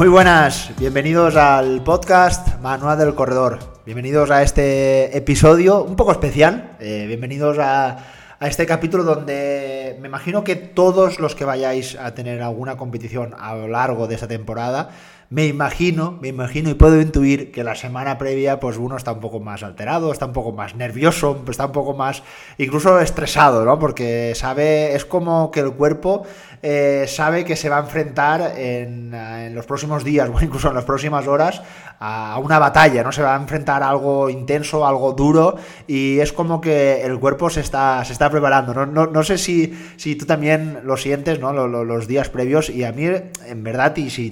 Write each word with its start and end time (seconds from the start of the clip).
Muy 0.00 0.08
buenas, 0.08 0.70
bienvenidos 0.78 1.36
al 1.36 1.84
podcast 1.84 2.58
Manual 2.62 2.98
del 2.98 3.14
Corredor. 3.14 3.58
Bienvenidos 3.84 4.30
a 4.30 4.42
este 4.42 5.14
episodio 5.14 5.84
un 5.84 5.94
poco 5.94 6.10
especial. 6.10 6.70
Eh, 6.80 7.04
bienvenidos 7.06 7.58
a, 7.58 7.98
a 8.38 8.46
este 8.48 8.64
capítulo 8.64 9.04
donde 9.04 9.98
me 10.00 10.08
imagino 10.08 10.42
que 10.42 10.56
todos 10.56 11.20
los 11.20 11.34
que 11.34 11.44
vayáis 11.44 11.96
a 11.96 12.14
tener 12.14 12.40
alguna 12.40 12.78
competición 12.78 13.34
a 13.38 13.54
lo 13.54 13.68
largo 13.68 14.06
de 14.06 14.14
esta 14.14 14.26
temporada 14.26 14.88
me 15.30 15.46
imagino, 15.46 16.18
me 16.20 16.26
imagino 16.26 16.70
y 16.70 16.74
puedo 16.74 17.00
intuir 17.00 17.52
que 17.52 17.62
la 17.62 17.76
semana 17.76 18.18
previa, 18.18 18.58
pues 18.58 18.76
uno 18.78 18.96
está 18.96 19.12
un 19.12 19.20
poco 19.20 19.38
más 19.38 19.62
alterado, 19.62 20.10
está 20.10 20.26
un 20.26 20.32
poco 20.32 20.50
más 20.50 20.74
nervioso, 20.74 21.44
está 21.48 21.66
un 21.66 21.72
poco 21.72 21.94
más 21.94 22.24
incluso 22.58 22.98
estresado, 22.98 23.64
¿no? 23.64 23.78
Porque 23.78 24.32
sabe, 24.34 24.96
es 24.96 25.04
como 25.04 25.52
que 25.52 25.60
el 25.60 25.70
cuerpo 25.74 26.24
eh, 26.62 27.04
sabe 27.06 27.44
que 27.44 27.54
se 27.54 27.68
va 27.68 27.76
a 27.76 27.82
enfrentar 27.82 28.54
en, 28.58 29.14
en, 29.14 29.54
los 29.54 29.66
próximos 29.66 30.02
días 30.02 30.28
o 30.34 30.42
incluso 30.42 30.68
en 30.68 30.74
las 30.74 30.84
próximas 30.84 31.28
horas 31.28 31.62
a 32.00 32.36
una 32.42 32.58
batalla, 32.58 33.04
¿no? 33.04 33.12
Se 33.12 33.22
va 33.22 33.36
a 33.36 33.40
enfrentar 33.40 33.84
a 33.84 33.90
algo 33.90 34.30
intenso, 34.30 34.84
algo 34.84 35.12
duro 35.12 35.54
y 35.86 36.18
es 36.18 36.32
como 36.32 36.60
que 36.60 37.02
el 37.02 37.20
cuerpo 37.20 37.50
se 37.50 37.60
está, 37.60 38.04
se 38.04 38.14
está 38.14 38.30
preparando. 38.30 38.74
No, 38.74 38.84
no, 38.84 39.06
no 39.06 39.22
sé 39.22 39.38
si, 39.38 39.78
si 39.96 40.16
tú 40.16 40.26
también 40.26 40.80
lo 40.82 40.96
sientes, 40.96 41.38
¿no? 41.38 41.52
Los, 41.52 42.08
días 42.08 42.30
previos 42.30 42.70
y 42.70 42.82
a 42.82 42.92
mí, 42.92 43.04
en 43.04 43.62
verdad, 43.62 43.94
y 43.96 44.10
si 44.10 44.30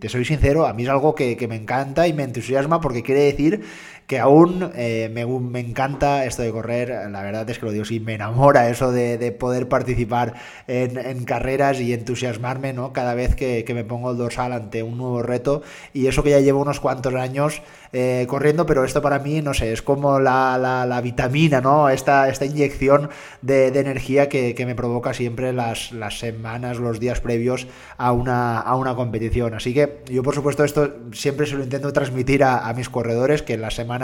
te 0.00 0.08
soy 0.08 0.24
sincero, 0.24 0.66
a 0.66 0.72
mí 0.72 0.84
es 0.84 0.88
algo 0.88 1.14
que, 1.14 1.36
que 1.36 1.48
me 1.48 1.56
encanta 1.56 2.06
y 2.06 2.12
me 2.12 2.22
entusiasma 2.22 2.80
porque 2.80 3.02
quiere 3.02 3.22
decir 3.22 3.62
que 4.08 4.18
aún 4.18 4.72
eh, 4.74 5.10
me, 5.12 5.60
encanta 5.60 6.24
esto 6.24 6.40
de 6.40 6.50
correr, 6.50 6.88
la 7.10 7.22
verdad 7.22 7.48
es 7.50 7.58
que 7.58 7.66
lo 7.66 7.72
digo, 7.72 7.84
sí, 7.84 8.00
me 8.00 8.14
enamora 8.14 8.70
eso 8.70 8.90
de, 8.90 9.18
de 9.18 9.32
poder 9.32 9.68
participar 9.68 10.32
en, 10.66 11.24
carreras 11.24 11.78
y 11.78 11.92
entusiasmarme 11.92 12.72
¿no? 12.72 12.94
cada 12.94 13.12
vez 13.12 13.34
que, 13.34 13.66
me 13.74 13.84
pongo 13.84 14.12
el 14.12 14.16
dorsal 14.16 14.54
ante 14.54 14.82
un 14.82 14.96
nuevo 14.96 15.22
reto 15.22 15.60
y 15.92 16.06
eso 16.06 16.22
que 16.22 16.30
ya 16.30 16.40
llevo 16.40 16.62
unos 16.62 16.80
cuantos 16.80 17.14
años 17.14 17.60
eh, 17.92 18.24
corriendo, 18.30 18.64
pero 18.64 18.82
esto 18.82 19.02
para 19.02 19.18
mí, 19.18 19.42
no 19.42 19.52
sé, 19.52 19.72
es 19.72 19.82
como 19.82 20.20
la, 20.20 20.56
la, 20.58 21.00
vitamina, 21.02 21.60
¿no? 21.60 21.90
Esta, 21.90 22.30
esta 22.30 22.46
inyección 22.46 23.10
de, 23.42 23.68
energía 23.68 24.30
que, 24.30 24.54
que, 24.54 24.64
me 24.64 24.74
provoca 24.74 25.12
siempre 25.12 25.52
las, 25.52 25.92
las 25.92 26.18
semanas, 26.18 26.78
los 26.78 26.98
días 26.98 27.20
previos 27.20 27.66
a 27.98 28.12
una, 28.12 28.58
a 28.58 28.74
una 28.74 28.94
competición. 28.94 29.54
Así 29.54 29.74
que 29.74 30.02
yo, 30.06 30.22
por 30.22 30.34
supuesto, 30.34 30.64
esto 30.64 30.96
siempre 31.12 31.46
se 31.46 31.56
lo 31.56 31.64
intento 31.64 31.92
transmitir 31.92 32.42
a, 32.42 32.68
a 32.68 32.72
mis 32.74 32.88
corredores, 32.88 33.42
que 33.42 33.54
en 33.54 33.60
las 33.60 33.74
semanas 33.74 33.97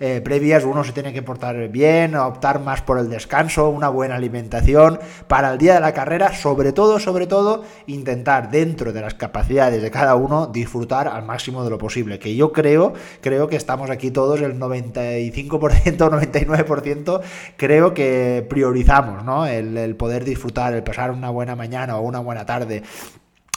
eh, 0.00 0.20
previas 0.22 0.64
uno 0.64 0.84
se 0.84 0.92
tiene 0.92 1.12
que 1.12 1.22
portar 1.22 1.68
bien, 1.68 2.14
optar 2.16 2.60
más 2.60 2.82
por 2.82 2.98
el 2.98 3.08
descanso, 3.08 3.68
una 3.68 3.88
buena 3.88 4.16
alimentación, 4.16 4.98
para 5.26 5.52
el 5.52 5.58
día 5.58 5.74
de 5.74 5.80
la 5.80 5.92
carrera, 5.92 6.34
sobre 6.34 6.72
todo, 6.72 6.98
sobre 6.98 7.26
todo, 7.26 7.64
intentar 7.86 8.50
dentro 8.50 8.92
de 8.92 9.00
las 9.00 9.14
capacidades 9.14 9.82
de 9.82 9.90
cada 9.90 10.14
uno 10.14 10.46
disfrutar 10.46 11.08
al 11.08 11.24
máximo 11.24 11.64
de 11.64 11.70
lo 11.70 11.78
posible, 11.78 12.18
que 12.18 12.34
yo 12.34 12.52
creo 12.52 12.92
creo 13.20 13.48
que 13.48 13.56
estamos 13.56 13.90
aquí 13.90 14.10
todos, 14.10 14.40
el 14.40 14.58
95%, 14.58 15.50
99%, 15.96 17.20
creo 17.56 17.94
que 17.94 18.46
priorizamos 18.48 19.24
¿no? 19.24 19.46
el, 19.46 19.76
el 19.76 19.96
poder 19.96 20.24
disfrutar, 20.24 20.74
el 20.74 20.82
pasar 20.82 21.10
una 21.10 21.30
buena 21.30 21.56
mañana 21.56 21.96
o 21.96 22.02
una 22.02 22.20
buena 22.20 22.46
tarde 22.46 22.82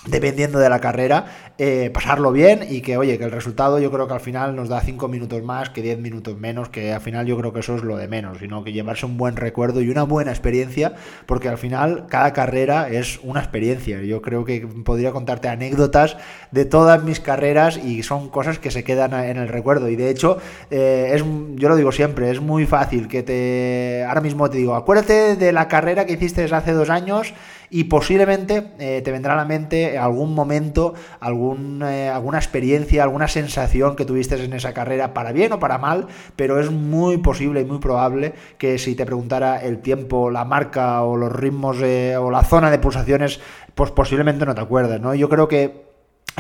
dependiendo 0.06 0.60
de 0.60 0.70
la 0.70 0.80
carrera, 0.80 1.26
eh, 1.58 1.92
pasarlo 1.94 2.32
bien 2.32 2.66
y 2.68 2.82
que, 2.82 2.98
oye, 2.98 3.20
que 3.20 3.24
el 3.24 3.32
resultado 3.32 3.78
yo 3.80 3.92
creo 3.92 4.08
que 4.08 4.16
al 4.16 4.20
final 4.20 4.56
nos 4.56 4.68
da 4.68 4.82
5 4.82 5.08
minutos 5.08 5.44
más 5.44 5.70
que 5.70 5.84
10 5.84 6.00
minutos 6.00 6.38
menos, 6.38 6.70
que 6.70 6.92
al 6.92 7.02
final 7.02 7.28
yo 7.28 7.38
creo 7.38 7.54
que 7.54 7.60
eso 7.60 7.76
es 7.76 7.84
lo 7.84 7.98
de 7.98 8.08
menos, 8.08 8.40
sino 8.40 8.64
que 8.64 8.74
llevarse 8.74 9.06
un 9.06 9.18
buen 9.18 9.36
recuerdo 9.36 9.82
y 9.82 9.90
una 9.90 10.04
buena 10.04 10.32
experiencia, 10.32 10.94
porque 11.28 11.50
al 11.50 11.60
final 11.60 12.08
cada 12.10 12.34
carrera 12.34 12.90
es 12.90 13.20
una 13.22 13.42
experiencia. 13.42 14.02
Yo 14.02 14.22
creo 14.24 14.44
que 14.44 14.68
podría 14.84 15.12
contarte 15.12 15.50
anécdotas 15.50 16.18
de 16.50 16.66
todas 16.66 17.04
mis 17.04 17.20
carreras 17.20 17.78
y 17.78 18.02
son 18.02 18.30
cosas 18.30 18.58
que 18.58 18.72
se 18.72 18.84
quedan 18.84 19.14
en 19.14 19.38
el 19.38 19.50
recuerdo. 19.50 19.88
Y 19.88 19.96
de 19.96 20.10
hecho, 20.10 20.40
eh, 20.72 21.12
es, 21.14 21.24
yo 21.56 21.70
lo 21.70 21.76
digo 21.76 21.92
siempre, 21.92 22.32
es 22.32 22.42
muy 22.42 22.66
fácil 22.66 23.08
que 23.08 23.22
te... 23.22 24.04
Ahora 24.08 24.22
mismo 24.22 24.50
te 24.50 24.58
digo, 24.58 24.74
acuérdate 24.74 25.36
de 25.36 25.52
la 25.52 25.68
carrera 25.68 26.06
que 26.06 26.14
hiciste 26.14 26.44
hace 26.44 26.72
dos 26.72 26.90
años 26.90 27.34
y 27.74 27.86
posiblemente 27.86 28.74
eh, 28.80 29.02
te 29.02 29.12
vendrá 29.12 29.34
a 29.34 29.38
la 29.38 29.46
mente 29.46 29.98
algún 29.98 30.36
momento, 30.36 30.94
algún, 31.22 31.82
eh, 31.82 32.10
alguna 32.10 32.38
experiencia, 32.38 33.02
alguna 33.02 33.30
sensación 33.30 33.96
que 33.96 34.04
tuviste 34.04 34.36
en 34.44 34.52
esa 34.52 34.74
carrera, 34.74 35.14
para 35.14 35.32
bien 35.32 35.54
o 35.54 35.60
para 35.60 35.78
mal, 35.78 36.08
pero 36.36 36.60
es 36.60 36.70
muy 36.70 37.18
posible 37.18 37.62
y 37.62 37.66
muy 37.66 37.80
probable 37.80 38.34
que 38.58 38.78
si 38.78 38.94
te 38.94 39.06
preguntara 39.06 39.62
el 39.64 39.80
tiempo, 39.80 40.30
la 40.30 40.44
marca 40.44 41.02
o 41.04 41.16
los 41.16 41.32
ritmos 41.32 41.78
o 41.78 42.30
la 42.30 42.44
zona 42.44 42.70
de 42.70 42.78
pulsaciones, 42.78 43.40
pues 43.74 43.92
posiblemente 43.92 44.46
no 44.46 44.54
te 44.54 44.62
acuerdas, 44.62 45.00
¿no? 45.00 45.16
Yo 45.16 45.30
creo 45.30 45.48
que 45.48 45.91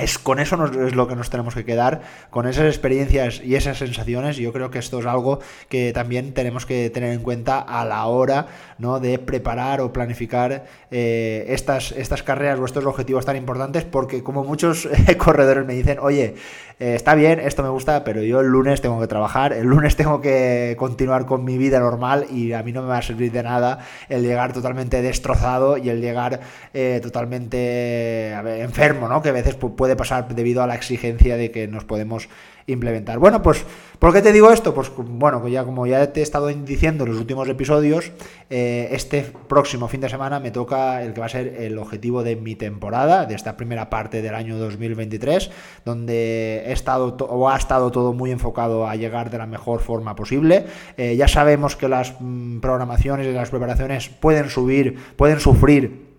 es 0.01 0.17
con 0.17 0.39
eso 0.39 0.57
nos, 0.57 0.75
es 0.75 0.95
lo 0.95 1.07
que 1.07 1.15
nos 1.15 1.29
tenemos 1.29 1.55
que 1.55 1.65
quedar, 1.65 2.01
con 2.29 2.47
esas 2.47 2.65
experiencias 2.65 3.41
y 3.43 3.55
esas 3.55 3.77
sensaciones. 3.77 4.37
Yo 4.37 4.51
creo 4.53 4.71
que 4.71 4.79
esto 4.79 4.99
es 4.99 5.05
algo 5.05 5.39
que 5.69 5.93
también 5.93 6.33
tenemos 6.33 6.65
que 6.65 6.89
tener 6.89 7.13
en 7.13 7.21
cuenta 7.21 7.59
a 7.59 7.85
la 7.85 8.05
hora 8.05 8.47
¿no? 8.77 8.99
de 8.99 9.19
preparar 9.19 9.81
o 9.81 9.93
planificar 9.93 10.65
eh, 10.89 11.45
estas, 11.49 11.91
estas 11.91 12.23
carreras 12.23 12.59
o 12.59 12.65
estos 12.65 12.85
objetivos 12.85 13.25
tan 13.25 13.35
importantes, 13.35 13.83
porque 13.83 14.23
como 14.23 14.43
muchos 14.43 14.89
corredores 15.17 15.65
me 15.65 15.73
dicen, 15.73 15.99
oye, 15.99 16.35
eh, 16.79 16.95
está 16.95 17.13
bien, 17.13 17.39
esto 17.39 17.61
me 17.61 17.69
gusta, 17.69 18.03
pero 18.03 18.23
yo 18.23 18.39
el 18.39 18.47
lunes 18.47 18.81
tengo 18.81 18.99
que 18.99 19.05
trabajar, 19.05 19.53
el 19.53 19.67
lunes 19.67 19.95
tengo 19.95 20.19
que 20.19 20.75
continuar 20.79 21.27
con 21.27 21.43
mi 21.43 21.59
vida 21.59 21.79
normal 21.79 22.25
y 22.31 22.53
a 22.53 22.63
mí 22.63 22.71
no 22.71 22.81
me 22.81 22.87
va 22.87 22.97
a 22.97 23.01
servir 23.03 23.31
de 23.31 23.43
nada 23.43 23.85
el 24.09 24.23
llegar 24.23 24.51
totalmente 24.51 25.01
destrozado 25.03 25.77
y 25.77 25.89
el 25.89 26.01
llegar 26.01 26.39
eh, 26.73 26.99
totalmente 27.03 28.31
enfermo, 28.63 29.07
¿no? 29.07 29.21
Que 29.21 29.29
a 29.29 29.31
veces 29.31 29.53
puede 29.55 29.90
pasar 29.95 30.33
debido 30.33 30.63
a 30.63 30.67
la 30.67 30.75
exigencia 30.75 31.37
de 31.37 31.51
que 31.51 31.67
nos 31.67 31.85
podemos 31.85 32.29
implementar. 32.67 33.19
Bueno, 33.19 33.41
pues, 33.41 33.65
¿por 33.99 34.13
qué 34.13 34.21
te 34.21 34.31
digo 34.31 34.51
esto? 34.51 34.73
Pues 34.73 34.91
bueno, 34.95 35.47
ya 35.47 35.63
como 35.63 35.87
ya 35.87 36.11
te 36.11 36.19
he 36.19 36.23
estado 36.23 36.47
diciendo 36.47 37.03
en 37.03 37.11
los 37.11 37.19
últimos 37.19 37.47
episodios, 37.49 38.11
eh, 38.49 38.89
este 38.91 39.25
próximo 39.47 39.87
fin 39.87 40.01
de 40.01 40.09
semana 40.09 40.39
me 40.39 40.51
toca 40.51 41.03
el 41.03 41.13
que 41.13 41.19
va 41.19 41.25
a 41.25 41.29
ser 41.29 41.55
el 41.59 41.77
objetivo 41.77 42.23
de 42.23 42.35
mi 42.35 42.55
temporada, 42.55 43.25
de 43.25 43.35
esta 43.35 43.57
primera 43.57 43.89
parte 43.89 44.21
del 44.21 44.35
año 44.35 44.57
2023, 44.57 45.51
donde 45.85 46.63
he 46.65 46.71
estado 46.71 47.15
o 47.19 47.49
ha 47.49 47.57
estado 47.57 47.91
todo 47.91 48.13
muy 48.13 48.31
enfocado 48.31 48.87
a 48.87 48.95
llegar 48.95 49.29
de 49.29 49.37
la 49.37 49.45
mejor 49.45 49.81
forma 49.81 50.15
posible. 50.15 50.65
Eh, 50.97 51.15
ya 51.15 51.27
sabemos 51.27 51.75
que 51.75 51.87
las 51.87 52.13
mm, 52.19 52.59
programaciones 52.59 53.27
y 53.27 53.31
las 53.31 53.49
preparaciones 53.49 54.09
pueden 54.09 54.49
subir, 54.49 54.97
pueden 55.15 55.39
sufrir 55.39 56.10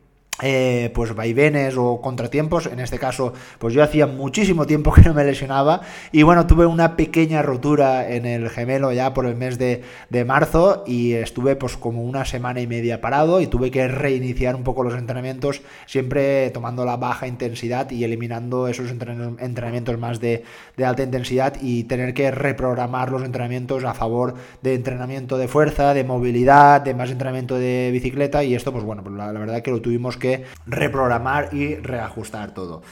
eh, 0.43 0.91
pues 0.93 1.15
vaivenes 1.15 1.77
o 1.77 2.01
contratiempos. 2.01 2.67
En 2.67 2.81
este 2.81 2.99
caso, 2.99 3.33
pues 3.59 3.73
yo 3.75 3.83
hacía 3.83 4.09
muchísimo 4.09 4.67
tiempo 4.67 4.93
que 4.95 5.03
no 5.03 5.15
me 5.15 5.25
lesionaba 5.25 5.83
y 6.11 6.25
bueno, 6.25 6.47
tuve 6.47 6.67
una 6.67 6.97
pequeña 6.97 7.43
rotura 7.43 8.11
en 8.11 8.27
el 8.27 8.51
gemelo 8.51 8.93
ya 8.93 9.15
por 9.15 9.27
el 9.27 9.37
mes 9.37 9.57
de, 9.57 9.83
de, 10.11 10.25
marzo 10.25 10.83
y 10.87 11.13
estuve 11.13 11.55
pues 11.57 11.77
como 11.77 12.03
una 12.03 12.25
semana 12.25 12.61
y 12.61 12.67
media 12.67 13.01
parado 13.01 13.41
y 13.41 13.47
tuve 13.47 13.71
que 13.71 13.87
reiniciar 13.87 14.57
un 14.57 14.65
poco 14.65 14.83
los 14.83 14.95
entrenamientos, 14.95 15.63
siempre 15.87 16.51
tomando 16.51 16.85
la 16.85 16.97
baja 16.97 17.29
intensidad 17.29 17.91
y 17.91 18.03
eliminando 18.03 18.67
esos 18.67 18.91
entrenamientos 18.91 19.99
más 19.99 20.21
de, 20.21 20.43
de 20.77 20.85
alta 20.85 21.05
intensidad 21.05 21.55
y 21.61 21.85
tener 21.85 22.15
que 22.15 22.31
reprogramar 22.33 23.13
los 23.13 23.23
entrenamientos 23.23 23.85
a 23.85 23.95
favor 23.95 24.35
de 24.63 24.75
entrenamiento 24.75 25.39
de 25.39 25.47
fuerza, 25.47 25.95
de 25.95 26.03
movilidad, 26.03 26.81
de 26.81 26.95
más 26.95 27.11
entrenamiento 27.11 27.57
de 27.57 27.91
bicicleta 27.93 28.43
y 28.43 28.55
esto 28.55 28.73
pues 28.73 28.85
bueno, 28.85 29.05
pues 29.05 29.15
la, 29.15 29.33
la 29.33 29.39
verdad 29.39 29.63
que 29.63 29.71
lo 29.71 29.81
tuvimos 29.81 30.17
que 30.17 30.32
reprogramar 30.67 31.49
y 31.53 31.77
reajustar 31.77 32.53
todo. 32.55 32.83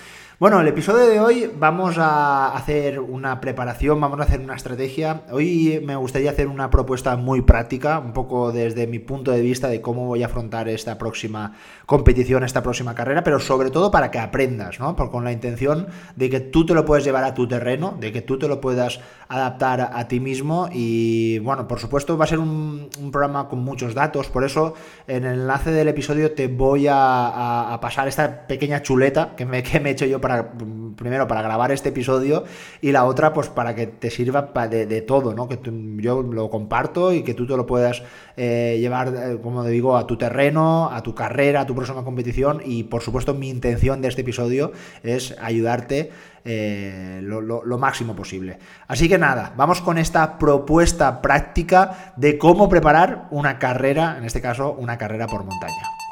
Bueno, 0.41 0.59
el 0.59 0.69
episodio 0.69 1.07
de 1.07 1.21
hoy 1.21 1.51
vamos 1.55 1.99
a 1.99 2.57
hacer 2.57 2.99
una 2.99 3.43
preparación, 3.43 4.01
vamos 4.01 4.21
a 4.21 4.23
hacer 4.23 4.41
una 4.41 4.55
estrategia. 4.55 5.21
Hoy 5.31 5.83
me 5.85 5.97
gustaría 5.97 6.31
hacer 6.31 6.47
una 6.47 6.71
propuesta 6.71 7.15
muy 7.17 7.43
práctica, 7.43 7.99
un 7.99 8.15
poco 8.15 8.51
desde 8.51 8.87
mi 8.87 9.01
punto 9.01 9.33
de 9.33 9.43
vista 9.43 9.69
de 9.69 9.83
cómo 9.83 10.07
voy 10.07 10.23
a 10.23 10.27
afrontar 10.29 10.71
esta 10.71 10.97
próxima 10.97 11.57
competición, 11.85 12.43
esta 12.43 12.63
próxima 12.63 12.95
carrera, 12.95 13.23
pero 13.23 13.39
sobre 13.39 13.69
todo 13.69 13.91
para 13.91 14.11
que 14.11 14.19
aprendas, 14.19 14.81
¿no? 14.81 14.97
Por, 14.97 15.11
con 15.11 15.25
la 15.25 15.33
intención 15.33 15.89
de 16.17 16.31
que 16.31 16.41
tú 16.41 16.65
te 16.65 16.73
lo 16.73 16.87
puedes 16.87 17.05
llevar 17.05 17.25
a 17.25 17.35
tu 17.35 17.47
terreno, 17.47 17.99
de 18.01 18.11
que 18.11 18.23
tú 18.23 18.39
te 18.39 18.49
lo 18.49 18.63
puedas 18.63 18.99
adaptar 19.29 19.91
a, 19.93 20.09
ti 20.09 20.21
mismo 20.21 20.71
y 20.73 21.39
bueno, 21.41 21.69
por 21.69 21.81
supuesto 21.81 22.17
va 22.17 22.25
a 22.25 22.29
ser 22.29 22.39
un, 22.39 22.89
programa 23.13 23.47
con 23.47 23.59
muchos 23.59 23.95
datos, 23.95 24.29
por 24.29 24.45
eso 24.45 24.73
en 25.07 25.25
el 25.25 25.41
enlace 25.41 25.71
del 25.71 25.89
episodio 25.89 26.33
te 26.33 26.49
voy 26.49 26.87
a, 26.87 26.97
a, 26.97 27.75
a 27.75 27.81
pasar 27.81 28.09
esta 28.09 28.47
pequeña 28.47 28.81
chuleta 28.81 29.35
que 29.37 29.45
me, 29.45 29.63
que 29.63 29.79
me 29.81 29.91
he 29.91 29.93
hecho 29.93 30.07
yo 30.07 30.19
para 30.19 30.30
primero 30.97 31.27
para 31.27 31.43
grabar 31.43 31.73
este 31.73 31.91
episodio 31.91 32.45
y 32.81 32.93
la 32.93 33.05
otra 33.05 33.33
pues 33.33 33.49
para 33.49 33.75
que 33.75 33.87
te 33.87 34.11
sirva 34.11 34.51
de, 34.69 34.87
de 34.87 35.03
todo, 35.03 35.35
¿no? 35.35 35.49
Que 35.49 35.57
tú, 35.57 35.71
yo 35.99 36.23
lo 36.23 36.51
comparto 36.51 37.13
y 37.13 37.23
que 37.23 37.35
tú 37.35 37.47
te 37.47 37.57
lo 37.57 37.67
puedas 37.67 38.03
eh, 38.37 38.79
llevar, 38.81 39.09
eh, 39.09 39.39
como 39.43 39.65
digo, 39.65 39.97
a 39.97 40.07
tu 40.07 40.17
terreno, 40.17 40.91
a 40.91 41.03
tu 41.03 41.15
carrera, 41.15 41.63
a 41.63 41.67
tu 41.67 41.75
próxima 41.75 42.05
competición 42.05 42.63
y 42.65 42.85
por 42.85 43.03
supuesto 43.03 43.35
mi 43.35 43.51
intención 43.51 44.01
de 44.01 44.09
este 44.09 44.23
episodio 44.23 44.73
es 45.03 45.37
ayudarte 45.41 46.11
eh, 46.45 47.21
lo, 47.23 47.79
máximo 47.79 48.17
posible. 48.17 48.59
Así 48.89 49.09
que 49.09 49.19
nada, 49.19 49.53
vamos 49.57 49.83
con 49.83 49.99
esta 49.99 50.39
propuesta 50.39 51.21
práctica 51.21 52.15
de 52.17 52.39
cómo 52.39 52.69
preparar 52.69 53.29
una 53.31 53.59
carrera, 53.59 54.17
en 54.17 54.25
este 54.25 54.41
caso 54.41 54.73
una 54.73 54.97
carrera 54.97 55.27
por 55.27 55.45
montaña. 55.45 56.10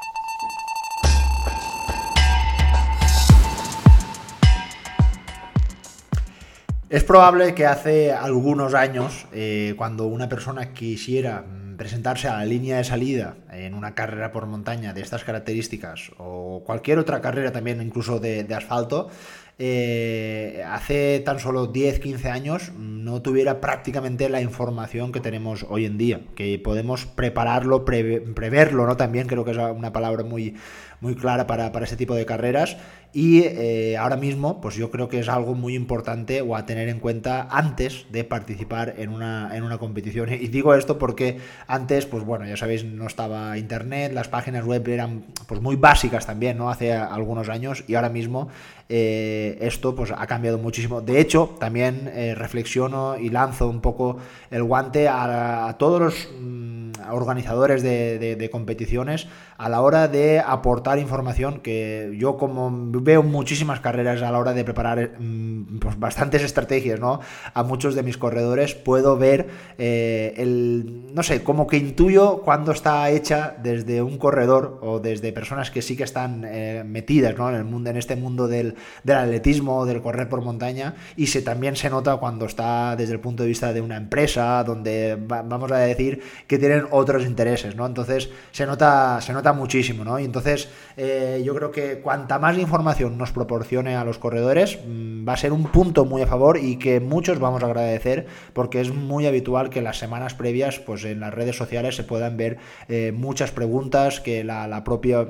Es 6.90 7.04
probable 7.04 7.54
que 7.54 7.66
hace 7.66 8.12
algunos 8.12 8.72
años, 8.72 9.26
eh, 9.30 9.74
cuando 9.76 10.06
una 10.06 10.30
persona 10.30 10.72
quisiera 10.72 11.42
mm, 11.42 11.76
presentarse 11.76 12.28
a 12.28 12.38
la 12.38 12.46
línea 12.46 12.78
de 12.78 12.84
salida 12.84 13.36
en 13.52 13.74
una 13.74 13.94
carrera 13.94 14.32
por 14.32 14.46
montaña 14.46 14.94
de 14.94 15.02
estas 15.02 15.22
características 15.22 16.12
o 16.16 16.62
cualquier 16.64 16.98
otra 16.98 17.20
carrera 17.20 17.52
también 17.52 17.82
incluso 17.82 18.20
de, 18.20 18.46
asfalto, 18.54 19.10
eh, 19.58 20.64
hace 20.66 21.20
tan 21.26 21.40
solo 21.40 21.66
10, 21.66 22.00
15 22.00 22.30
años 22.30 22.72
no 22.78 23.20
tuviera 23.20 23.60
prácticamente 23.60 24.30
la 24.30 24.40
información 24.40 25.12
que 25.12 25.20
tenemos 25.20 25.66
hoy 25.68 25.84
en 25.84 25.98
día, 25.98 26.22
que 26.36 26.58
podemos 26.58 27.04
prepararlo, 27.04 27.84
preverlo, 27.84 28.86
¿no? 28.86 28.96
También 28.96 29.26
creo 29.26 29.44
que 29.44 29.50
es 29.50 29.58
una 29.58 29.92
palabra 29.92 30.24
muy, 30.24 30.56
muy 31.00 31.14
clara 31.14 31.46
para, 31.46 31.72
para 31.72 31.84
este 31.84 31.96
tipo 31.96 32.14
de 32.14 32.26
carreras. 32.26 32.76
Y 33.12 33.40
eh, 33.40 33.96
ahora 33.96 34.16
mismo 34.16 34.60
pues 34.60 34.74
yo 34.74 34.90
creo 34.90 35.08
que 35.08 35.20
es 35.20 35.28
algo 35.28 35.54
muy 35.54 35.74
importante 35.74 36.42
o 36.42 36.54
a 36.54 36.66
tener 36.66 36.90
en 36.90 37.00
cuenta 37.00 37.48
antes 37.50 38.04
de 38.10 38.22
participar 38.22 38.94
en 38.98 39.10
una, 39.10 39.56
en 39.56 39.62
una 39.62 39.78
competición. 39.78 40.30
Y 40.30 40.48
digo 40.48 40.74
esto 40.74 40.98
porque 40.98 41.38
antes 41.66 42.04
pues 42.04 42.22
bueno 42.22 42.46
ya 42.46 42.58
sabéis 42.58 42.84
no 42.84 43.06
estaba 43.06 43.56
internet 43.56 44.12
las 44.12 44.28
páginas 44.28 44.64
web 44.64 44.86
eran 44.88 45.24
pues 45.46 45.62
muy 45.62 45.76
básicas 45.76 46.26
también 46.26 46.58
no 46.58 46.68
hace 46.68 46.92
algunos 46.92 47.48
años. 47.48 47.82
Y 47.86 47.94
ahora 47.94 48.10
mismo 48.10 48.48
eh, 48.90 49.56
esto 49.62 49.94
pues 49.94 50.12
ha 50.16 50.26
cambiado 50.26 50.58
muchísimo. 50.58 51.00
De 51.00 51.18
hecho 51.18 51.56
también 51.58 52.10
eh, 52.14 52.34
reflexiono 52.34 53.16
y 53.16 53.30
lanzo 53.30 53.68
un 53.68 53.80
poco 53.80 54.18
el 54.50 54.62
guante 54.64 55.08
a, 55.08 55.74
todos 55.78 56.00
los 56.00 56.28
mm, 56.38 56.77
organizadores 57.10 57.82
de 57.82 58.48
competiciones 58.50 59.28
a 59.58 59.68
la 59.68 59.80
hora 59.80 60.08
de 60.08 60.38
aportar 60.38 60.98
información 60.98 61.60
que 61.60 62.14
yo 62.16 62.36
como 62.36 62.70
veo 63.00 63.22
muchísimas 63.22 63.80
carreras 63.80 64.22
a 64.22 64.30
la 64.30 64.38
hora 64.38 64.52
de 64.52 64.64
preparar 64.64 65.16
mm, 65.18 65.78
pues, 65.78 65.98
bastantes 65.98 66.42
estrategias 66.42 67.00
¿no? 67.00 67.20
a 67.54 67.62
muchos 67.62 67.94
de 67.94 68.02
mis 68.02 68.16
corredores, 68.16 68.74
puedo 68.74 69.16
ver 69.16 69.48
eh, 69.78 70.34
el, 70.36 71.12
no 71.14 71.22
sé, 71.22 71.42
como 71.42 71.66
que 71.66 71.76
intuyo 71.76 72.42
cuando 72.42 72.72
está 72.72 73.10
hecha 73.10 73.56
desde 73.62 74.02
un 74.02 74.16
corredor 74.18 74.78
o 74.82 75.00
desde 75.00 75.32
personas 75.32 75.70
que 75.70 75.82
sí 75.82 75.96
que 75.96 76.04
están 76.04 76.44
eh, 76.46 76.84
metidas 76.86 77.36
¿no? 77.36 77.48
en, 77.48 77.56
el 77.56 77.64
mundo, 77.64 77.90
en 77.90 77.96
este 77.96 78.16
mundo 78.16 78.46
del, 78.46 78.76
del 79.02 79.16
atletismo, 79.16 79.86
del 79.86 80.02
correr 80.02 80.28
por 80.28 80.42
montaña, 80.42 80.94
y 81.16 81.26
se, 81.26 81.42
también 81.42 81.76
se 81.76 81.90
nota 81.90 82.16
cuando 82.16 82.46
está 82.46 82.94
desde 82.96 83.12
el 83.12 83.20
punto 83.20 83.42
de 83.42 83.48
vista 83.48 83.72
de 83.72 83.80
una 83.80 83.96
empresa, 83.96 84.62
donde 84.62 85.18
vamos 85.20 85.72
a 85.72 85.78
decir 85.78 86.22
que 86.46 86.58
tienen 86.58 86.86
otros 86.90 87.24
intereses, 87.24 87.76
¿no? 87.76 87.86
Entonces 87.86 88.30
se 88.50 88.66
nota, 88.66 89.20
se 89.20 89.32
nota 89.32 89.52
muchísimo, 89.52 90.04
¿no? 90.04 90.18
Y 90.18 90.24
entonces 90.24 90.68
eh, 90.96 91.42
yo 91.44 91.54
creo 91.54 91.70
que 91.70 92.00
cuanta 92.00 92.38
más 92.38 92.58
información 92.58 93.18
nos 93.18 93.32
proporcione 93.32 93.96
a 93.96 94.04
los 94.04 94.18
corredores 94.18 94.78
mm, 94.86 95.28
va 95.28 95.34
a 95.34 95.36
ser 95.36 95.52
un 95.52 95.64
punto 95.64 96.04
muy 96.04 96.22
a 96.22 96.26
favor 96.26 96.58
y 96.58 96.76
que 96.76 97.00
muchos 97.00 97.38
vamos 97.38 97.62
a 97.62 97.66
agradecer 97.66 98.26
porque 98.52 98.80
es 98.80 98.92
muy 98.92 99.26
habitual 99.26 99.70
que 99.70 99.82
las 99.82 99.98
semanas 99.98 100.34
previas 100.34 100.78
pues 100.78 101.04
en 101.04 101.20
las 101.20 101.34
redes 101.34 101.56
sociales 101.56 101.96
se 101.96 102.04
puedan 102.04 102.36
ver 102.36 102.58
eh, 102.88 103.12
muchas 103.14 103.50
preguntas 103.50 104.20
que 104.20 104.44
la, 104.44 104.66
la 104.66 104.84
propia 104.84 105.28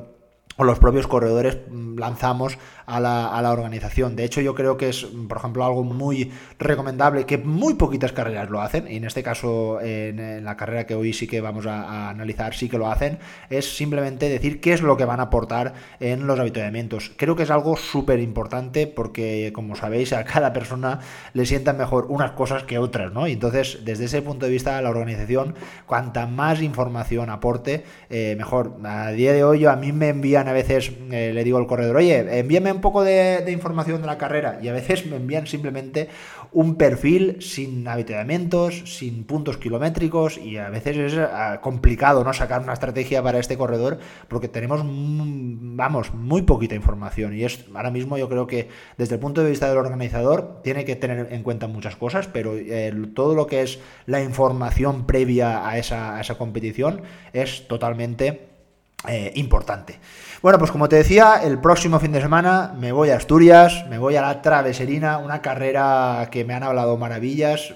o 0.57 0.65
los 0.65 0.79
propios 0.79 1.07
corredores 1.07 1.59
mm, 1.71 1.99
lanzamos 1.99 2.59
a 2.89 3.01
la, 3.01 3.53
organización. 3.53 4.17
De 4.17 4.25
hecho, 4.25 4.41
yo 4.41 4.55
creo 4.55 4.79
que 4.79 4.89
es, 4.89 5.07
por 5.29 5.37
ejemplo, 5.37 5.65
algo 5.65 5.85
muy 5.85 6.33
recomendable, 6.59 7.27
que 7.27 7.37
muy 7.37 7.75
poquitas 7.75 8.13
carreras 8.13 8.49
lo 8.49 8.63
hacen, 8.63 8.87
y 8.91 8.97
en 8.97 9.05
este 9.05 9.23
caso, 9.23 9.79
en, 9.83 10.45
la 10.45 10.57
carrera 10.57 10.87
que 10.87 10.95
hoy 10.95 11.13
sí 11.13 11.27
que 11.27 11.43
vamos 11.43 11.67
a, 11.67 12.09
analizar, 12.09 12.55
sí 12.55 12.69
que 12.69 12.79
lo 12.79 12.91
hacen, 12.91 13.19
es 13.51 13.77
simplemente 13.77 14.29
decir 14.29 14.61
qué 14.61 14.73
es 14.73 14.81
lo 14.81 14.97
que 14.97 15.05
van 15.05 15.21
a 15.21 15.25
aportar 15.25 15.75
en 16.01 16.27
los 16.27 16.41
avituallamientos. 16.41 17.13
Creo 17.17 17.37
que 17.37 17.43
es 17.43 17.51
algo 17.51 17.77
súper 17.77 18.21
importante 18.21 18.87
porque, 18.87 19.53
como 19.55 19.77
sabéis, 19.77 20.15
a 20.15 20.25
cada 20.25 20.55
persona 20.55 21.01
le 21.35 21.45
sientan 21.45 21.77
mejor 21.77 22.07
unas 22.09 22.33
cosas 22.33 22.63
que 22.63 22.79
otras, 22.79 23.13
¿no? 23.13 23.27
Y 23.29 23.33
entonces, 23.33 23.81
desde 23.85 24.07
ese 24.07 24.23
punto 24.23 24.47
de 24.47 24.53
vista, 24.53 24.81
la 24.81 24.89
organización, 24.89 25.55
cuanta 25.87 26.27
más 26.27 26.63
información 26.63 27.29
aporte, 27.29 27.85
eh, 28.09 28.35
mejor. 28.39 28.79
A 28.85 29.11
día 29.11 29.35
de 29.35 29.45
hoy, 29.45 29.67
a 29.67 29.77
mí 29.77 29.93
me 29.93 30.09
a 30.47 30.53
veces, 30.53 30.93
eh, 31.11 31.33
le 31.35 31.43
digo 31.43 31.59
al 31.59 31.67
corredor, 31.67 31.97
oye, 31.97 32.39
envíame 32.39 32.71
un 32.71 32.81
poco 32.81 33.03
de, 33.03 33.45
información 33.51 34.01
de 34.01 34.07
la 34.07 34.19
carrera 34.19 34.59
y 34.63 34.69
a 34.69 34.73
veces 34.73 35.07
me 35.07 35.17
envían 35.17 35.47
simplemente 35.47 36.09
un 36.53 36.77
perfil 36.77 37.39
sin 37.41 37.89
avituallamientos, 37.89 38.83
sin 38.97 39.25
puntos 39.25 39.57
kilométricos 39.57 40.39
y 40.39 40.59
a 40.59 40.71
veces 40.71 40.97
es 40.97 41.19
ah, 41.19 41.61
complicado 41.63 42.23
no 42.25 42.33
sacar 42.33 42.63
una 42.63 42.75
estrategia 42.75 43.23
para 43.23 43.39
este 43.39 43.59
corredor 43.59 43.99
porque 44.29 44.49
tenemos, 44.49 44.83
vamos, 44.85 46.15
muy 46.15 46.43
poquita 46.43 46.75
información 46.75 47.35
y 47.35 47.45
es 47.45 47.65
ahora 47.75 47.91
mismo 47.91 48.17
yo 48.19 48.29
creo 48.29 48.47
que 48.47 48.69
desde 48.97 49.15
el 49.17 49.21
punto 49.21 49.43
de 49.43 49.51
vista 49.51 49.69
del 49.69 49.79
organizador 49.79 50.61
tiene 50.63 50.85
que 50.85 50.97
tener 50.97 51.33
en 51.33 51.43
cuenta 51.43 51.67
muchas 51.67 51.97
cosas, 51.97 52.29
pero 52.29 52.55
eh, 52.57 52.93
todo 53.15 53.35
lo 53.35 53.47
que 53.47 53.63
es 53.63 53.81
la 54.07 54.23
información 54.23 55.07
previa 55.07 55.67
a 55.69 55.79
esa, 55.79 56.17
a 56.17 56.21
esa 56.21 56.37
competición 56.37 57.03
es 57.33 57.67
totalmente 57.69 58.48
eh, 59.07 59.33
importante. 59.37 59.99
Bueno, 60.43 60.59
pues 60.59 60.71
como 60.71 60.89
te 60.89 60.97
decía, 60.97 61.41
el 61.43 61.61
próximo 61.61 62.01
fin 62.01 62.13
de 62.13 62.21
semana 62.21 62.75
me 62.77 62.91
voy 62.91 63.11
a 63.11 63.17
Asturias, 63.17 63.85
me 63.89 63.99
voy 63.99 64.17
a 64.17 64.23
la 64.23 64.43
Traveserina, 64.43 65.19
una 65.19 65.41
carrera 65.41 66.29
que 66.33 66.45
me 66.45 66.55
han 66.55 66.65
hablado 66.65 66.97
maravillas 66.97 67.75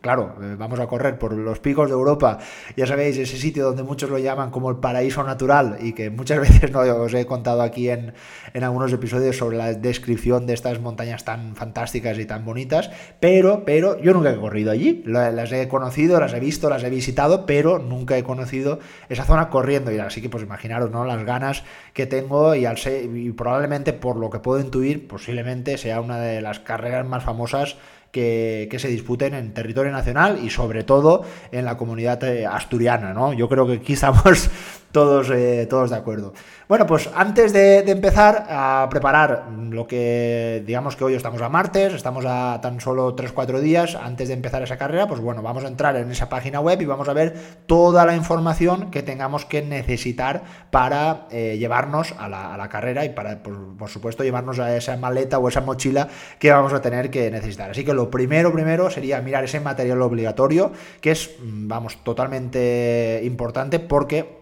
claro, 0.00 0.34
eh, 0.42 0.56
vamos 0.58 0.80
a 0.80 0.86
correr 0.86 1.18
por 1.18 1.32
los 1.32 1.58
picos 1.58 1.88
de 1.88 1.94
Europa, 1.94 2.38
ya 2.76 2.86
sabéis, 2.86 3.16
ese 3.18 3.36
sitio 3.36 3.64
donde 3.64 3.82
muchos 3.82 4.10
lo 4.10 4.18
llaman 4.18 4.50
como 4.50 4.70
el 4.70 4.76
paraíso 4.76 5.22
natural 5.22 5.78
y 5.80 5.92
que 5.92 6.10
muchas 6.10 6.40
veces 6.46 6.70
no 6.70 6.80
os 6.80 7.14
he 7.14 7.26
contado 7.26 7.62
aquí 7.62 7.90
en, 7.90 8.14
algunos 8.54 8.92
episodios 8.92 9.36
sobre 9.36 9.56
la 9.56 9.72
descripción 9.74 10.46
de 10.46 10.54
estas 10.54 10.80
montañas 10.80 11.24
tan 11.24 11.54
fantásticas 11.54 12.18
y 12.18 12.26
tan 12.26 12.44
bonitas, 12.44 12.90
pero, 13.20 13.64
pero 13.64 14.00
yo 14.00 14.12
nunca 14.12 14.30
he 14.30 14.36
corrido 14.36 14.70
allí, 14.70 15.02
las 15.06 15.52
he 15.52 15.68
conocido, 15.68 16.18
las 16.18 16.32
he 16.32 16.40
visto, 16.40 16.68
las 16.68 16.82
he 16.82 16.90
visitado, 16.90 17.46
pero 17.46 17.78
nunca 17.78 18.16
he 18.16 18.24
conocido 18.24 18.80
esa 19.08 19.24
zona 19.24 19.50
corriendo. 19.50 19.92
Y 19.92 19.98
así 19.98 20.22
que 20.22 20.28
pues 20.28 20.42
imaginaros, 20.42 20.90
¿no? 20.90 21.04
Las 21.04 21.24
ganas 21.24 21.64
que 21.92 22.06
tengo 22.06 22.54
y, 22.54 22.64
al 22.64 22.78
ser, 22.78 23.04
y 23.04 23.32
probablemente 23.32 23.92
por 23.92 24.16
lo 24.16 24.30
que 24.30 24.38
puedo 24.38 24.60
intuir, 24.60 25.06
posiblemente 25.06 25.78
sea 25.78 26.00
una 26.00 26.18
de 26.18 26.40
las 26.40 26.60
carreras 26.60 27.06
más 27.06 27.24
famosas 27.24 27.76
que, 28.16 28.78
se 28.78 28.88
disputen 28.88 29.34
en 29.34 29.52
territorio 29.52 29.92
nacional 29.92 30.38
y 30.42 30.48
sobre 30.48 30.84
todo 30.84 31.24
en 31.52 31.64
la 31.66 31.76
comunidad 31.76 32.22
eh, 32.24 32.46
asturiana, 32.46 33.12
¿no? 33.12 33.34
Yo 33.34 33.48
creo 33.48 33.66
que 33.66 33.74
aquí 33.74 33.92
estamos 33.92 34.50
todos, 34.92 35.30
eh, 35.30 35.66
todos 35.68 35.90
de 35.90 35.96
acuerdo. 35.96 36.32
Bueno, 36.68 36.84
pues 36.84 37.08
antes 37.14 37.52
de, 37.52 37.78
empezar 37.90 38.44
a 38.48 38.88
preparar 38.90 39.46
lo 39.70 39.86
que, 39.86 40.64
digamos 40.66 40.96
que 40.96 41.04
hoy 41.04 41.14
estamos 41.14 41.40
a 41.40 41.48
martes, 41.48 41.94
estamos 41.94 42.24
a 42.26 42.58
tan 42.60 42.80
solo 42.80 43.14
3-4 43.14 43.60
días 43.60 43.94
antes 43.94 44.26
de 44.26 44.34
empezar 44.34 44.64
esa 44.64 44.76
carrera, 44.76 45.06
pues 45.06 45.20
bueno, 45.20 45.42
vamos 45.42 45.62
a 45.64 45.68
entrar 45.68 45.94
en 45.94 46.10
esa 46.10 46.28
página 46.28 46.58
web 46.58 46.82
y 46.82 46.84
vamos 46.84 47.08
a 47.08 47.12
ver 47.12 47.34
toda 47.66 48.04
la 48.04 48.16
información 48.16 48.90
que 48.90 49.04
tengamos 49.04 49.44
que 49.44 49.62
necesitar 49.62 50.42
para 50.72 51.28
eh, 51.30 51.56
llevarnos 51.56 52.14
a 52.18 52.28
la, 52.28 52.68
carrera 52.68 53.04
y 53.04 53.10
para, 53.10 53.44
por, 53.44 53.88
supuesto, 53.88 54.24
llevarnos 54.24 54.58
a 54.58 54.76
esa 54.76 54.96
maleta 54.96 55.38
o 55.38 55.48
esa 55.48 55.60
mochila 55.60 56.08
que 56.40 56.50
vamos 56.50 56.72
a 56.72 56.82
tener 56.82 57.10
que 57.10 57.30
necesitar. 57.30 57.70
Así 57.70 57.84
que 57.84 57.94
lo 57.94 58.10
primero, 58.10 58.52
primero 58.52 58.90
sería 58.90 59.20
mirar 59.20 59.44
ese 59.44 59.60
material 59.60 60.02
obligatorio, 60.02 60.72
que 61.00 61.12
es, 61.12 61.30
mm, 61.38 61.68
vamos, 61.68 62.02
totalmente 62.02 63.20
importante 63.22 63.78
porque 63.78 64.35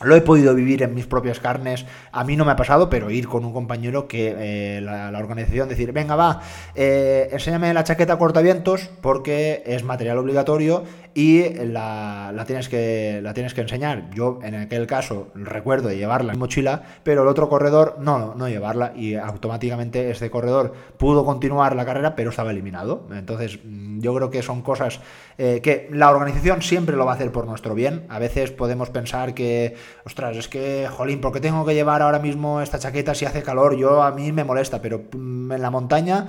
lo 0.00 0.14
he 0.14 0.20
podido 0.20 0.54
vivir 0.54 0.82
en 0.82 0.94
mis 0.94 1.06
propias 1.06 1.40
carnes. 1.40 1.86
A 2.12 2.24
mí 2.24 2.36
no 2.36 2.44
me 2.44 2.52
ha 2.52 2.56
pasado, 2.56 2.88
pero 2.88 3.10
ir 3.10 3.28
con 3.28 3.44
un 3.44 3.52
compañero 3.52 4.06
que 4.06 4.34
eh, 4.38 4.80
la, 4.80 5.16
organización 5.18 5.68
decir, 5.68 5.92
venga, 5.92 6.16
va, 6.16 6.40
eh, 6.74 7.28
enséñame 7.32 7.74
la 7.74 7.84
chaqueta 7.84 8.18
cortavientos 8.18 8.90
porque 9.00 9.62
es 9.66 9.82
material 9.82 10.18
obligatorio 10.18 10.84
y 11.14 11.52
la, 11.64 12.44
tienes 12.46 12.68
que, 12.68 13.20
la 13.22 13.34
tienes 13.34 13.52
que 13.52 13.62
enseñar. 13.62 14.08
Yo 14.14 14.38
en 14.42 14.54
aquel 14.54 14.86
caso 14.86 15.28
recuerdo 15.34 15.90
llevarla 15.90 16.32
en 16.32 16.38
mochila, 16.38 16.82
pero 17.02 17.22
el 17.22 17.28
otro 17.28 17.48
corredor 17.48 17.96
no, 17.98 18.36
no 18.36 18.48
llevarla 18.48 18.92
y 18.94 19.16
automáticamente 19.16 20.10
este 20.10 20.30
corredor 20.30 20.74
pudo 20.96 21.24
continuar 21.24 21.74
la 21.74 21.84
carrera, 21.84 22.14
pero 22.14 22.30
estaba 22.30 22.52
eliminado. 22.52 23.08
Entonces 23.12 23.58
mm, 23.64 23.98
yo 24.00 24.14
creo 24.14 24.30
que 24.30 24.42
son 24.42 24.62
cosas 24.62 25.00
eh, 25.38 25.60
que 25.60 25.88
la 25.90 26.10
organización 26.10 26.62
siempre 26.62 26.96
lo 26.96 27.04
va 27.04 27.12
a 27.12 27.14
hacer 27.16 27.32
por 27.32 27.46
nuestro 27.46 27.74
bien. 27.74 28.04
A 28.08 28.20
veces 28.20 28.52
podemos 28.52 28.90
pensar 28.90 29.34
que 29.34 29.74
ostras, 30.04 30.36
es 30.36 30.48
que, 30.48 30.88
jolín, 30.90 31.20
¿por 31.20 31.32
qué 31.32 31.40
tengo 31.40 31.64
que 31.64 31.74
llevar 31.74 32.02
ahora 32.02 32.18
mismo 32.18 32.60
esta 32.60 32.78
chaqueta 32.78 33.14
si 33.14 33.24
hace 33.24 33.42
calor? 33.42 33.76
Yo 33.76 34.02
a 34.02 34.12
mí 34.12 34.32
me 34.32 34.44
molesta, 34.44 34.80
pero 34.80 35.04
mm, 35.12 35.52
en 35.52 35.62
la 35.62 35.70
montaña 35.70 36.26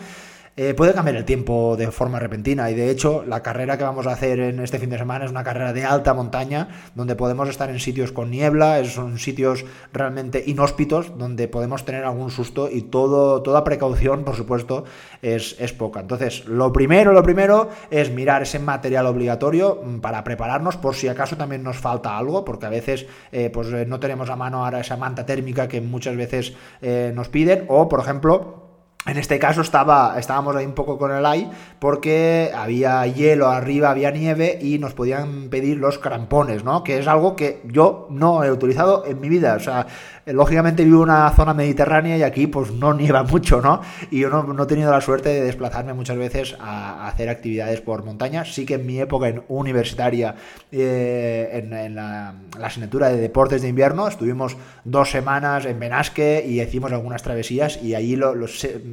eh, 0.62 0.74
puede 0.74 0.94
cambiar 0.94 1.16
el 1.16 1.24
tiempo 1.24 1.78
de 1.78 1.90
forma 1.90 2.20
repentina 2.20 2.70
y 2.70 2.76
de 2.76 2.90
hecho 2.90 3.24
la 3.26 3.42
carrera 3.42 3.78
que 3.78 3.86
vamos 3.86 4.06
a 4.08 4.12
hacer 4.12 4.42
en 4.42 4.60
este 4.60 4.78
fin 4.78 4.90
de 4.90 4.98
semana 4.98 5.24
es 5.24 5.32
una 5.32 5.42
carrera 5.42 5.72
de 5.72 5.86
alta 5.86 6.14
montaña 6.14 6.68
donde 6.96 7.16
podemos 7.16 7.48
estar 7.48 7.70
en 7.70 7.80
sitios 7.80 8.12
con 8.12 8.30
niebla, 8.30 8.84
son 8.84 9.20
sitios 9.20 9.64
realmente 9.94 10.44
inhóspitos 10.46 11.18
donde 11.18 11.48
podemos 11.48 11.86
tener 11.86 12.04
algún 12.04 12.30
susto 12.30 12.70
y 12.70 12.82
todo, 12.82 13.42
toda 13.42 13.64
precaución 13.64 14.26
por 14.26 14.36
supuesto 14.36 14.84
es, 15.22 15.56
poca. 15.78 16.02
Entonces 16.02 16.46
lo 16.46 16.74
primero, 16.74 17.14
lo 17.14 17.24
primero 17.24 17.70
es 17.90 18.12
mirar 18.12 18.42
ese 18.42 18.60
material 18.60 19.06
obligatorio 19.06 19.82
mm, 19.82 20.00
para 20.02 20.26
prepararnos 20.26 20.76
por 20.76 20.94
si 20.94 21.08
acaso 21.08 21.38
también 21.38 21.64
nos 21.64 21.78
falta 21.78 22.18
algo 22.18 22.44
porque 22.44 22.66
a 22.66 22.70
veces 22.70 23.06
eh, 23.32 23.50
pues 23.50 23.72
eh, 23.72 23.86
no 23.86 24.02
tenemos 24.02 24.30
a 24.30 24.36
mano 24.36 24.66
ahora 24.66 24.82
esa 24.82 24.98
manta 24.98 25.26
térmica 25.26 25.70
que 25.70 25.80
muchas 25.80 26.18
veces 26.18 26.54
nos 26.82 27.30
piden 27.30 27.64
o 27.70 27.88
por 27.88 28.02
ejemplo 28.02 28.69
En 29.06 29.18
este 29.18 29.40
caso 29.40 29.62
estaba, 29.62 30.20
estábamos 30.20 30.56
ahí 30.58 30.66
un 30.66 30.74
poco 30.74 30.98
con 30.98 31.12
el 31.12 31.26
ay 31.26 31.50
porque 31.80 32.52
había 32.54 33.08
hielo 33.08 33.48
arriba, 33.48 33.92
había 33.92 34.12
nieve 34.12 34.60
y 34.62 34.78
nos 34.78 34.94
podían 34.94 35.50
pedir 35.50 35.78
los 35.78 35.98
crampones, 36.00 36.66
¿no? 36.66 36.84
Que 36.84 37.00
es 37.00 37.08
algo 37.08 37.38
que 37.38 37.62
yo 37.64 38.08
no 38.10 38.44
he 38.44 38.52
utilizado 38.52 39.06
en 39.06 39.22
mi 39.22 39.30
vida. 39.30 39.56
O 39.56 39.60
sea, 39.62 39.88
lógicamente 40.34 40.84
vivo 40.84 41.04
en 41.04 41.10
una 41.10 41.30
zona 41.32 41.54
mediterránea 41.54 42.18
y 42.18 42.24
aquí 42.24 42.48
pues 42.48 42.72
no 42.72 42.94
nieva 43.00 43.24
mucho, 43.24 43.62
¿no? 43.62 43.82
Y 44.12 44.20
yo 44.20 44.30
no, 44.30 44.64
he 44.64 44.68
tenido 44.68 44.92
la 44.92 45.02
suerte 45.02 45.30
de 45.30 45.42
desplazarme 45.42 45.94
muchas 45.94 46.18
veces 46.18 46.56
a, 46.60 47.08
hacer 47.08 47.30
actividades 47.30 47.82
por 47.82 48.04
montaña. 48.04 48.46
Sí 48.46 48.66
que 48.66 48.76
en 48.76 48.86
mi 48.86 49.00
época 49.00 49.30
en 49.30 49.44
universitaria, 49.48 50.36
eh, 50.72 51.50
en, 51.72 51.96
la, 51.96 52.36
asignatura 52.62 53.10
de 53.10 53.18
deportes 53.18 53.62
de 53.62 53.70
invierno, 53.70 54.08
estuvimos 54.08 54.58
dos 54.84 55.10
semanas 55.10 55.66
en 55.66 55.80
Benasque 55.80 56.44
y 56.48 56.62
hicimos 56.62 56.92
algunas 56.92 57.24
travesías 57.24 57.82
y 57.82 57.96
allí 57.96 58.16
lo, 58.16 58.34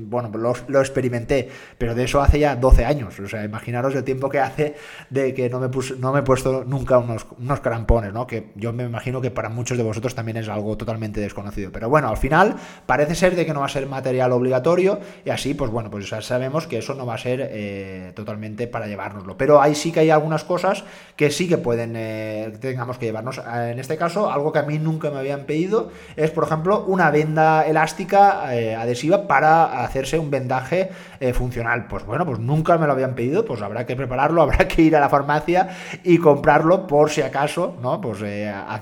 bueno, 0.09 0.31
lo, 0.69 0.81
experimenté, 0.81 1.49
pero 1.78 1.95
de 1.95 2.05
eso 2.05 2.21
hace 2.21 2.38
ya 2.38 2.57
12 2.57 2.85
años. 2.85 3.19
O 3.21 3.28
sea, 3.28 3.45
imaginaros 3.45 3.95
el 3.95 4.05
tiempo 4.05 4.28
que 4.28 4.40
hace 4.40 4.76
de 5.11 5.35
que 5.35 5.50
no 5.50 5.61
me, 5.61 5.69
no 5.99 6.12
me 6.12 6.21
he 6.21 6.23
puesto 6.23 6.64
nunca 6.64 6.99
unos, 6.99 7.26
unos 7.38 7.61
crampones, 7.61 8.12
¿no? 8.12 8.26
Que 8.26 8.52
yo 8.55 8.73
me 8.73 8.85
imagino 8.85 9.21
que 9.21 9.31
para 9.31 9.49
muchos 9.49 9.76
de 9.76 9.85
vosotros 9.85 10.14
también 10.14 10.37
es 10.37 10.49
algo 10.49 10.76
totalmente 10.76 11.25
desconocido. 11.26 11.71
Pero 11.73 11.88
bueno, 11.88 12.09
al 12.09 12.16
final 12.16 12.56
parece 12.87 13.14
ser 13.14 13.37
de 13.37 13.45
que 13.45 13.52
no 13.52 13.61
va 13.61 13.66
a 13.66 13.71
ser 13.71 13.87
material 13.87 14.33
obligatorio 14.33 14.99
y 15.25 15.30
así, 15.30 15.54
pues 15.54 15.71
bueno, 15.71 15.90
pues 15.90 16.09
ya 16.09 16.21
sabemos 16.23 16.66
que 16.66 16.78
eso 16.78 16.95
no 16.95 17.06
va 17.06 17.14
a 17.14 17.18
ser 17.18 17.40
eh, 17.52 18.12
totalmente 18.14 18.66
para 18.66 18.87
llevárnoslo. 18.87 19.37
Pero 19.37 19.61
ahí 19.61 19.75
sí 19.75 19.92
que 19.92 20.00
hay 20.00 20.11
algunas 20.11 20.45
cosas 20.45 20.85
que 21.16 21.30
sí 21.30 21.49
que 21.49 21.59
pueden, 21.59 21.95
eh, 21.97 22.56
tengamos 22.61 22.99
que 22.99 23.06
llevarnos. 23.06 23.38
Eh, 23.38 23.71
en 23.73 23.78
este 23.78 23.97
caso, 23.97 24.30
algo 24.30 24.52
que 24.52 24.59
a 24.59 24.62
mí 24.62 24.78
nunca 24.78 25.11
me 25.11 25.18
habían 25.18 25.45
pedido 25.45 25.90
es, 26.16 26.30
por 26.30 26.45
ejemplo, 26.45 26.85
una 26.87 27.11
venda 27.11 27.66
elástica 27.66 28.47
adhesiva 28.47 29.26
para 29.26 29.85
hacerse 29.85 30.18
un 30.18 30.30
vendaje 30.30 30.90
funcional. 31.35 31.87
Pues 31.88 32.04
bueno, 32.04 32.25
pues 32.25 32.38
nunca 32.38 32.78
me 32.78 32.87
lo 32.87 32.92
habían 32.92 33.14
pedido, 33.14 33.45
pues 33.45 33.62
habrá 33.62 33.87
que 33.87 33.97
prepararlo, 33.97 34.42
habrá 34.47 34.68
que 34.68 34.83
ir 34.83 34.97
a 34.97 35.00
la 35.00 35.09
farmacia 35.09 35.68
y 36.04 36.18
comprarlo 36.18 36.87
por 36.87 37.11
si 37.11 37.23
acaso, 37.23 37.76
¿no? 37.83 38.00
Pues 38.00 38.21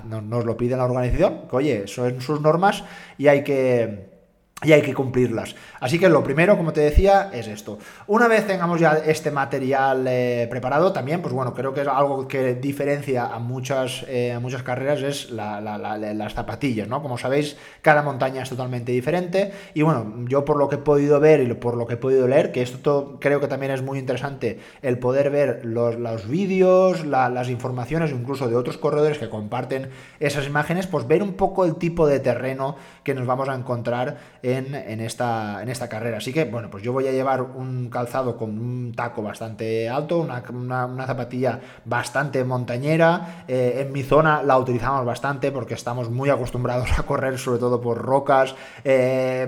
nos 0.03 0.45
lo 0.45 0.57
pide 0.57 0.77
la 0.77 0.85
organización, 0.85 1.47
que 1.49 1.55
oye, 1.55 1.83
eso 1.85 2.05
es 2.07 2.34
sus 2.35 2.43
normas 2.43 2.83
y 3.17 3.27
hay 3.27 3.43
que 3.43 4.14
y 4.63 4.71
hay 4.71 4.81
que 4.81 4.93
cumplirlas. 4.93 5.53
Así 5.81 5.99
que 5.99 6.07
lo 6.07 6.23
primero, 6.23 6.55
como 6.55 6.71
te 6.71 6.79
decía, 6.79 7.29
es 7.33 7.47
esto. 7.47 7.77
Una 8.07 8.29
vez 8.29 8.47
tengamos 8.47 8.79
ya 8.79 8.93
este 9.05 9.29
material 9.29 10.05
eh, 10.07 10.47
preparado, 10.49 10.93
también, 10.93 11.21
pues 11.21 11.33
bueno, 11.33 11.53
creo 11.53 11.73
que 11.73 11.81
es 11.81 11.87
algo 11.87 12.25
que 12.25 12.55
diferencia 12.55 13.25
a 13.25 13.39
muchas, 13.39 14.05
eh, 14.07 14.37
muchas 14.41 14.63
carreras 14.63 15.01
es 15.01 15.29
las 15.29 16.33
zapatillas, 16.33 16.87
¿no? 16.87 17.01
Como 17.01 17.17
sabéis, 17.17 17.57
cada 17.81 18.01
montaña 18.01 18.43
es 18.43 18.49
totalmente 18.49 18.93
diferente. 18.93 19.51
Y 19.73 19.81
bueno, 19.81 20.23
yo 20.29 20.45
por 20.45 20.55
lo 20.55 20.69
que 20.69 20.75
he 20.75 20.79
podido 20.79 21.19
ver 21.19 21.41
y 21.41 21.53
por 21.53 21.75
lo 21.75 21.85
que 21.85 21.95
he 21.95 21.97
podido 21.97 22.25
leer, 22.25 22.53
que 22.53 22.61
esto 22.61 23.17
creo 23.19 23.41
que 23.41 23.49
también 23.49 23.73
es 23.73 23.81
muy 23.81 23.99
interesante, 23.99 24.59
el 24.81 24.99
poder 24.99 25.31
ver 25.31 25.65
los, 25.65 25.95
los 25.95 26.29
vídeos, 26.29 27.05
las 27.05 27.49
informaciones, 27.49 28.11
incluso 28.11 28.47
de 28.47 28.55
otros 28.55 28.77
corredores 28.77 29.17
que 29.17 29.29
comparten 29.29 29.89
esas 30.21 30.47
imágenes, 30.47 30.87
pues 30.87 31.05
ver 31.07 31.21
un 31.21 31.33
poco 31.33 31.65
el 31.65 31.75
tipo 31.75 32.07
de 32.07 32.21
terreno 32.21 32.77
que 33.03 33.13
nos 33.13 33.27
vamos 33.27 33.49
a 33.49 33.53
encontrar 33.53 34.17
en, 34.45 34.54
esta, 34.55 35.61
en 35.61 35.69
esta 35.69 35.89
carrera. 35.89 36.17
Así 36.17 36.33
que, 36.33 36.45
bueno, 36.45 36.69
pues 36.69 36.83
yo 36.83 36.93
voy 36.93 37.07
a 37.07 37.11
llevar 37.11 37.41
un 37.41 37.89
calzado 37.89 38.37
con 38.37 38.57
un 38.57 38.93
taco 38.95 39.21
bastante 39.21 39.89
alto, 39.89 40.19
una, 40.19 41.05
zapatilla 41.05 41.59
bastante 41.85 42.43
montañera. 42.43 43.43
Eh, 43.47 43.81
en 43.85 43.91
mi 43.91 44.03
zona 44.03 44.43
la 44.43 44.57
utilizamos 44.57 45.05
bastante 45.05 45.51
porque 45.51 45.73
estamos 45.73 46.09
muy 46.09 46.29
acostumbrados 46.29 46.97
a 46.97 47.03
correr, 47.03 47.37
sobre 47.37 47.59
todo 47.59 47.81
por 47.81 47.97
rocas. 47.97 48.55
Eh, 48.83 49.47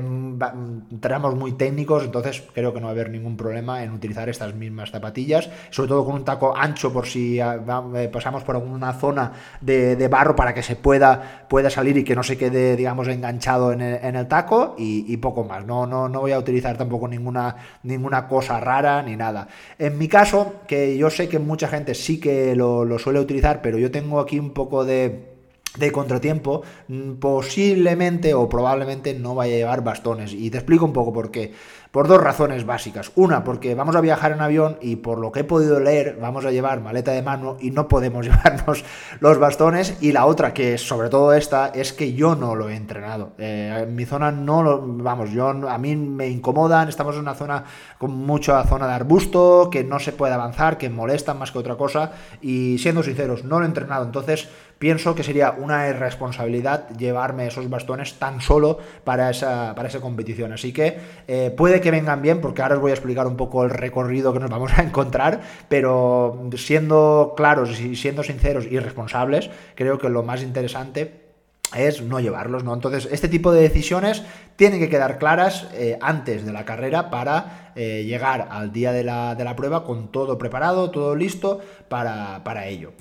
tenemos 1.00 1.36
muy 1.36 1.54
técnicos, 1.54 2.04
entonces 2.04 2.44
creo 2.54 2.74
que 2.74 2.80
no 2.80 2.88
va 2.88 2.92
a 2.92 2.94
haber 2.94 3.10
ningún 3.10 3.38
problema 3.38 3.84
en 3.84 3.92
utilizar 3.92 4.30
estas 4.30 4.54
mismas 4.54 4.92
zapatillas, 4.92 5.50
sobre 5.70 5.90
todo 5.90 6.06
con 6.06 6.16
un 6.16 6.26
taco 6.26 6.56
ancho 6.56 6.92
por 6.92 7.08
si 7.08 7.40
ah, 7.40 7.60
eh, 7.96 8.10
pasamos 8.12 8.44
por 8.44 8.56
alguna 8.56 8.94
zona 8.94 9.32
de, 9.62 10.08
barro 10.08 10.36
para 10.36 10.54
que 10.54 10.64
se 10.64 10.76
pueda, 10.76 11.46
pueda 11.50 11.70
salir 11.70 11.98
y 11.98 12.04
que 12.04 12.16
no 12.16 12.24
se 12.24 12.38
quede, 12.38 12.76
digamos, 12.76 13.08
enganchado 13.08 13.72
en 13.72 13.82
el, 13.82 14.04
en 14.04 14.16
el 14.16 14.28
taco. 14.28 14.76
Y, 15.08 15.18
poco 15.18 15.44
más. 15.44 15.66
No, 15.66 15.86
no, 15.86 16.10
no 16.10 16.22
voy 16.22 16.32
a 16.32 16.40
utilizar 16.40 16.78
tampoco 16.78 17.08
ninguna, 17.08 17.56
ninguna 17.84 18.28
cosa 18.28 18.60
rara 18.60 19.02
ni 19.04 19.16
nada. 19.16 19.48
En 19.78 19.98
mi 19.98 20.08
caso, 20.08 20.62
que 20.68 20.98
yo 20.98 21.10
sé 21.10 21.28
que 21.28 21.40
mucha 21.40 21.68
gente 21.68 21.96
sí 21.96 22.20
que 22.20 22.56
lo, 22.56 22.86
lo 22.86 23.00
suele 23.00 23.20
utilizar, 23.20 23.62
pero 23.62 23.78
yo 23.78 23.92
tengo 23.92 24.20
aquí 24.20 24.40
un 24.40 24.52
poco 24.52 24.86
de 24.86 25.38
de 25.78 25.92
contratiempo, 25.92 26.64
mm, 26.88 27.14
posiblemente 27.14 28.34
o 28.34 28.50
probablemente 28.50 29.14
no 29.14 29.36
vaya 29.36 29.56
a 29.56 29.58
llevar 29.58 29.84
bastones. 29.84 30.34
Y 30.34 30.50
te 30.50 30.58
explico 30.58 30.86
un 30.86 30.94
poco 30.94 31.14
por 31.14 31.32
qué. 31.32 31.54
Por 31.98 32.08
dos 32.08 32.22
razones 32.22 32.64
básicas. 32.64 33.12
Una, 33.16 33.44
porque 33.44 33.74
vamos 33.74 33.96
a 33.96 34.02
viajar 34.02 34.32
en 34.32 34.42
avión 34.42 34.78
y 34.82 34.98
por 34.98 35.18
lo 35.18 35.32
que 35.32 35.40
he 35.40 35.44
podido 35.44 35.80
leer, 35.80 36.20
vamos 36.22 36.46
a 36.46 36.52
llevar 36.52 36.80
maleta 36.80 37.12
de 37.12 37.24
mano 37.24 37.58
y 37.60 37.72
no 37.72 37.88
podemos 37.88 38.24
llevarnos 38.28 38.86
los 39.20 39.40
bastones. 39.40 39.98
Y 40.00 40.12
la 40.12 40.28
otra, 40.28 40.54
que 40.54 40.78
sobre 40.78 41.10
todo 41.10 41.34
esta, 41.34 41.70
es 41.70 41.94
que 41.94 42.14
yo 42.14 42.36
no 42.36 42.54
lo 42.54 42.70
he 42.70 42.76
entrenado. 42.76 43.32
Eh, 43.40 43.86
en 43.88 43.96
mi 43.96 44.06
zona 44.06 44.32
no 44.32 44.62
lo. 44.62 44.80
Vamos, 44.80 45.32
yo 45.32 45.48
a 45.48 45.78
mí 45.80 45.96
me 45.96 46.28
incomodan. 46.28 46.88
Estamos 46.88 47.16
en 47.16 47.22
una 47.22 47.34
zona 47.34 47.64
con 47.98 48.12
mucha 48.12 48.64
zona 48.66 48.86
de 48.86 48.94
arbusto, 48.94 49.70
que 49.72 49.84
no 49.84 49.98
se 49.98 50.12
puede 50.12 50.36
avanzar, 50.36 50.78
que 50.78 50.92
molestan 50.92 51.40
más 51.40 51.52
que 51.52 51.58
otra 51.58 51.78
cosa. 51.78 52.12
Y 52.44 52.78
siendo 52.78 53.02
sinceros, 53.02 53.44
no 53.44 53.58
lo 53.58 53.66
he 53.66 53.68
entrenado. 53.68 54.06
Entonces 54.06 54.50
pienso 54.80 55.16
que 55.16 55.24
sería 55.24 55.52
una 55.52 55.88
irresponsabilidad 55.88 56.90
llevarme 56.98 57.48
esos 57.48 57.70
bastones 57.70 58.16
tan 58.16 58.42
solo 58.42 58.80
para 59.04 59.30
esa, 59.30 59.74
para 59.76 59.88
esa 59.88 60.02
competición. 60.02 60.54
Así 60.54 60.74
que 60.74 60.98
eh, 61.28 61.54
puede 61.56 61.82
que 61.82 61.92
vengan 61.92 62.22
bien, 62.22 62.42
porque 62.42 62.62
ahora 62.62 62.76
os 62.76 62.82
voy 62.82 62.92
a 62.92 62.96
explicar 62.96 63.28
un 63.28 63.38
poco 63.38 63.64
el 63.64 63.70
recorrido 63.70 64.34
que 64.34 64.40
nos 64.40 64.50
vamos 64.50 64.78
a 64.78 64.82
encontrar, 64.84 65.42
pero 65.70 66.50
siendo 66.56 67.34
claros 67.36 67.80
y 67.80 67.96
siendo 67.96 68.24
sinceros 68.24 68.66
y 68.70 68.80
responsables, 68.80 69.50
creo 69.76 69.98
que 69.98 70.10
lo 70.10 70.24
más 70.24 70.42
interesante 70.44 71.28
es 71.76 72.02
no 72.02 72.20
llevarlos, 72.20 72.64
¿no? 72.64 72.74
Entonces, 72.74 73.10
este 73.12 73.28
tipo 73.28 73.52
de 73.52 73.62
decisiones 73.62 74.24
tienen 74.56 74.80
que 74.80 74.90
quedar 74.90 75.18
claras 75.18 75.68
eh, 75.74 75.98
antes 76.02 76.46
de 76.46 76.54
la 76.54 76.64
carrera 76.64 77.10
para 77.10 77.72
eh, 77.76 78.04
llegar 78.06 78.48
al 78.52 78.72
día 78.72 78.94
de 78.94 79.04
la, 79.04 79.36
de 79.36 79.44
la, 79.44 79.56
prueba 79.56 79.84
con 79.84 80.10
todo 80.12 80.38
preparado, 80.38 80.92
todo 80.92 81.16
listo 81.16 81.60
para, 81.90 82.42
para 82.44 82.68
ello. 82.68 82.94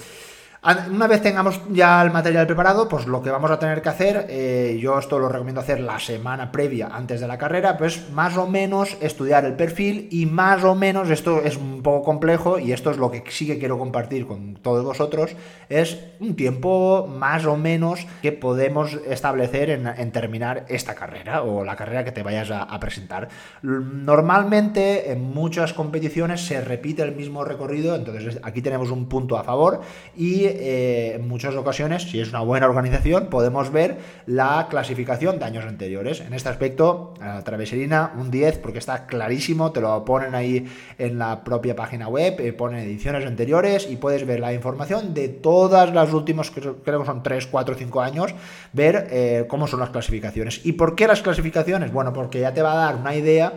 Una 0.91 1.07
vez 1.07 1.23
tengamos 1.23 1.61
ya 1.71 2.03
el 2.03 2.11
material 2.11 2.45
preparado, 2.45 2.89
pues 2.89 3.07
lo 3.07 3.23
que 3.23 3.31
vamos 3.31 3.53
a 3.53 3.59
tener 3.61 3.81
que 3.83 3.89
hacer, 3.89 4.27
eh, 4.29 4.77
yo 4.81 4.99
esto 4.99 5.17
lo 5.21 5.29
recomiendo 5.29 5.61
hacer 5.61 5.79
la 5.79 6.01
semana 6.01 6.51
previa 6.51 6.89
antes 6.89 7.21
de 7.21 7.29
la 7.29 7.39
carrera, 7.39 7.79
pues 7.79 8.11
más 8.11 8.37
o 8.37 8.49
menos 8.49 8.97
estudiar 9.01 9.45
el 9.45 9.55
perfil 9.55 10.09
y 10.11 10.27
más 10.27 10.65
o 10.65 10.75
menos, 10.75 11.09
esto 11.11 11.41
es 11.45 11.57
un 11.57 11.83
poco 11.83 12.03
complejo 12.03 12.59
y 12.59 12.73
esto 12.73 12.91
es 12.91 12.97
lo 12.97 13.13
que 13.13 13.23
sí 13.29 13.47
que 13.47 13.61
quiero 13.61 13.79
compartir 13.79 14.27
con 14.27 14.55
todos 14.57 14.85
vosotros, 14.85 15.37
es 15.69 16.01
un 16.19 16.35
tiempo 16.35 17.07
más 17.07 17.47
o 17.47 17.57
menos 17.57 18.05
que 18.21 18.33
podemos 18.33 18.99
establecer 19.07 19.71
en, 19.71 20.11
terminar 20.11 20.67
esta 20.69 20.97
carrera 20.97 21.43
o 21.43 21.63
la 21.63 21.77
carrera 21.77 22.05
que 22.05 22.11
te 22.11 22.25
vayas 22.25 22.51
a, 22.51 22.81
presentar. 22.81 23.29
Normalmente 23.63 25.13
en 25.13 25.23
muchas 25.33 25.73
competiciones 25.73 26.41
se 26.41 26.61
repite 26.61 27.03
el 27.03 27.15
mismo 27.15 27.45
recorrido, 27.45 27.95
entonces 27.95 28.41
aquí 28.43 28.63
tenemos 28.63 28.91
un 28.91 29.09
punto 29.09 29.39
a 29.39 29.45
favor 29.45 29.81
y 30.17 30.56
eh, 30.59 31.15
en 31.15 31.29
muchas 31.29 31.55
ocasiones, 31.55 32.03
si 32.05 32.21
es 32.21 32.31
una 32.31 32.41
buena 32.41 32.67
organización, 32.67 33.29
podemos 33.29 33.71
ver 33.71 33.99
la 34.27 34.67
clasificación 34.69 35.39
de 35.39 35.45
años 35.45 35.65
anteriores. 35.65 36.21
En 36.21 36.33
este 36.33 36.49
aspecto, 36.49 37.15
la 37.21 37.43
traveserina, 37.43 38.13
un 38.17 38.31
10, 38.31 38.59
porque 38.59 38.79
está 38.79 39.07
clarísimo, 39.07 39.73
te 39.73 39.81
lo 39.81 40.05
ponen 40.05 40.35
ahí 40.35 40.67
en 40.99 41.19
la 41.19 41.45
propia 41.45 41.77
página 41.77 42.09
web, 42.09 42.41
eh, 42.41 42.53
ponen 42.53 42.81
ediciones 42.81 43.27
anteriores 43.27 43.89
y 43.91 43.97
puedes 43.97 44.27
ver 44.27 44.41
la 44.41 44.53
información 44.53 45.15
de 45.15 45.29
todas 45.29 45.93
las 45.93 46.13
últimas, 46.13 46.51
creo 46.51 46.83
que 46.83 47.07
son 47.07 47.23
3, 47.23 47.47
4, 47.47 47.75
5 47.75 48.01
años, 48.01 48.35
ver 48.73 49.09
eh, 49.11 49.45
cómo 49.49 49.67
son 49.67 49.81
las 49.81 49.91
clasificaciones. 49.91 50.65
¿Y 50.65 50.73
por 50.73 50.95
qué 50.95 51.07
las 51.07 51.23
clasificaciones? 51.23 51.93
Bueno, 51.93 52.13
porque 52.13 52.41
ya 52.41 52.53
te 52.53 52.63
va 52.63 52.73
a 52.73 52.87
dar 52.87 52.97
una 52.97 53.15
idea 53.15 53.53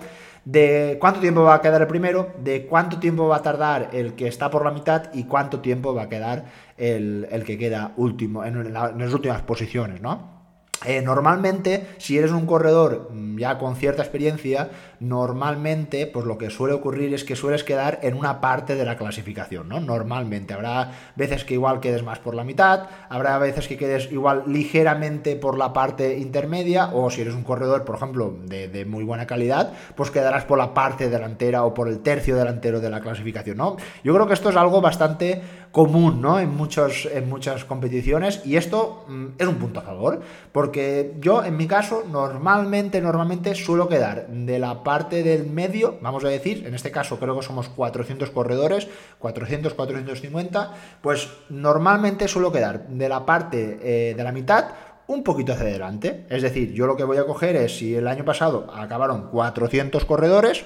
de 0.45 0.97
cuánto 0.99 1.19
tiempo 1.19 1.43
va 1.43 1.55
a 1.55 1.61
quedar 1.61 1.81
el 1.81 1.87
primero, 1.87 2.33
de 2.43 2.65
cuánto 2.65 2.99
tiempo 2.99 3.27
va 3.27 3.37
a 3.37 3.41
tardar 3.41 3.89
el 3.93 4.13
que 4.13 4.27
está 4.27 4.49
por 4.49 4.63
la 4.63 4.71
mitad 4.71 5.13
y 5.13 5.25
cuánto 5.25 5.59
tiempo 5.59 5.93
va 5.93 6.03
a 6.03 6.09
quedar 6.09 6.45
el, 6.77 7.43
que 7.45 7.57
queda 7.57 7.93
último, 7.97 8.43
en, 8.43 8.73
las 8.73 9.13
últimas 9.13 9.41
posiciones, 9.41 10.01
¿no? 10.01 10.38
Eh, 10.85 11.01
normalmente, 11.01 11.87
si 11.97 12.17
eres 12.17 12.31
un 12.31 12.45
corredor 12.45 13.09
mm, 13.11 13.37
ya 13.37 13.57
con 13.57 13.75
cierta 13.75 14.01
experiencia, 14.01 14.69
normalmente, 15.01 16.07
pues 16.07 16.25
lo 16.25 16.37
que 16.37 16.49
suele 16.49 16.73
ocurrir 16.73 17.13
es 17.13 17.23
que 17.23 17.35
sueles 17.35 17.63
quedar 17.63 17.99
en 18.01 18.15
una 18.15 18.39
parte 18.39 18.75
de 18.75 18.85
la 18.85 18.97
clasificación, 18.97 19.67
¿no? 19.67 19.79
Normalmente. 19.79 20.53
Habrá 20.53 20.91
veces 21.15 21.43
que 21.43 21.55
igual 21.55 21.79
quedes 21.79 22.03
más 22.03 22.19
por 22.19 22.33
la 22.33 22.43
mitad, 22.43 22.87
habrá 23.09 23.37
veces 23.39 23.67
que 23.67 23.77
quedes 23.77 24.11
igual 24.11 24.43
ligeramente 24.47 25.35
por 25.35 25.57
la 25.57 25.73
parte 25.73 26.17
intermedia, 26.17 26.91
o 26.93 27.09
si 27.09 27.21
eres 27.21 27.33
un 27.33 27.43
corredor, 27.43 27.83
por 27.83 27.95
ejemplo, 27.95 28.33
de, 28.45 28.85
muy 28.85 29.03
buena 29.03 29.27
calidad, 29.27 29.73
pues 29.95 30.11
quedarás 30.11 30.45
por 30.45 30.57
la 30.57 30.73
parte 30.73 31.09
delantera 31.09 31.63
o 31.63 31.73
por 31.73 31.89
el 31.89 31.99
tercio 31.99 32.35
delantero 32.35 32.79
de 32.79 32.89
la 32.89 33.01
clasificación, 33.01 33.57
¿no? 33.57 33.75
Yo 34.03 34.13
creo 34.13 34.27
que 34.27 34.33
esto 34.33 34.49
es 34.49 34.55
algo 34.55 34.79
bastante 34.81 35.41
común, 35.71 36.21
¿no? 36.21 36.39
En, 36.39 36.55
muchos, 36.55 37.07
en 37.11 37.29
muchas 37.29 37.63
competiciones, 37.65 38.41
y 38.45 38.55
esto 38.55 39.05
mm, 39.07 39.25
es 39.37 39.47
un 39.47 39.55
punto 39.55 39.79
a 39.79 39.83
favor, 39.83 40.21
porque 40.51 40.68
Porque 40.69 41.15
yo, 41.19 41.43
en 41.43 41.57
mi 41.57 41.65
caso, 41.65 42.03
normalmente, 42.07 43.01
normalmente 43.01 43.55
suelo 43.55 43.89
quedar 43.89 44.27
de 44.27 44.59
la 44.59 44.83
parte 44.83 45.23
del 45.23 45.47
medio, 45.49 45.97
vamos 45.99 46.23
a 46.23 46.27
decir, 46.27 46.63
en 46.67 46.75
este 46.75 46.91
caso 46.91 47.17
creo 47.17 47.35
que 47.35 47.43
somos 47.43 47.69
400 47.69 48.29
corredores, 48.29 48.87
400, 49.17 49.73
450, 49.73 50.73
pues 51.01 51.27
normalmente 51.49 52.27
suelo 52.27 52.51
quedar 52.51 52.87
de 52.87 53.09
la 53.09 53.25
parte 53.25 53.79
eh, 53.81 54.13
de 54.15 54.23
la 54.23 54.31
mitad 54.31 54.65
un 55.07 55.23
poquito 55.23 55.53
hacia 55.53 55.65
adelante. 55.65 56.27
Es 56.29 56.43
decir, 56.43 56.71
yo 56.71 56.85
lo 56.85 56.95
que 56.95 57.03
voy 57.03 57.17
a 57.17 57.25
coger 57.25 57.55
es, 57.55 57.79
si 57.79 57.95
el 57.95 58.07
año 58.07 58.23
pasado 58.23 58.71
acabaron 58.71 59.31
400 59.31 60.05
corredores, 60.05 60.65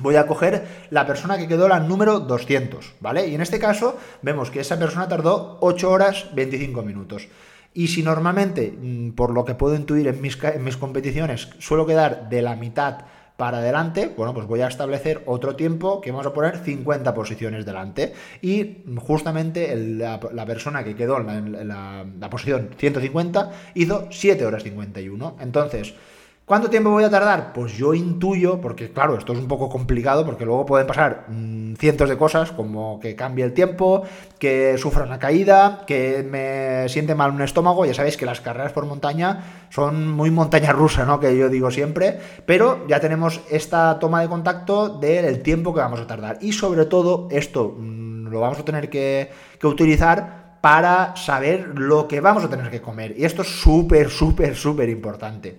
voy 0.00 0.16
a 0.16 0.26
coger 0.26 0.66
la 0.90 1.06
persona 1.06 1.38
que 1.38 1.46
quedó 1.46 1.68
la 1.68 1.78
número 1.78 2.18
200, 2.18 2.94
¿vale? 2.98 3.28
Y 3.28 3.36
en 3.36 3.40
este 3.40 3.60
caso 3.60 3.96
vemos 4.20 4.50
que 4.50 4.58
esa 4.58 4.80
persona 4.80 5.06
tardó 5.06 5.58
8 5.60 5.88
horas 5.88 6.26
25 6.34 6.82
minutos. 6.82 7.28
Y 7.74 7.88
si 7.88 8.02
normalmente, 8.02 8.72
mm, 8.72 9.10
por 9.10 9.32
lo 9.32 9.44
que 9.44 9.54
puedo 9.54 9.74
intuir 9.74 10.08
en 10.08 10.20
mis, 10.20 10.76
competiciones, 10.76 11.50
suelo 11.58 11.86
quedar 11.86 12.28
de 12.28 12.42
la 12.42 12.56
mitad 12.56 13.04
para 13.36 13.58
adelante, 13.58 14.12
bueno, 14.16 14.34
pues 14.34 14.46
voy 14.46 14.62
a 14.62 14.66
establecer 14.66 15.22
otro 15.26 15.54
tiempo 15.54 16.00
que 16.00 16.10
vamos 16.10 16.26
a 16.26 16.34
poner 16.34 16.58
50 16.58 17.14
posiciones 17.14 17.64
delante. 17.64 18.12
Y 18.42 18.78
justamente 18.96 19.76
la, 19.76 20.18
persona 20.46 20.82
que 20.82 20.96
quedó 20.96 21.18
en 21.20 21.68
la, 21.68 22.04
la 22.18 22.30
posición 22.30 22.70
150 22.76 23.52
hizo 23.74 24.08
7 24.10 24.44
horas 24.44 24.64
51. 24.64 25.36
Entonces, 25.40 25.94
¿Cuánto 26.48 26.70
tiempo 26.70 26.88
voy 26.88 27.04
a 27.04 27.10
tardar? 27.10 27.52
Pues 27.52 27.76
yo 27.76 27.92
intuyo, 27.92 28.58
porque 28.58 28.90
claro, 28.90 29.18
esto 29.18 29.34
es 29.34 29.38
un 29.38 29.48
poco 29.48 29.68
complicado, 29.68 30.24
porque 30.24 30.46
luego 30.46 30.64
pueden 30.64 30.86
pasar 30.86 31.26
mm, 31.28 31.74
cientos 31.74 32.08
de 32.08 32.16
cosas, 32.16 32.52
como 32.52 32.98
que 33.00 33.14
cambie 33.14 33.44
el 33.44 33.52
tiempo, 33.52 34.04
que 34.38 34.78
sufra 34.78 35.04
una 35.04 35.18
caída, 35.18 35.84
que 35.86 36.26
me 36.26 36.88
siente 36.88 37.14
mal 37.14 37.32
un 37.32 37.42
estómago. 37.42 37.84
Ya 37.84 37.92
sabéis 37.92 38.16
que 38.16 38.24
las 38.24 38.40
carreras 38.40 38.72
por 38.72 38.86
montaña 38.86 39.66
son 39.68 40.10
muy 40.10 40.30
montaña 40.30 40.72
rusa, 40.72 41.04
¿no? 41.04 41.20
Que 41.20 41.36
yo 41.36 41.50
digo 41.50 41.70
siempre, 41.70 42.18
pero 42.46 42.88
ya 42.88 42.98
tenemos 42.98 43.42
esta 43.50 43.98
toma 43.98 44.22
de 44.22 44.28
contacto 44.28 44.88
del 44.88 45.42
tiempo 45.42 45.74
que 45.74 45.80
vamos 45.80 46.00
a 46.00 46.06
tardar. 46.06 46.38
Y 46.40 46.54
sobre 46.54 46.86
todo, 46.86 47.28
esto 47.30 47.76
mm, 47.78 48.28
lo 48.28 48.40
vamos 48.40 48.58
a 48.58 48.64
tener 48.64 48.88
que, 48.88 49.30
que 49.60 49.66
utilizar 49.66 50.56
para 50.62 51.14
saber 51.14 51.78
lo 51.78 52.08
que 52.08 52.22
vamos 52.22 52.42
a 52.42 52.48
tener 52.48 52.70
que 52.70 52.80
comer. 52.80 53.14
Y 53.18 53.26
esto 53.26 53.42
es 53.42 53.48
súper, 53.48 54.08
súper, 54.08 54.56
súper 54.56 54.88
importante. 54.88 55.58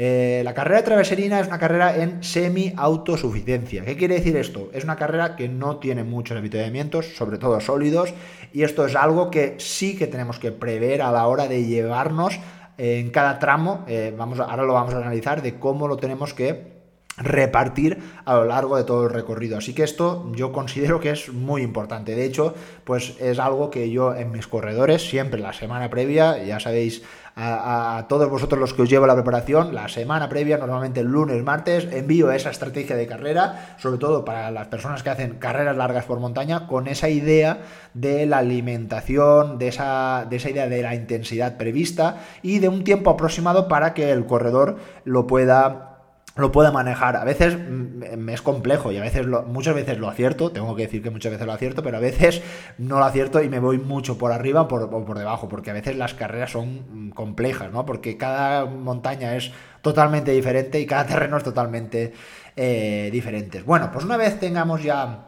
Eh, 0.00 0.42
la 0.44 0.54
carrera 0.54 0.84
traveserina 0.84 1.40
es 1.40 1.48
una 1.48 1.58
carrera 1.58 1.96
en 1.96 2.22
semi-autosuficiencia. 2.22 3.84
¿Qué 3.84 3.96
quiere 3.96 4.14
decir 4.14 4.36
esto? 4.36 4.70
Es 4.72 4.84
una 4.84 4.94
carrera 4.94 5.34
que 5.34 5.48
no 5.48 5.78
tiene 5.78 6.04
muchos 6.04 6.38
avituallamientos, 6.38 7.16
sobre 7.16 7.36
todo 7.36 7.58
sólidos, 7.58 8.14
y 8.52 8.62
esto 8.62 8.86
es 8.86 8.94
algo 8.94 9.28
que 9.28 9.56
sí 9.58 9.96
que 9.96 10.06
tenemos 10.06 10.38
que 10.38 10.52
prever 10.52 11.02
a 11.02 11.10
la 11.10 11.26
hora 11.26 11.48
de 11.48 11.64
llevarnos 11.64 12.38
en 12.78 13.10
cada 13.10 13.40
tramo. 13.40 13.84
Eh, 13.88 14.14
vamos 14.16 14.38
ahora 14.38 14.62
lo 14.62 14.74
vamos 14.74 14.94
a 14.94 14.98
analizar 14.98 15.42
de 15.42 15.58
cómo 15.58 15.88
lo 15.88 15.96
tenemos 15.96 16.32
que 16.32 16.77
repartir 17.18 17.98
a 18.24 18.34
lo 18.36 18.44
largo 18.44 18.76
de 18.76 18.84
todo 18.84 19.06
el 19.06 19.10
recorrido. 19.10 19.58
Así 19.58 19.74
que 19.74 19.82
esto 19.82 20.30
yo 20.34 20.52
considero 20.52 21.00
que 21.00 21.10
es 21.10 21.32
muy 21.32 21.62
importante. 21.62 22.14
De 22.14 22.24
hecho, 22.24 22.54
pues 22.84 23.14
es 23.20 23.38
algo 23.38 23.70
que 23.70 23.90
yo 23.90 24.14
en 24.14 24.32
mis 24.32 24.46
corredores, 24.46 25.08
siempre 25.08 25.40
la 25.40 25.52
semana 25.52 25.90
previa, 25.90 26.42
ya 26.42 26.60
sabéis, 26.60 27.02
a, 27.40 28.06
todos 28.08 28.28
vosotros 28.28 28.60
los 28.60 28.74
que 28.74 28.82
os 28.82 28.90
llevo 28.90 29.06
la 29.06 29.14
preparación, 29.14 29.72
la 29.72 29.88
semana 29.88 30.28
previa, 30.28 30.58
normalmente 30.58 31.00
el 31.00 31.06
lunes, 31.06 31.42
martes, 31.44 31.86
envío 31.92 32.32
esa 32.32 32.50
estrategia 32.50 32.96
de 32.96 33.06
carrera, 33.06 33.76
sobre 33.78 33.98
todo 33.98 34.24
para 34.24 34.50
las 34.50 34.66
personas 34.66 35.04
que 35.04 35.10
hacen 35.10 35.38
carreras 35.38 35.76
largas 35.76 36.04
por 36.04 36.18
montaña, 36.18 36.66
con 36.66 36.88
esa 36.88 37.08
idea 37.08 37.60
de 37.94 38.26
la 38.26 38.38
alimentación, 38.38 39.58
de 39.58 39.68
esa, 39.68 40.26
de 40.28 40.36
esa 40.36 40.50
idea 40.50 40.68
de 40.68 40.82
la 40.82 40.96
intensidad 40.96 41.56
prevista 41.56 42.18
y 42.42 42.58
de 42.58 42.68
un 42.68 42.82
tiempo 42.82 43.10
aproximado 43.10 43.68
para 43.68 43.94
que 43.94 44.10
el 44.10 44.26
corredor 44.26 44.76
lo 45.04 45.28
pueda 45.28 45.87
lo 46.38 46.52
pueda 46.52 46.70
manejar. 46.70 47.16
A 47.16 47.24
veces 47.24 47.58
me 47.58 48.32
es 48.32 48.42
complejo 48.42 48.92
y 48.92 48.96
a 48.96 49.00
veces 49.00 49.26
lo, 49.26 49.42
muchas 49.42 49.74
veces 49.74 49.98
lo 49.98 50.08
acierto, 50.08 50.52
tengo 50.52 50.74
que 50.76 50.82
decir 50.82 51.02
que 51.02 51.10
muchas 51.10 51.32
veces 51.32 51.46
lo 51.46 51.52
acierto, 51.52 51.82
pero 51.82 51.96
a 51.96 52.00
veces 52.00 52.42
no 52.78 52.98
lo 52.98 53.04
acierto 53.04 53.42
y 53.42 53.48
me 53.48 53.58
voy 53.58 53.78
mucho 53.78 54.18
por 54.18 54.32
arriba 54.32 54.62
o 54.62 54.68
por, 54.68 55.18
debajo, 55.18 55.48
porque 55.48 55.70
a 55.70 55.74
veces 55.74 55.96
las 55.96 56.14
carreras 56.14 56.52
son 56.52 57.10
complejas, 57.14 57.72
¿no? 57.72 57.84
Porque 57.84 58.16
cada 58.16 58.66
montaña 58.66 59.36
es 59.36 59.52
totalmente 59.82 60.32
diferente 60.32 60.80
y 60.80 60.86
cada 60.86 61.06
terreno 61.06 61.36
es 61.36 61.44
totalmente 61.44 62.12
eh, 62.56 63.10
diferente. 63.12 63.62
Bueno, 63.62 63.90
pues 63.92 64.04
una 64.04 64.16
vez 64.16 64.38
tengamos 64.38 64.82
ya 64.82 65.27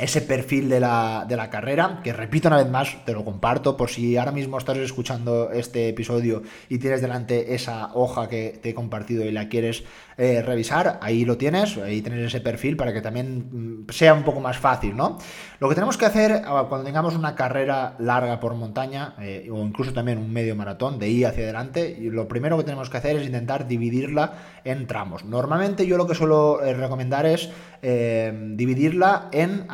ese 0.00 0.22
perfil 0.22 0.68
de 0.68 0.80
la, 0.80 1.24
de 1.28 1.36
la, 1.36 1.50
carrera, 1.50 2.00
que 2.02 2.12
repito 2.12 2.48
una 2.48 2.56
vez 2.56 2.68
más, 2.68 3.04
te 3.04 3.12
lo 3.12 3.24
comparto, 3.24 3.76
por 3.76 3.90
si 3.90 4.16
ahora 4.16 4.32
mismo 4.32 4.58
estás 4.58 4.78
escuchando 4.78 5.50
este 5.50 5.88
episodio 5.88 6.42
y 6.68 6.78
tienes 6.78 7.00
delante 7.00 7.54
esa 7.54 7.90
hoja 7.94 8.28
que 8.28 8.58
te 8.62 8.70
he 8.70 8.74
compartido 8.74 9.24
y 9.24 9.32
la 9.32 9.48
quieres 9.48 9.84
eh, 10.22 10.42
revisar, 10.42 10.98
ahí 11.00 11.24
lo 11.24 11.38
tienes, 11.38 11.78
ahí 11.78 12.02
tienes 12.02 12.26
ese 12.26 12.42
perfil 12.42 12.76
para 12.76 12.92
que 12.92 13.00
también 13.00 13.86
mm, 13.86 13.90
sea 13.90 14.12
un 14.12 14.22
poco 14.22 14.38
más 14.38 14.58
fácil, 14.58 14.94
¿no? 14.94 15.16
Lo 15.60 15.68
que 15.70 15.74
tenemos 15.74 15.96
que 15.96 16.04
hacer 16.04 16.42
ah, 16.44 16.66
cuando 16.68 16.84
tengamos 16.84 17.14
una 17.14 17.34
carrera 17.34 17.94
larga 17.98 18.38
por 18.38 18.54
montaña, 18.54 19.14
eh, 19.18 19.48
o 19.50 19.64
incluso 19.64 19.94
también 19.94 20.18
un 20.18 20.30
medio 20.30 20.54
maratón, 20.54 20.98
de 20.98 21.06
ahí 21.06 21.24
hacia 21.24 21.44
adelante, 21.44 21.96
lo 22.02 22.28
primero 22.28 22.58
que 22.58 22.64
tenemos 22.64 22.90
que 22.90 22.98
hacer 22.98 23.16
es 23.16 23.24
intentar 23.24 23.66
dividirla 23.66 24.34
en 24.62 24.86
tramos. 24.86 25.24
Normalmente 25.24 25.86
yo 25.86 25.96
lo 25.96 26.06
que 26.06 26.14
suelo 26.14 26.62
eh, 26.62 26.74
recomendar 26.74 27.24
es 27.24 27.50
dividirla 27.82 29.30
en 29.32 29.64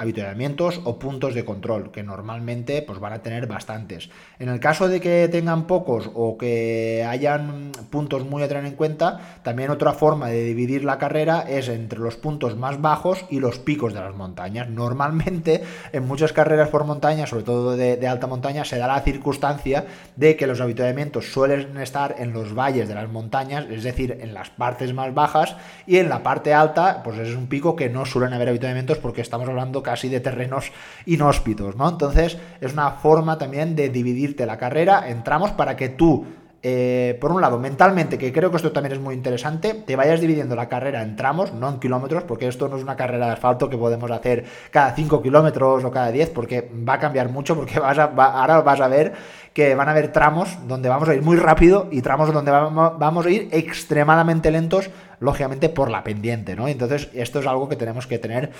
o 0.84 0.98
puntos 0.98 1.34
de 1.34 1.44
control, 1.44 1.90
que 1.90 2.02
normalmente 2.02 2.82
pues, 2.82 2.98
van 2.98 3.12
a 3.12 3.22
tener 3.22 3.46
bastantes. 3.46 4.08
En 4.38 4.48
el 4.48 4.60
caso 4.60 4.88
de 4.88 5.00
que 5.00 5.28
tengan 5.28 5.66
pocos 5.66 6.10
o 6.14 6.38
que 6.38 7.04
hayan 7.06 7.72
puntos 7.90 8.24
muy 8.24 8.42
a 8.42 8.48
tener 8.48 8.64
en 8.64 8.74
cuenta, 8.74 9.20
también 9.42 9.70
otra 9.70 9.92
forma 9.92 10.28
de 10.28 10.44
dividir 10.44 10.84
la 10.84 10.98
carrera 10.98 11.44
es 11.48 11.68
entre 11.68 11.98
los 11.98 12.16
puntos 12.16 12.56
más 12.56 12.80
bajos 12.80 13.24
y 13.30 13.40
los 13.40 13.58
picos 13.58 13.92
de 13.92 14.00
las 14.00 14.14
montañas. 14.14 14.68
Normalmente 14.68 15.62
en 15.92 16.06
muchas 16.06 16.32
carreras 16.32 16.68
por 16.68 16.84
montaña, 16.84 17.26
sobre 17.26 17.44
todo 17.44 17.76
de, 17.76 18.06
alta 18.08 18.26
montaña, 18.26 18.64
se 18.64 18.78
da 18.78 18.86
la 18.86 19.00
circunstancia 19.00 19.86
de 20.16 20.36
que 20.36 20.46
los 20.46 20.60
avituallamientos 20.60 21.32
suelen 21.32 21.76
estar 21.78 22.16
en 22.18 22.32
los 22.32 22.54
valles 22.54 22.88
de 22.88 22.94
las 22.94 23.10
montañas, 23.10 23.66
es 23.70 23.82
decir, 23.82 24.18
en 24.20 24.32
las 24.34 24.50
partes 24.50 24.94
más 24.94 25.12
bajas 25.12 25.56
y 25.86 25.98
en 25.98 26.08
la 26.08 26.22
parte 26.22 26.54
alta, 26.54 27.02
pues 27.02 27.18
es 27.18 27.34
un 27.34 27.48
pico 27.48 27.76
que 27.76 27.90
no 27.90 28.06
suelen 28.06 28.32
haber 28.32 28.48
avituallamientos 28.48 28.98
porque 28.98 29.20
estamos 29.20 29.48
hablando 29.48 29.82
casi 29.82 29.95
de 30.02 30.20
terrenos 30.20 30.72
inhóspitos, 31.06 31.76
¿no? 31.76 31.88
Entonces 31.88 32.38
es 32.60 32.72
una 32.72 32.92
forma 32.92 33.38
también 33.38 33.76
de 33.76 33.88
dividirte 33.88 34.46
la 34.46 34.58
carrera 34.58 35.08
en 35.08 35.22
tramos 35.24 35.50
para 35.52 35.76
que 35.76 35.88
tú 35.90 36.26
eh, 36.68 37.16
por 37.20 37.30
un 37.30 37.40
lado, 37.40 37.60
mentalmente, 37.60 38.18
que 38.18 38.32
creo 38.32 38.50
que 38.50 38.56
esto 38.56 38.72
también 38.72 38.94
es 38.94 38.98
muy 38.98 39.14
interesante, 39.14 39.72
te 39.72 39.94
vayas 39.94 40.20
dividiendo 40.20 40.56
la 40.56 40.68
carrera 40.68 41.00
en 41.02 41.14
tramos, 41.14 41.52
no 41.52 41.68
en 41.68 41.78
kilómetros, 41.78 42.24
porque 42.24 42.48
esto 42.48 42.68
no 42.68 42.76
es 42.76 42.82
una 42.82 42.96
carrera 42.96 43.26
de 43.26 43.32
asfalto 43.34 43.70
que 43.70 43.76
podemos 43.76 44.10
hacer 44.10 44.44
cada 44.72 44.92
5 44.92 45.22
kilómetros 45.22 45.84
o 45.84 45.90
cada 45.92 46.10
10, 46.10 46.30
porque 46.30 46.68
va 46.88 46.94
a 46.94 46.98
cambiar 46.98 47.28
mucho, 47.28 47.54
porque 47.54 47.78
a, 47.78 47.82
ahora 47.82 48.62
vas 48.62 48.80
a 48.80 48.88
ver 48.88 49.12
que 49.52 49.76
van 49.76 49.86
a 49.86 49.92
haber 49.92 50.10
tramos 50.10 50.58
donde 50.66 50.88
vamos 50.88 51.08
a 51.08 51.14
ir 51.14 51.22
muy 51.22 51.36
rápido 51.36 51.86
y 51.92 52.02
tramos 52.02 52.32
donde 52.32 52.50
vamos 52.50 53.26
a 53.26 53.30
ir 53.30 53.48
extremadamente 53.52 54.50
lentos, 54.50 54.90
lógicamente 55.20 55.68
por 55.68 55.88
la 55.88 56.02
pendiente, 56.02 56.56
¿no? 56.56 56.66
Entonces, 56.66 57.10
esto 57.14 57.38
es 57.38 57.46
algo 57.46 57.68
que 57.68 57.76
tenemos 57.76 58.08
que 58.08 58.18
tener 58.18 58.50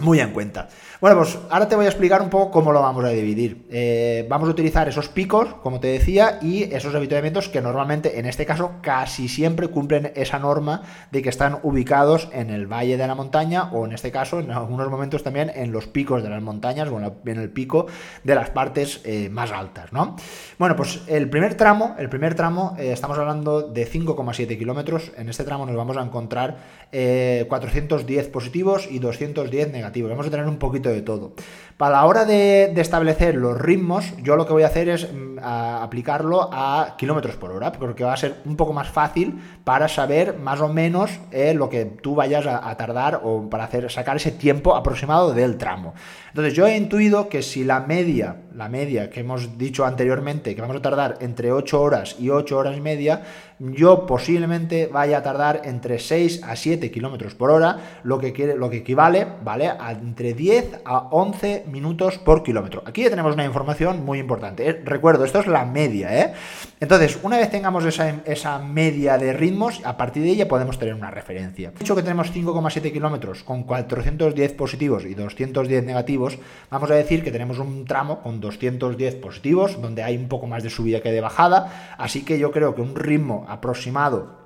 muy 0.00 0.20
en 0.20 0.30
cuenta. 0.30 0.68
Bueno, 1.00 1.18
pues 1.18 1.38
ahora 1.50 1.68
te 1.68 1.76
voy 1.76 1.84
a 1.84 1.88
explicar 1.88 2.22
un 2.22 2.30
poco 2.30 2.50
cómo 2.50 2.72
lo 2.72 2.80
vamos 2.80 3.04
a 3.04 3.08
dividir. 3.08 3.66
Eh, 3.70 4.24
vamos 4.28 4.48
a 4.48 4.52
utilizar 4.52 4.88
esos 4.88 5.08
picos, 5.08 5.54
como 5.62 5.80
te 5.80 5.88
decía, 5.88 6.38
y 6.40 6.62
esos 6.62 6.94
avituallamientos 6.94 7.48
que 7.48 7.60
normalmente, 7.60 8.18
en 8.18 8.26
este 8.26 8.46
caso, 8.46 8.76
casi 8.80 9.28
siempre 9.28 9.68
cumplen 9.68 10.12
esa 10.14 10.38
norma 10.38 10.82
de 11.10 11.20
que 11.20 11.28
están 11.28 11.58
ubicados 11.62 12.28
en 12.32 12.50
el 12.50 12.66
valle 12.66 12.96
de 12.96 13.06
la 13.06 13.14
montaña 13.14 13.64
o, 13.72 13.84
en 13.84 13.92
este 13.92 14.12
caso, 14.12 14.40
en 14.40 14.50
algunos 14.50 14.88
momentos 14.88 15.22
también 15.22 15.50
en 15.54 15.72
los 15.72 15.88
picos 15.88 16.22
de 16.22 16.30
las 16.30 16.40
montañas 16.40 16.88
o 16.88 16.98
en 16.98 17.38
el 17.38 17.50
pico 17.50 17.86
de 18.22 18.34
las 18.34 18.50
partes 18.50 19.00
eh, 19.04 19.28
más 19.28 19.50
altas, 19.50 19.92
¿no? 19.92 20.16
Bueno, 20.58 20.76
pues 20.76 21.02
el 21.08 21.28
primer 21.28 21.56
tramo, 21.56 21.96
el 21.98 22.08
primer 22.08 22.34
tramo, 22.34 22.76
eh, 22.78 22.92
estamos 22.92 23.18
hablando 23.18 23.62
de 23.62 23.90
5,7 23.90 24.56
kilómetros. 24.56 25.12
En 25.16 25.28
este 25.28 25.44
tramo 25.44 25.66
nos 25.66 25.76
vamos 25.76 25.96
a 25.96 26.02
encontrar 26.02 26.82
410 26.92 28.28
positivos 28.28 28.86
y 28.90 28.98
210 28.98 29.72
negativos 29.72 29.81
Vamos 29.82 30.26
a 30.26 30.30
tener 30.30 30.46
un 30.46 30.58
poquito 30.58 30.88
de 30.88 31.02
todo. 31.02 31.32
Para 31.76 31.96
la 31.96 32.06
hora 32.06 32.24
de, 32.24 32.72
establecer 32.76 33.34
los 33.34 33.58
ritmos, 33.60 34.14
yo 34.22 34.36
lo 34.36 34.46
que 34.46 34.52
voy 34.52 34.62
a 34.62 34.66
hacer 34.66 34.88
es 34.88 35.12
mm, 35.12 35.38
aplicarlo 35.42 36.48
a 36.52 36.94
kilómetros 36.96 37.36
por 37.36 37.50
hora, 37.50 37.72
porque 37.72 38.04
va 38.04 38.12
a 38.12 38.16
ser 38.16 38.36
un 38.44 38.56
poco 38.56 38.72
más 38.72 38.88
fácil 38.88 39.40
para 39.64 39.88
saber 39.88 40.38
más 40.38 40.60
o 40.60 40.68
menos 40.68 41.10
eh, 41.30 41.54
lo 41.54 41.68
que 41.68 41.84
tú 41.84 42.14
vayas 42.14 42.46
a, 42.46 42.76
tardar 42.76 43.20
o 43.24 43.48
para 43.50 43.64
hacer, 43.64 43.90
sacar 43.90 44.16
ese 44.16 44.30
tiempo 44.30 44.76
aproximado 44.76 45.32
del 45.32 45.58
tramo. 45.58 45.94
Entonces 46.32 46.54
yo 46.54 46.66
he 46.66 46.76
intuido 46.76 47.28
que 47.28 47.42
si 47.42 47.64
la 47.64 47.80
media, 47.80 48.36
la 48.54 48.68
media 48.68 49.10
que 49.10 49.20
hemos 49.20 49.58
dicho 49.58 49.84
anteriormente, 49.84 50.54
que 50.54 50.60
vamos 50.60 50.76
a 50.76 50.82
tardar 50.82 51.18
entre 51.20 51.52
8 51.52 51.80
horas 51.80 52.16
y 52.18 52.30
8 52.30 52.56
horas 52.56 52.76
y 52.76 52.80
media, 52.80 53.22
yo 53.58 54.06
posiblemente 54.06 54.86
vaya 54.86 55.18
a 55.18 55.22
tardar 55.22 55.62
entre 55.64 55.98
6 55.98 56.42
a 56.44 56.56
7 56.56 56.90
kilómetros 56.90 57.34
por 57.34 57.50
hora, 57.50 58.00
lo 58.02 58.18
que, 58.18 58.32
quiere, 58.32 58.56
lo 58.56 58.70
que 58.70 58.78
equivale, 58.78 59.26
¿vale? 59.44 59.68
A 59.68 59.92
entre 59.92 60.34
10 60.34 60.80
a 60.84 61.08
11 61.10 61.32
12 61.32 61.64
minutos 61.66 62.18
por 62.18 62.42
kilómetro. 62.42 62.82
Aquí 62.86 63.02
ya 63.02 63.10
tenemos 63.10 63.34
una 63.34 63.44
información 63.44 64.04
muy 64.04 64.18
importante. 64.18 64.68
¿eh? 64.68 64.82
Recuerdo, 64.84 65.24
esto 65.24 65.40
es 65.40 65.46
la 65.46 65.64
media, 65.64 66.20
¿eh? 66.20 66.32
Entonces, 66.80 67.18
una 67.22 67.38
vez 67.38 67.50
tengamos 67.50 67.84
esa, 67.84 68.58
media 68.58 69.18
de 69.18 69.32
ritmos, 69.32 69.80
a 69.84 69.96
partir 69.96 70.22
de 70.24 70.30
ella 70.30 70.48
podemos 70.48 70.78
tener 70.78 70.94
una 70.94 71.10
referencia. 71.10 71.72
Dicho 71.78 71.94
que 71.94 72.02
tenemos 72.02 72.32
5,7 72.32 72.92
kilómetros 72.92 73.44
con 73.44 73.62
410 73.62 74.52
positivos 74.54 75.04
y 75.04 75.14
210 75.14 75.84
negativos, 75.84 76.21
vamos 76.70 76.90
a 76.90 76.94
decir 76.94 77.22
que 77.22 77.30
tenemos 77.30 77.58
un 77.58 77.84
tramo 77.84 78.20
con 78.20 78.40
210 78.40 79.16
positivos, 79.16 79.80
donde 79.80 80.02
hay 80.02 80.16
un 80.16 80.28
poco 80.28 80.46
más 80.46 80.62
de 80.62 80.70
subida 80.70 81.00
que 81.00 81.12
de 81.12 81.20
bajada, 81.20 81.94
así 81.98 82.24
que 82.24 82.38
yo 82.38 82.50
creo 82.50 82.74
que 82.74 82.82
un 82.82 82.96
ritmo 82.96 83.46
aproximado 83.48 84.41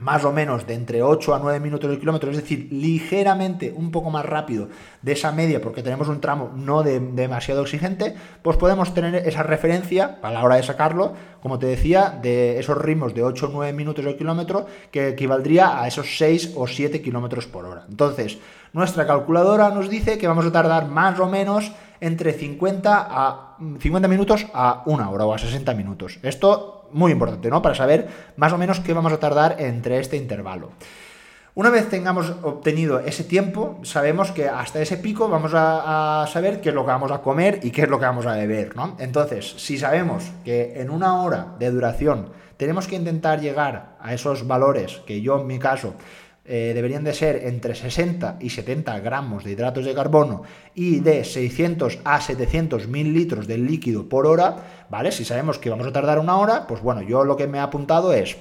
más 0.00 0.24
o 0.24 0.32
menos 0.32 0.66
de 0.66 0.74
entre 0.74 1.02
8 1.02 1.34
a 1.34 1.38
9 1.38 1.60
minutos 1.60 1.90
el 1.90 2.00
kilómetro, 2.00 2.30
es 2.30 2.36
decir, 2.36 2.68
ligeramente 2.70 3.72
un 3.76 3.90
poco 3.90 4.10
más 4.10 4.24
rápido 4.24 4.68
de 5.02 5.12
esa 5.12 5.32
media 5.32 5.60
porque 5.60 5.82
tenemos 5.82 6.08
un 6.08 6.20
tramo 6.20 6.50
no 6.54 6.82
demasiado 6.82 7.62
exigente, 7.62 8.14
pues 8.42 8.56
podemos 8.56 8.94
tener 8.94 9.14
esa 9.28 9.42
referencia 9.42 10.18
a 10.22 10.30
la 10.30 10.42
hora 10.42 10.56
de 10.56 10.62
sacarlo, 10.62 11.14
como 11.42 11.58
te 11.58 11.66
decía, 11.66 12.18
de 12.22 12.58
esos 12.58 12.78
ritmos 12.78 13.14
de 13.14 13.22
8 13.22 13.46
o 13.46 13.50
9 13.52 13.72
minutos 13.72 14.04
el 14.04 14.16
kilómetro 14.16 14.66
que 14.90 15.08
equivaldría 15.08 15.80
a 15.80 15.86
esos 15.86 16.16
6 16.18 16.54
o 16.56 16.66
7 16.66 17.02
kilómetros 17.02 17.46
por 17.46 17.64
hora. 17.66 17.84
Entonces, 17.88 18.38
nuestra 18.72 19.06
calculadora 19.06 19.70
nos 19.70 19.90
dice 19.90 20.18
que 20.18 20.28
vamos 20.28 20.46
a 20.46 20.52
tardar 20.52 20.86
más 20.86 21.18
o 21.20 21.28
menos 21.28 21.72
entre 22.00 22.32
50 22.32 23.08
a 23.10 23.56
50 23.78 24.08
minutos 24.08 24.46
a 24.54 24.82
una 24.86 25.10
hora 25.10 25.26
o 25.26 25.34
a 25.34 25.38
60 25.38 25.74
minutos. 25.74 26.18
Esto 26.22 26.79
muy 26.92 27.12
importante, 27.12 27.50
¿no? 27.50 27.62
Para 27.62 27.74
saber 27.74 28.08
más 28.36 28.52
o 28.52 28.58
menos 28.58 28.80
qué 28.80 28.92
vamos 28.92 29.12
a 29.12 29.18
tardar 29.18 29.56
entre 29.58 29.98
este 29.98 30.16
intervalo. 30.16 30.70
Una 31.54 31.70
vez 31.70 31.88
tengamos 31.88 32.32
obtenido 32.42 33.00
ese 33.00 33.24
tiempo, 33.24 33.80
sabemos 33.82 34.30
que 34.30 34.48
hasta 34.48 34.80
ese 34.80 34.96
pico 34.96 35.28
vamos 35.28 35.50
a, 35.54 36.24
saber 36.32 36.60
qué 36.60 36.68
es 36.68 36.74
lo 36.74 36.82
que 36.82 36.92
vamos 36.92 37.10
a 37.10 37.22
comer 37.22 37.58
y 37.62 37.72
qué 37.72 37.82
es 37.82 37.88
lo 37.88 37.98
que 37.98 38.06
vamos 38.06 38.24
a 38.26 38.36
beber, 38.36 38.76
¿no? 38.76 38.96
Entonces, 39.00 39.54
si 39.58 39.76
sabemos 39.76 40.30
que 40.44 40.80
en 40.80 40.90
una 40.90 41.22
hora 41.22 41.54
de 41.58 41.70
duración 41.70 42.30
tenemos 42.56 42.86
que 42.86 42.94
intentar 42.94 43.40
llegar 43.40 43.96
a 44.00 44.14
esos 44.14 44.46
valores 44.46 45.00
que 45.06 45.22
yo 45.22 45.40
en 45.40 45.48
mi 45.48 45.58
caso 45.58 45.94
eh, 46.52 46.72
deberían 46.74 47.04
de 47.04 47.14
ser 47.14 47.46
entre 47.46 47.76
60 47.76 48.38
y 48.40 48.50
70 48.50 48.98
gramos 48.98 49.44
de 49.44 49.52
hidratos 49.52 49.84
de 49.84 49.94
carbono 49.94 50.42
y 50.74 50.98
de 50.98 51.22
600 51.22 52.00
a 52.02 52.20
700 52.20 52.88
mil 52.88 53.14
litros 53.14 53.46
de 53.46 53.56
líquido 53.56 54.08
por 54.08 54.26
hora, 54.26 54.86
¿vale? 54.90 55.12
Si 55.12 55.24
sabemos 55.24 55.60
que 55.60 55.70
vamos 55.70 55.86
a 55.86 55.92
tardar 55.92 56.18
una 56.18 56.38
hora, 56.38 56.66
pues 56.66 56.82
bueno, 56.82 57.02
yo 57.02 57.22
lo 57.22 57.36
que 57.36 57.46
me 57.46 57.58
he 57.58 57.60
apuntado 57.60 58.12
es 58.12 58.36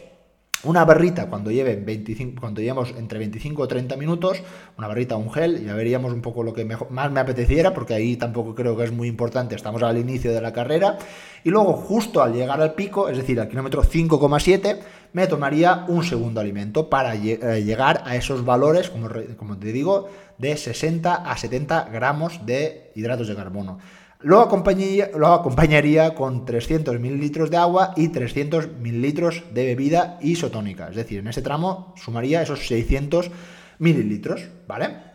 una 0.63 0.84
barrita 0.84 1.28
cuando 1.28 1.52
lleve 1.52 1.78
25, 1.78 2.41
cuando 2.41 2.60
llevemos 2.62 2.93
entre 2.98 3.19
25 3.19 3.62
o 3.62 3.67
30 3.67 3.95
minutos, 3.95 4.43
una 4.78 4.88
barrita 4.88 5.15
o 5.15 5.19
un 5.19 5.32
gel, 5.32 5.63
ya 5.63 5.74
veríamos 5.74 6.12
un 6.12 6.22
poco 6.22 6.43
lo 6.43 6.54
que 6.54 6.65
más 6.65 7.12
me 7.12 7.19
apeteciera, 7.19 7.74
porque 7.74 7.93
ahí 7.93 8.17
tampoco 8.17 8.56
creo 8.56 8.76
que 8.76 8.84
es 8.84 8.91
muy 8.91 9.08
importante, 9.08 9.56
estamos 9.56 9.82
al 9.84 9.98
inicio 9.98 10.34
de 10.34 10.41
la 10.41 10.52
carrera. 10.52 10.98
Y 11.43 11.50
luego, 11.50 11.74
justo 11.74 12.22
al 12.22 12.34
llegar 12.34 12.60
al 12.60 12.74
pico, 12.74 13.08
es 13.08 13.17
decir, 13.17 13.39
al 13.39 13.48
kilómetro 13.48 13.84
5,7, 13.84 14.80
me 15.13 15.28
tomaría 15.28 15.86
un 15.88 16.04
segundo 16.04 16.39
alimento 16.39 16.89
para 16.89 17.15
eh, 17.15 17.63
llegar 17.63 18.04
a 18.06 18.15
esos 18.15 18.45
valores, 18.45 18.89
como, 18.89 19.58
te 19.58 19.72
digo, 19.72 20.10
de 20.38 20.56
60 20.56 21.15
a 21.15 21.38
70 21.38 21.89
gramos 21.91 22.45
de 22.45 22.91
hidratos 22.95 23.28
de 23.28 23.36
carbono. 23.36 23.80
Lo 24.22 24.41
acompañaría, 24.41 25.12
lo 25.15 25.28
acompañaría 25.28 26.13
con 26.13 26.45
300 26.45 27.00
mililitros 27.00 27.50
de 27.50 27.58
agua 27.58 27.93
y 27.95 28.10
300 28.10 28.74
mililitros 28.80 29.43
de 29.54 29.65
bebida 29.65 30.17
isotónica. 30.22 30.89
Es 30.89 30.98
decir, 30.98 31.19
en 31.19 31.28
ese 31.30 31.41
tramo 31.41 31.93
sumaría 31.95 32.41
esos 32.41 32.67
600 32.67 33.32
mililitros, 33.80 34.50
¿vale? 34.67 35.10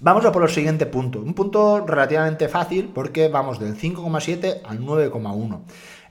Vamos 0.00 0.24
a 0.24 0.32
por 0.32 0.42
el 0.42 0.50
siguiente 0.50 0.84
punto. 0.86 1.20
Un 1.20 1.32
punto 1.32 1.86
relativamente 1.86 2.48
fácil 2.48 2.90
porque 2.92 3.28
vamos 3.28 3.60
del 3.60 3.76
5,7 3.76 4.60
al 4.64 4.80
9,1. 4.80 5.60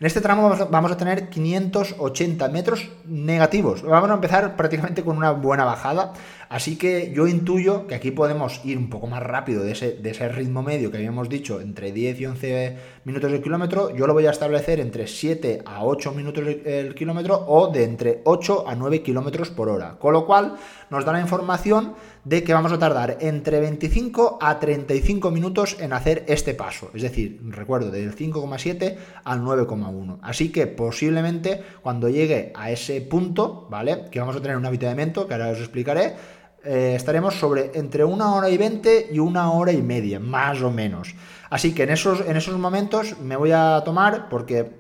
En 0.02 0.08
este 0.08 0.20
tramo 0.20 0.50
vamos 0.72 0.92
a 0.92 0.98
tener 0.98 1.30
580 1.30 2.50
metros 2.50 2.90
negativos. 3.06 3.84
Vamos 3.84 4.10
a 4.10 4.16
empezar 4.16 4.56
prácticamente 4.56 5.04
con 5.04 5.16
una 5.16 5.30
buena 5.30 5.64
bajada. 5.64 6.14
Así 6.52 6.76
que 6.76 7.14
yo 7.16 7.28
intuyo 7.28 7.88
que 7.88 7.96
aquí 7.96 8.12
podemos 8.12 8.60
ir 8.66 8.78
un 8.78 8.90
poco 8.90 9.08
más 9.08 9.24
rápido 9.24 9.64
de 9.64 9.72
ese, 9.72 9.94
de 9.94 10.10
ese 10.10 10.28
ritmo 10.28 10.62
medio 10.62 10.92
que 10.92 10.98
habíamos 10.98 11.30
dicho, 11.30 11.62
entre 11.62 11.94
10 11.94 12.20
y 12.20 12.26
11 12.26 12.78
minutos 13.06 13.32
el 13.32 13.42
kilómetro. 13.42 13.96
Yo 13.96 14.06
lo 14.06 14.12
voy 14.12 14.26
a 14.26 14.32
establecer 14.32 14.82
entre 14.82 15.08
7 15.08 15.62
a 15.66 15.86
8 15.86 16.12
minutos 16.12 16.44
el 16.66 16.94
kilómetro 16.94 17.46
o 17.48 17.72
de 17.72 17.86
entre 17.86 18.20
8 18.26 18.68
a 18.68 18.76
9 18.76 19.02
kilómetros 19.02 19.50
por 19.50 19.70
hora. 19.70 19.96
Con 19.98 20.12
lo 20.12 20.26
cual 20.26 20.56
nos 20.90 21.06
da 21.06 21.14
la 21.14 21.22
información 21.22 21.94
de 22.26 22.44
que 22.44 22.54
vamos 22.54 22.74
a 22.74 22.78
tardar 22.78 23.18
entre 23.22 23.62
25 23.62 24.40
a 24.42 24.60
35 24.60 25.32
minutos 25.32 25.78
en 25.80 25.94
hacer 25.94 26.26
este 26.28 26.54
paso. 26.54 26.92
Es 26.94 27.02
decir, 27.02 27.40
recuerdo, 27.46 27.92
del 27.92 28.14
5,7 28.14 28.98
al 29.24 29.42
9,1. 29.42 30.20
Así 30.22 30.52
que 30.52 30.68
posiblemente 30.68 31.64
cuando 31.82 32.10
llegue 32.10 32.52
a 32.56 32.72
ese 32.72 33.00
punto, 33.00 33.68
¿vale? 33.70 34.10
Que 34.12 34.20
vamos 34.20 34.36
a 34.36 34.42
tener 34.42 34.58
un 34.58 34.66
avituallamiento, 34.66 35.28
que 35.28 35.34
ahora 35.34 35.52
os 35.52 35.60
explicaré, 35.60 36.16
eh, 36.64 36.94
estaremos 36.96 37.36
sobre 37.36 37.72
entre 37.74 38.04
una 38.04 38.36
hora 38.36 38.50
y 38.50 38.58
20 38.58 39.10
y 39.12 39.20
una 39.20 39.52
hora 39.52 39.72
y 39.72 39.82
media, 39.82 40.20
más 40.20 40.62
o 40.62 40.72
menos. 40.72 41.16
Así 41.50 41.74
que 41.74 41.84
en 41.84 41.90
esos, 41.90 42.22
en 42.22 42.38
esos 42.38 42.58
momentos 42.58 43.20
me 43.20 43.36
voy 43.36 43.52
a 43.52 43.82
tomar, 43.84 44.30
porque 44.30 44.72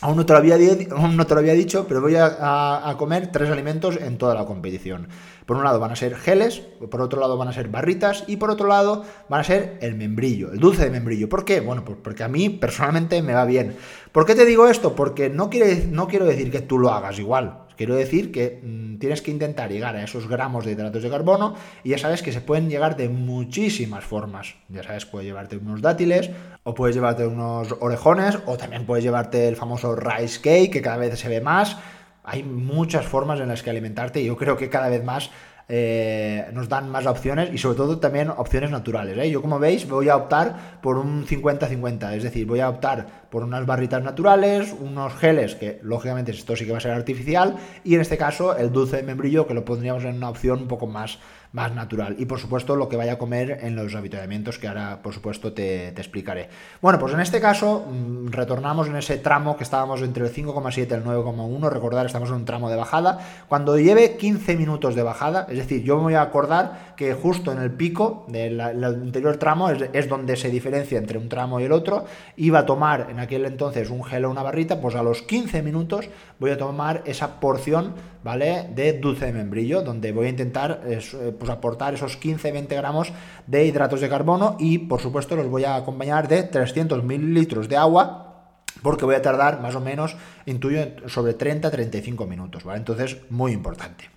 aún 0.00 0.16
no 0.16 0.26
te 0.26 0.32
lo 0.32 0.38
había, 0.38 0.56
no 0.56 1.26
te 1.26 1.34
lo 1.34 1.40
había 1.40 1.52
dicho, 1.52 1.86
pero 1.86 2.00
voy 2.00 2.16
a 2.16 2.94
comer 2.98 3.30
tres 3.30 3.50
alimentos 3.50 3.96
en 3.96 4.18
toda 4.18 4.34
la 4.34 4.44
competición. 4.44 5.08
Por 5.46 5.56
un 5.56 5.62
lado 5.62 5.78
van 5.78 5.92
a 5.92 5.96
ser 5.96 6.16
geles, 6.16 6.58
por 6.90 7.00
otro 7.00 7.20
lado 7.20 7.38
van 7.38 7.46
a 7.46 7.52
ser 7.52 7.68
barritas 7.68 8.24
y 8.26 8.36
por 8.36 8.50
otro 8.50 8.66
lado 8.66 9.04
van 9.28 9.40
a 9.40 9.44
ser 9.44 9.78
el 9.80 9.94
membrillo, 9.94 10.50
el 10.50 10.58
dulce 10.58 10.84
de 10.84 10.90
membrillo. 10.90 11.28
¿Por 11.28 11.44
qué? 11.44 11.60
Bueno, 11.60 11.84
pues 11.84 11.98
porque 12.02 12.24
a 12.24 12.28
mí 12.28 12.50
personalmente 12.50 13.22
me 13.22 13.32
va 13.32 13.44
bien. 13.44 13.76
¿Por 14.10 14.26
qué 14.26 14.34
te 14.34 14.44
digo 14.44 14.66
esto? 14.66 14.96
Porque 14.96 15.30
no, 15.30 15.48
no 15.90 16.08
quiero 16.08 16.24
decir 16.26 16.50
que 16.50 16.62
tú 16.62 16.80
lo 16.80 16.90
hagas 16.90 17.20
igual. 17.20 17.65
Quiero 17.76 17.94
decir 17.94 18.32
que 18.32 18.60
mm, 18.62 18.98
tienes 18.98 19.22
que 19.22 19.30
intentar 19.30 19.70
llegar 19.70 19.96
a 19.96 20.02
esos 20.02 20.28
gramos 20.28 20.64
de 20.64 20.72
hidratos 20.72 21.02
de 21.02 21.10
carbono 21.10 21.54
y 21.84 21.90
ya 21.90 21.98
sabes 21.98 22.22
que 22.22 22.32
se 22.32 22.40
pueden 22.40 22.70
llegar 22.70 22.96
de 22.96 23.08
muchísimas 23.08 24.04
formas. 24.04 24.54
Ya 24.68 24.82
sabes, 24.82 25.04
puedes 25.04 25.26
llevarte 25.26 25.56
unos 25.56 25.82
dátiles 25.82 26.30
o 26.64 26.74
puedes 26.74 26.96
llevarte 26.96 27.26
unos 27.26 27.74
orejones 27.80 28.38
o 28.46 28.56
también 28.56 28.86
puedes 28.86 29.04
llevarte 29.04 29.48
el 29.48 29.56
famoso 29.56 29.94
rice 29.94 30.40
cake 30.40 30.72
que 30.72 30.82
cada 30.82 30.96
vez 30.96 31.18
se 31.18 31.28
ve 31.28 31.40
más. 31.40 31.76
Hay 32.24 32.42
muchas 32.42 33.06
formas 33.06 33.38
en 33.40 33.48
las 33.48 33.62
que 33.62 33.70
alimentarte 33.70 34.20
y 34.20 34.26
yo 34.26 34.36
creo 34.36 34.56
que 34.56 34.68
cada 34.68 34.88
vez 34.88 35.04
más 35.04 35.30
eh, 35.68 36.48
nos 36.52 36.68
dan 36.68 36.88
más 36.90 37.06
opciones 37.06 37.52
y 37.52 37.58
sobre 37.58 37.76
todo 37.76 37.98
también 37.98 38.30
opciones 38.30 38.70
naturales. 38.70 39.18
¿eh? 39.18 39.30
Yo 39.30 39.42
como 39.42 39.58
veis 39.58 39.88
voy 39.88 40.08
a 40.08 40.16
optar 40.16 40.78
por 40.80 40.96
un 40.96 41.26
50-50, 41.26 42.14
es 42.14 42.22
decir, 42.22 42.46
voy 42.46 42.60
a 42.60 42.68
optar 42.68 43.26
por 43.30 43.42
unas 43.42 43.66
barritas 43.66 44.02
naturales, 44.02 44.74
unos 44.78 45.14
geles 45.14 45.56
que 45.56 45.80
lógicamente 45.82 46.30
esto 46.30 46.54
sí 46.54 46.66
que 46.66 46.72
va 46.72 46.78
a 46.78 46.80
ser 46.80 46.92
artificial 46.92 47.56
y 47.82 47.96
en 47.96 48.00
este 48.00 48.16
caso 48.16 48.56
el 48.56 48.70
dulce 48.70 48.98
de 48.98 49.02
membrillo 49.02 49.46
que 49.46 49.54
lo 49.54 49.64
pondríamos 49.64 50.04
en 50.04 50.16
una 50.16 50.30
opción 50.30 50.60
un 50.60 50.68
poco 50.68 50.86
más 50.86 51.18
más 51.56 51.74
natural. 51.74 52.16
Y 52.18 52.26
por 52.26 52.38
supuesto 52.38 52.76
lo 52.76 52.86
que 52.86 52.98
vaya 52.98 53.14
a 53.14 53.18
comer 53.18 53.60
en 53.62 53.76
los 53.76 53.94
habituamientos 53.94 54.58
que 54.58 54.68
ahora 54.68 55.00
por 55.02 55.14
supuesto 55.14 55.54
te, 55.54 55.88
explicaré. 55.88 56.50
Bueno, 56.82 56.98
pues 56.98 57.14
en 57.14 57.20
este 57.20 57.40
caso 57.40 57.86
mm, 57.90 58.28
retornamos 58.28 58.88
en 58.88 58.96
ese 58.96 59.16
tramo 59.16 59.56
que 59.56 59.64
estábamos 59.64 60.02
entre 60.02 60.26
el 60.26 60.32
5,7 60.32 60.76
y 60.76 60.92
el 60.92 61.02
9,1. 61.02 61.70
Recordar, 61.70 62.04
estamos 62.04 62.28
en 62.28 62.34
un 62.36 62.44
tramo 62.44 62.68
de 62.68 62.76
bajada. 62.76 63.20
Cuando 63.48 63.78
lleve 63.78 64.18
15 64.18 64.54
minutos 64.54 64.94
de 64.94 65.02
bajada, 65.02 65.46
es 65.48 65.56
decir, 65.56 65.82
yo 65.82 65.96
me 65.96 66.02
voy 66.02 66.14
a 66.14 66.20
acordar 66.20 66.94
que 66.94 67.14
justo 67.14 67.52
en 67.52 67.62
el 67.62 67.70
pico 67.70 68.26
del 68.28 68.60
anterior 68.60 69.38
tramo 69.38 69.70
es, 69.70 70.08
donde 70.10 70.36
se 70.36 70.50
diferencia 70.50 70.98
entre 70.98 71.16
un 71.16 71.30
tramo 71.30 71.58
y 71.58 71.64
el 71.64 71.72
otro. 71.72 72.04
Iba 72.36 72.60
a 72.60 72.66
tomar 72.66 73.06
en 73.08 73.18
aquel 73.18 73.46
entonces 73.46 73.88
un 73.88 74.04
gel 74.04 74.26
o 74.26 74.30
una 74.30 74.42
barrita, 74.42 74.78
pues 74.82 74.94
a 74.94 75.02
los 75.02 75.22
15 75.22 75.62
minutos 75.62 76.10
voy 76.38 76.50
a 76.50 76.58
tomar 76.58 77.02
esa 77.06 77.40
porción, 77.40 77.94
¿vale? 78.26 78.68
De 78.74 78.94
dulce 78.94 79.26
de 79.26 79.32
membrillo, 79.32 79.82
donde 79.82 80.10
voy 80.10 80.26
a 80.26 80.30
intentar 80.30 80.82
eh, 80.84 81.00
pues 81.38 81.48
aportar 81.48 81.94
esos 81.94 82.20
15-20 82.20 82.66
gramos 82.74 83.12
de 83.46 83.64
hidratos 83.64 84.00
de 84.00 84.08
carbono 84.08 84.56
y 84.58 84.78
por 84.78 85.00
supuesto 85.00 85.36
los 85.36 85.46
voy 85.46 85.62
a 85.62 85.76
acompañar 85.76 86.26
de 86.26 86.42
300 86.42 87.04
mililitros 87.04 87.68
de 87.68 87.76
agua 87.76 88.56
porque 88.82 89.04
voy 89.04 89.14
a 89.14 89.22
tardar 89.22 89.60
más 89.60 89.76
o 89.76 89.80
menos, 89.80 90.16
intuyo, 90.44 90.80
sobre 91.06 91.38
30-35 91.38 92.26
minutos, 92.26 92.64
¿vale? 92.64 92.78
Entonces, 92.78 93.18
muy 93.30 93.52
importante. 93.52 94.10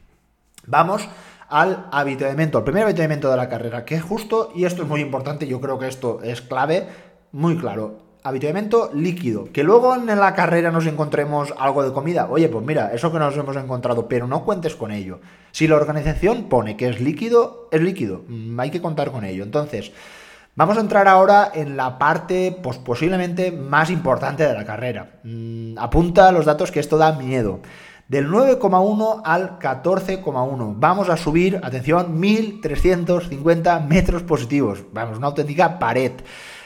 Vamos 0.65 1.07
al 1.47 1.85
habituamiento, 1.91 2.57
el 2.57 2.63
primer 2.63 2.85
habituamiento 2.85 3.29
de 3.29 3.37
la 3.37 3.47
carrera, 3.47 3.85
que 3.85 3.93
es 3.93 4.01
justo, 4.01 4.51
y 4.55 4.65
esto 4.65 4.81
es 4.81 4.89
muy 4.89 5.01
importante, 5.01 5.45
yo 5.45 5.61
creo 5.61 5.77
que 5.77 5.87
esto 5.87 6.21
es 6.23 6.41
clave, 6.41 6.87
muy 7.31 7.57
claro, 7.57 8.08
habituamiento 8.23 8.91
líquido. 8.93 9.49
Que 9.51 9.63
luego 9.63 9.95
en 9.95 10.07
la 10.07 10.33
carrera 10.33 10.71
nos 10.71 10.85
encontremos 10.85 11.53
algo 11.57 11.83
de 11.83 11.93
comida. 11.93 12.27
Oye, 12.29 12.49
pues 12.49 12.65
mira, 12.65 12.93
eso 12.93 13.11
que 13.11 13.19
nos 13.19 13.35
hemos 13.37 13.55
encontrado, 13.55 14.07
pero 14.07 14.27
no 14.27 14.43
cuentes 14.43 14.75
con 14.75 14.91
ello. 14.91 15.19
Si 15.51 15.67
la 15.67 15.75
organización 15.75 16.49
pone 16.49 16.77
que 16.77 16.89
es 16.89 16.99
líquido, 16.99 17.67
es 17.71 17.81
líquido. 17.81 18.23
Mm, 18.27 18.59
hay 18.59 18.71
que 18.71 18.81
contar 18.81 19.11
con 19.11 19.23
ello. 19.23 19.43
Entonces, 19.43 19.91
vamos 20.55 20.77
a 20.77 20.81
entrar 20.81 21.07
ahora 21.07 21.51
en 21.53 21.77
la 21.77 21.97
parte, 21.97 22.57
pues 22.61 22.77
posiblemente 22.77 23.51
más 23.51 23.89
importante 23.89 24.45
de 24.45 24.53
la 24.53 24.65
carrera. 24.65 25.19
Mm, 25.23 25.77
apunta 25.77 26.31
los 26.31 26.45
datos 26.45 26.71
que 26.71 26.79
esto 26.79 26.97
da 26.97 27.13
miedo. 27.13 27.61
Del 28.09 28.27
9,1 28.27 29.21
al 29.23 29.59
14,1. 29.59 30.73
Vamos 30.77 31.09
a 31.09 31.17
subir, 31.17 31.61
atención, 31.63 32.19
1350 32.19 33.79
metros 33.81 34.23
positivos. 34.23 34.83
Vamos, 34.91 35.19
una 35.19 35.27
auténtica 35.27 35.77
pared. 35.77 36.13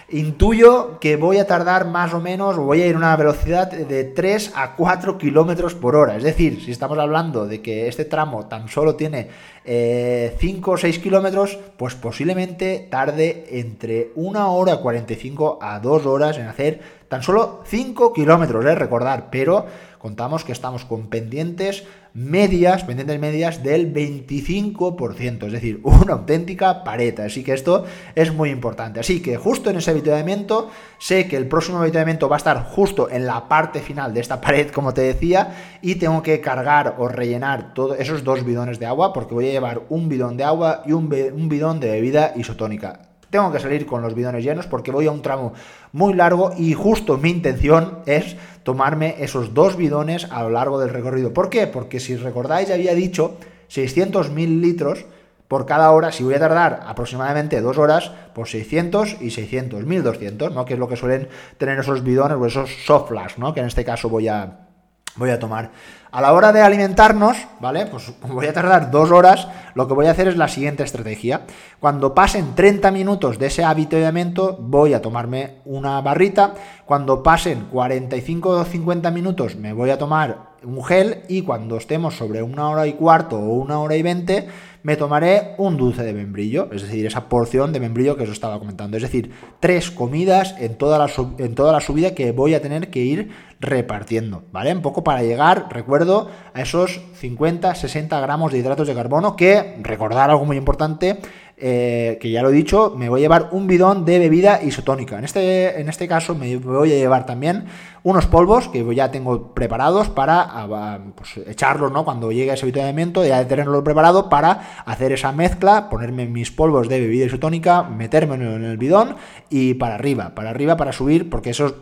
Intuyo 0.10 1.00
que 1.00 1.16
voy 1.16 1.38
a 1.38 1.48
tardar 1.48 1.88
más 1.88 2.14
o 2.14 2.20
menos, 2.20 2.58
voy 2.58 2.82
a 2.82 2.88
ir 2.88 2.96
a 2.96 2.98
una 2.98 3.16
velocidad 3.16 3.72
de 3.72 4.04
3 4.04 4.52
a 4.56 4.76
4 4.76 5.18
kilómetros 5.18 5.76
por 5.76 5.96
hora. 5.96 6.18
Es 6.18 6.24
decir, 6.24 6.62
si 6.62 6.72
estamos 6.72 6.98
hablando 6.98 7.48
de 7.48 7.62
que 7.62 7.88
este 7.88 8.06
tramo 8.06 8.48
tan 8.48 8.68
solo 8.68 8.96
tiene 8.96 9.30
5 9.64 9.66
eh, 9.66 10.62
o 10.66 10.78
6 10.78 11.00
kilómetros, 11.00 11.58
pues 11.78 11.96
posiblemente 11.96 12.88
tarde 12.92 13.46
entre 13.52 14.12
1 14.16 14.56
hora 14.56 14.78
45 14.78 15.60
a 15.62 15.80
2 15.80 16.06
horas 16.06 16.38
en 16.38 16.48
hacer 16.48 16.82
tan 17.08 17.24
solo 17.24 17.62
5 17.66 18.12
kilómetros, 18.12 18.66
es 18.66 18.78
recordar, 18.78 19.30
pero 19.32 19.66
contamos 20.00 20.44
que 20.44 20.52
estamos 20.52 20.84
con 20.84 21.08
pendientes 21.08 21.86
medias, 22.14 22.84
pendientes 22.84 23.20
medias 23.20 23.64
del 23.64 23.92
25%, 23.92 25.48
es 25.48 25.52
decir, 25.52 25.80
una 25.84 26.14
auténtica 26.14 26.84
pareta. 26.84 27.26
Así 27.26 27.44
que 27.44 27.54
esto 27.54 27.86
es 28.16 28.34
muy 28.34 28.50
importante. 28.52 29.00
Así 29.00 29.22
que 29.22 29.38
justo 29.38 29.70
en 29.70 29.78
ese 29.78 29.92
avituallamiento, 29.92 30.70
sé 31.00 31.28
que 31.28 31.38
el 31.38 31.48
próximo 31.48 31.80
avituallamiento 31.80 32.30
va 32.30 32.36
a 32.36 32.38
estar 32.38 32.64
justo 32.66 33.10
en 33.10 33.26
la 33.26 33.48
parte 33.48 33.80
final 33.80 34.14
de 34.14 34.22
esta 34.22 34.42
pared, 34.42 34.70
como 34.70 34.94
te 34.94 35.02
decía, 35.02 35.56
y 35.82 35.96
tengo 35.96 36.22
que 36.22 36.40
cargar 36.40 36.96
o 37.00 37.08
rellenar 37.08 37.74
todos 37.74 38.00
esos 38.00 38.24
dos 38.24 38.46
bidones 38.46 38.80
de 38.80 38.86
agua, 38.86 39.12
porque 39.14 39.34
voy 39.34 39.50
a 39.50 39.52
llevar 39.52 39.82
un 39.90 40.10
bidón 40.10 40.38
de 40.38 40.44
agua 40.44 40.84
y 40.86 40.92
un 40.92 41.10
bidón 41.10 41.80
de 41.80 41.92
bebida 41.92 42.34
isotónica 42.36 43.13
tengo 43.34 43.52
que 43.52 43.60
salir 43.60 43.88
con 43.88 44.04
los 44.04 44.14
bidones 44.14 44.44
llenos 44.44 44.68
porque 44.68 44.92
voy 44.92 45.08
a 45.08 45.12
un 45.12 45.24
tramo 45.24 45.54
muy 45.92 46.14
largo 46.14 46.52
y 46.56 46.74
justo 46.76 47.18
mi 47.18 47.32
intención 47.32 47.98
es 48.06 48.36
tomarme 48.62 49.16
esos 49.18 49.56
dos 49.56 49.76
bidones 49.76 50.28
a 50.30 50.44
lo 50.44 50.52
largo 50.52 50.80
del 50.80 50.92
recorrido. 50.92 51.34
¿Por 51.34 51.50
qué? 51.50 51.66
Porque 51.66 52.00
si 52.00 52.16
recordáis 52.16 52.70
había 52.70 52.94
dicho 52.94 53.38
600 53.70 54.30
mil 54.30 54.62
litros 54.62 55.08
por 55.48 55.66
cada 55.66 55.90
hora, 55.90 56.12
si 56.12 56.24
voy 56.24 56.36
a 56.36 56.40
tardar 56.40 56.84
aproximadamente 56.86 57.60
dos 57.60 57.80
horas, 57.80 58.12
pues 58.36 58.52
600 58.52 59.18
y 59.20 59.32
600, 59.32 59.84
1200, 59.84 60.54
¿no? 60.54 60.64
Que 60.64 60.76
es 60.76 60.80
lo 60.80 60.88
que 60.88 60.96
suelen 60.96 61.28
tener 61.58 61.80
esos 61.80 62.04
bidones 62.04 62.38
o 62.38 62.46
esos 62.46 62.70
soft 62.86 63.10
flash, 63.10 63.38
¿no? 63.38 63.52
Que 63.56 63.62
en 63.62 63.66
este 63.66 63.84
caso 63.84 64.10
voy 64.10 64.28
a, 64.28 64.68
voy 65.16 65.30
a 65.30 65.40
tomar. 65.40 65.72
A 66.12 66.22
la 66.22 66.34
hora 66.34 66.52
de 66.52 66.62
alimentarnos, 66.62 67.38
¿vale? 67.60 67.88
Pues 67.88 68.14
voy 68.22 68.46
a 68.46 68.54
tardar 68.54 68.92
dos 68.92 69.12
horas, 69.12 69.48
lo 69.74 69.88
que 69.88 69.94
voy 69.94 70.06
a 70.06 70.12
hacer 70.12 70.28
es 70.28 70.38
la 70.38 70.48
siguiente 70.48 70.84
estrategia. 70.84 71.42
Cuando 71.80 72.14
pasen 72.14 72.56
30 72.56 72.92
minutos 72.92 73.40
de 73.40 73.48
ese 73.48 73.64
avituallamiento, 73.64 74.58
voy 74.60 74.94
a 74.94 75.02
tomarme 75.02 75.56
una 75.66 76.00
barrita. 76.02 76.54
Cuando 76.86 77.24
pasen 77.24 77.66
45 77.72 78.50
o 78.50 78.64
50 78.64 79.12
minutos, 79.12 79.56
me 79.56 79.74
voy 79.74 79.90
a 79.90 79.98
tomar 79.98 80.54
un 80.64 80.84
gel. 80.84 81.24
Y 81.28 81.42
cuando 81.42 81.78
estemos 81.78 82.16
sobre 82.16 82.44
una 82.44 82.70
hora 82.70 82.86
y 82.88 82.94
cuarto 82.94 83.38
o 83.38 83.54
una 83.56 83.80
hora 83.80 83.96
y 83.96 84.04
veinte, 84.04 84.48
me 84.84 84.98
tomaré 84.98 85.56
un 85.58 85.78
dulce 85.78 86.04
de 86.04 86.14
membrillo, 86.14 86.70
es 86.72 86.84
decir, 86.84 87.06
esa 87.06 87.30
porción 87.30 87.72
de 87.72 87.80
membrillo 87.80 88.18
que 88.18 88.24
os 88.24 88.30
estaba 88.30 88.60
comentando. 88.60 88.98
Es 88.98 89.04
decir, 89.04 89.32
tres 89.60 89.90
comidas 89.90 90.56
en 90.60 90.78
toda 90.78 91.00
la, 91.00 91.10
en 91.38 91.56
toda 91.56 91.72
la 91.72 91.80
subida 91.80 92.14
que 92.14 92.32
voy 92.34 92.54
a 92.54 92.62
tener 92.62 92.90
que 92.90 93.00
ir 93.00 93.32
repartiendo, 93.62 94.44
¿vale? 94.52 94.74
Un 94.74 94.82
poco 94.82 95.04
para 95.04 95.24
llegar, 95.24 95.68
recuerdo, 95.72 96.30
a 96.54 96.62
esos 96.62 97.02
50, 97.16 97.74
60 97.74 98.20
gramos 98.20 98.52
de 98.52 98.60
hidratos 98.60 98.88
de 98.88 98.94
carbono, 98.94 99.38
que, 99.38 99.78
recordar 99.82 100.30
algo 100.30 100.44
muy 100.44 100.58
importante, 100.58 101.20
eh, 101.66 102.18
que 102.20 102.30
ya 102.30 102.42
lo 102.42 102.50
he 102.50 102.52
dicho, 102.52 102.94
me 102.98 103.08
voy 103.08 103.22
a 103.22 103.24
llevar 103.24 103.48
un 103.54 103.68
bidón 103.68 104.04
de 104.04 104.20
bebida 104.20 104.62
isotónica. 104.62 105.18
En 105.18 105.24
este, 105.24 105.80
en 105.80 105.88
este 105.88 106.10
caso 106.10 106.36
me 106.36 106.58
voy 106.58 106.92
a 106.92 106.96
llevar 106.96 107.26
también 107.26 107.64
unos 108.04 108.26
polvos 108.26 108.68
que 108.68 108.84
ya 108.94 109.12
tengo 109.12 109.54
preparados 109.54 110.10
para 110.10 111.00
pues, 111.16 111.38
echarlos, 111.48 111.90
¿no? 111.94 112.04
Cuando 112.04 112.34
llegue 112.34 112.52
ese 112.52 112.66
avituallamiento, 112.66 113.24
ya 113.26 113.40
de 113.40 113.46
tenerlo 113.46 113.82
preparado 113.82 114.28
para 114.28 114.84
hacer 114.86 115.14
esa 115.14 115.32
mezcla, 115.32 115.90
ponerme 115.90 116.26
mis 116.26 116.52
polvos 116.52 116.90
de 116.90 117.00
bebida 117.00 117.28
isotónica, 117.28 117.84
meterme 117.84 118.36
en 118.36 118.66
el 118.66 118.78
bidón 118.78 119.16
y 119.50 119.76
para 119.76 119.96
arriba, 119.96 120.36
para 120.36 120.50
arriba, 120.50 120.76
para 120.76 120.92
subir, 120.92 121.30
porque 121.30 121.52
eso 121.52 121.76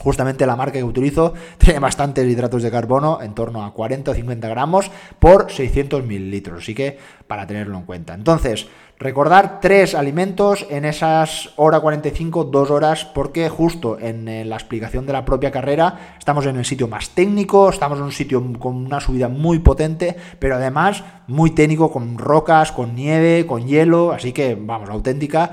Justamente 0.00 0.46
la 0.46 0.56
marca 0.56 0.78
que 0.78 0.84
utilizo 0.84 1.34
tiene 1.58 1.78
bastantes 1.78 2.26
hidratos 2.26 2.62
de 2.62 2.70
carbono, 2.70 3.20
en 3.20 3.34
torno 3.34 3.64
a 3.64 3.74
40 3.74 4.10
o 4.10 4.14
50 4.14 4.48
gramos 4.48 4.90
por 5.18 5.52
600 5.52 6.04
mililitros, 6.04 6.62
así 6.62 6.74
que 6.74 6.98
para 7.26 7.46
tenerlo 7.46 7.76
en 7.76 7.84
cuenta. 7.84 8.14
Entonces, 8.14 8.66
recordar 9.00 9.60
tres 9.60 9.94
alimentos 9.94 10.66
en 10.68 10.84
esas 10.84 11.50
hora 11.56 11.80
45, 11.80 12.44
dos 12.44 12.70
horas, 12.70 13.06
porque 13.06 13.48
justo 13.48 13.98
en 13.98 14.28
eh, 14.28 14.44
la 14.44 14.56
explicación 14.56 15.06
de 15.06 15.14
la 15.14 15.24
propia 15.24 15.50
carrera 15.50 16.16
estamos 16.18 16.44
en 16.44 16.56
el 16.56 16.66
sitio 16.66 16.86
más 16.86 17.08
técnico, 17.10 17.70
estamos 17.70 17.98
en 17.98 18.04
un 18.04 18.12
sitio 18.12 18.44
con 18.58 18.76
una 18.76 19.00
subida 19.00 19.28
muy 19.28 19.60
potente, 19.60 20.14
pero 20.38 20.56
además 20.56 21.02
muy 21.26 21.50
técnico, 21.52 21.90
con 21.90 22.18
rocas, 22.18 22.72
con 22.72 22.94
nieve, 22.94 23.46
con 23.46 23.66
hielo, 23.66 24.12
así 24.12 24.32
que 24.32 24.54
vamos, 24.54 24.90
auténtica 24.90 25.50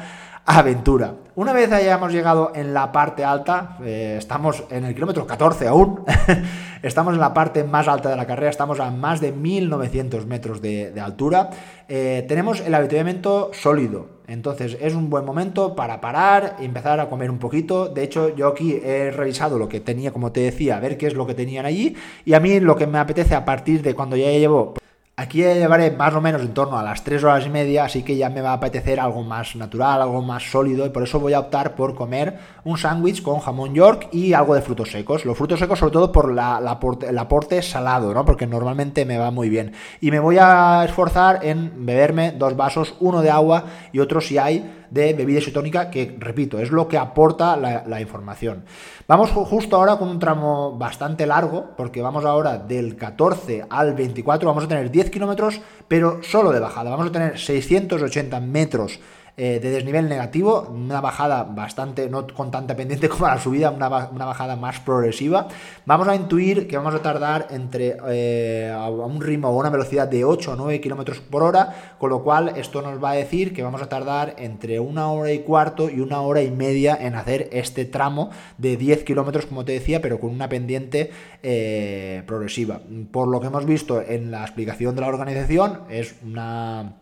aventura. 0.48 1.14
Una 1.36 1.52
vez 1.52 1.72
hayamos 1.72 2.12
llegado 2.12 2.54
en 2.56 2.74
la 2.74 2.92
parte 2.92 3.24
alta, 3.24 3.78
eh, 3.84 4.16
estamos 4.18 4.64
en 4.72 4.86
el 4.86 4.96
kilómetro 4.96 5.28
14 5.28 5.68
aún, 5.68 6.04
estamos 6.82 7.14
en 7.14 7.20
la 7.20 7.34
parte 7.34 7.66
más 7.66 7.88
alta 7.88 8.10
de 8.10 8.16
la 8.16 8.26
carrera, 8.26 8.50
estamos 8.50 8.80
a 8.80 8.90
más 8.90 9.20
de 9.20 9.34
1900 9.34 10.26
metros 10.26 10.62
de, 10.62 11.00
altura, 11.00 11.50
eh, 11.90 12.26
tenemos 12.28 12.62
el 12.62 12.74
avituallamiento 12.74 13.52
sólido, 13.54 14.08
entonces 14.26 14.78
es 14.80 14.96
un 14.96 15.10
buen 15.10 15.26
momento 15.26 15.76
para 15.76 16.00
parar 16.00 16.56
empezar 16.60 17.00
a 17.02 17.10
comer 17.10 17.30
un 17.30 17.40
poquito. 17.40 17.88
De 17.88 18.04
hecho, 18.04 18.36
yo 18.36 18.48
aquí 18.48 18.80
he 18.84 19.12
revisado 19.12 19.60
lo 19.60 19.70
que 19.70 19.80
tenía, 19.80 20.12
como 20.12 20.32
te 20.32 20.42
decía, 20.42 20.78
a 20.78 20.80
ver 20.80 20.98
qué 20.98 21.08
es 21.08 21.14
lo 21.14 21.28
que 21.28 21.34
tenían 21.34 21.66
allí. 21.66 21.96
Y 22.26 22.34
a 22.34 22.40
mí 22.40 22.60
lo 22.60 22.76
que 22.76 22.88
me 22.88 23.00
apetece 23.00 23.36
a 23.36 23.46
partir 23.46 23.82
de 23.82 23.96
cuando 23.96 24.18
ya 24.18 24.30
llevo 24.32 24.74
Aquí 25.20 25.40
llevaré 25.40 25.90
más 25.90 26.14
o 26.14 26.22
menos 26.22 26.44
en 26.44 26.54
torno 26.54 26.78
a 26.78 26.84
las 26.84 27.04
3 27.04 27.24
horas 27.24 27.44
y 27.48 27.50
media, 27.50 27.86
así 27.86 28.04
que 28.04 28.18
ya 28.18 28.30
me 28.30 28.42
va 28.42 28.52
a 28.52 28.54
apetecer 28.54 29.00
algo 29.00 29.24
más 29.24 29.56
natural, 29.56 30.00
algo 30.00 30.22
más 30.22 30.44
sólido, 30.44 30.86
y 30.86 30.90
por 30.92 31.02
eso 31.02 31.20
voy 31.20 31.34
a 31.34 31.40
optar 31.40 31.74
por 31.74 31.96
comer 31.96 32.38
un 32.68 32.78
sándwich 32.78 33.22
con 33.22 33.40
jamón 33.40 33.74
york 33.74 34.10
y 34.12 34.34
algo 34.34 34.54
de 34.54 34.62
frutos 34.62 34.92
secos. 34.92 35.24
Los 35.24 35.38
frutos 35.38 35.60
secos 35.60 35.80
sobre 35.80 35.94
todo 35.94 36.12
por 36.12 36.34
la, 36.34 36.60
el 37.08 37.18
aporte 37.18 37.62
salado, 37.62 38.14
¿no? 38.14 38.26
Porque 38.26 38.46
normalmente 38.46 39.06
me 39.06 39.18
va 39.18 39.32
muy 39.32 39.48
bien. 39.48 39.72
Y 40.02 40.12
me 40.12 40.20
voy 40.20 40.38
a 40.38 40.84
esforzar 40.84 41.46
en 41.46 41.86
beberme 41.86 42.34
dos 42.34 42.58
vasos, 42.58 42.96
uno 43.00 43.22
de 43.22 43.30
agua 43.30 43.64
y 43.94 44.00
otro 44.00 44.20
si 44.20 44.38
hay 44.38 44.86
de 44.90 45.14
bebida 45.14 45.40
isotónica, 45.40 45.90
que 45.90 46.16
repito, 46.20 46.60
es 46.60 46.72
lo 46.72 46.90
que 46.90 46.98
aporta 46.98 47.56
la, 47.56 48.02
información. 48.02 48.66
Vamos 49.08 49.32
justo 49.32 49.78
ahora 49.78 49.98
con 49.98 50.10
un 50.10 50.20
tramo 50.20 50.78
bastante 50.78 51.26
largo, 51.26 51.72
porque 51.78 52.02
vamos 52.02 52.26
ahora 52.26 52.58
del 52.58 52.96
14 52.96 53.66
al 53.70 53.94
24, 53.96 54.48
vamos 54.48 54.66
a 54.66 54.68
tener 54.68 54.92
10 54.92 55.10
kilómetros, 55.10 55.62
pero 55.88 56.22
solo 56.22 56.52
de 56.52 56.60
bajada. 56.60 56.90
Vamos 56.90 57.08
a 57.08 57.12
tener 57.12 57.40
680 57.40 58.40
metros 58.42 59.00
eh, 59.40 59.60
de 59.60 59.70
desnivel 59.70 60.10
negativo, 60.10 60.68
una 60.74 61.00
bajada 61.00 61.44
bastante, 61.44 62.10
no 62.10 62.26
con 62.26 62.50
tanta 62.50 62.76
pendiente 62.76 63.08
como 63.10 63.28
la 63.28 63.40
subida, 63.40 63.70
una, 63.70 63.88
bajada 63.88 64.56
más 64.56 64.80
progresiva. 64.80 65.48
Vamos 65.86 66.08
a 66.08 66.16
intuir 66.16 66.68
que 66.68 66.76
vamos 66.76 66.96
a 66.96 67.04
tardar 67.04 67.46
entre 67.52 67.98
eh, 68.08 68.74
a 68.76 68.90
un 68.90 69.22
ritmo 69.22 69.50
o 69.50 69.60
una 69.60 69.70
velocidad 69.70 70.08
de 70.08 70.26
8 70.26 70.54
o 70.54 70.56
9 70.56 70.82
kilómetros 70.82 71.20
por 71.20 71.44
hora, 71.44 71.94
con 72.00 72.10
lo 72.10 72.24
cual 72.24 72.54
esto 72.58 72.82
nos 72.82 73.02
va 73.04 73.12
a 73.12 73.14
decir 73.14 73.54
que 73.54 73.62
vamos 73.62 73.84
a 73.84 73.90
tardar 73.90 74.34
entre 74.40 74.80
una 74.80 75.12
hora 75.12 75.32
y 75.32 75.44
cuarto 75.44 75.88
y 75.88 76.00
una 76.00 76.22
hora 76.22 76.42
y 76.42 76.50
media 76.50 76.98
en 77.00 77.14
hacer 77.14 77.48
este 77.52 77.86
tramo 77.86 78.32
de 78.58 78.76
10 78.76 79.04
kilómetros, 79.04 79.46
como 79.46 79.66
te 79.66 79.74
decía, 79.74 80.02
pero 80.02 80.20
con 80.20 80.32
una 80.32 80.50
pendiente 80.50 81.12
eh, 81.44 82.24
progresiva. 82.26 82.82
Por 83.12 83.28
lo 83.28 83.40
que 83.40 83.46
hemos 83.46 83.68
visto 83.68 84.02
en 84.02 84.32
la 84.32 84.42
explicación 84.42 84.96
de 84.96 85.02
la 85.02 85.10
organización, 85.10 85.82
es 85.90 86.16
una 86.26 86.96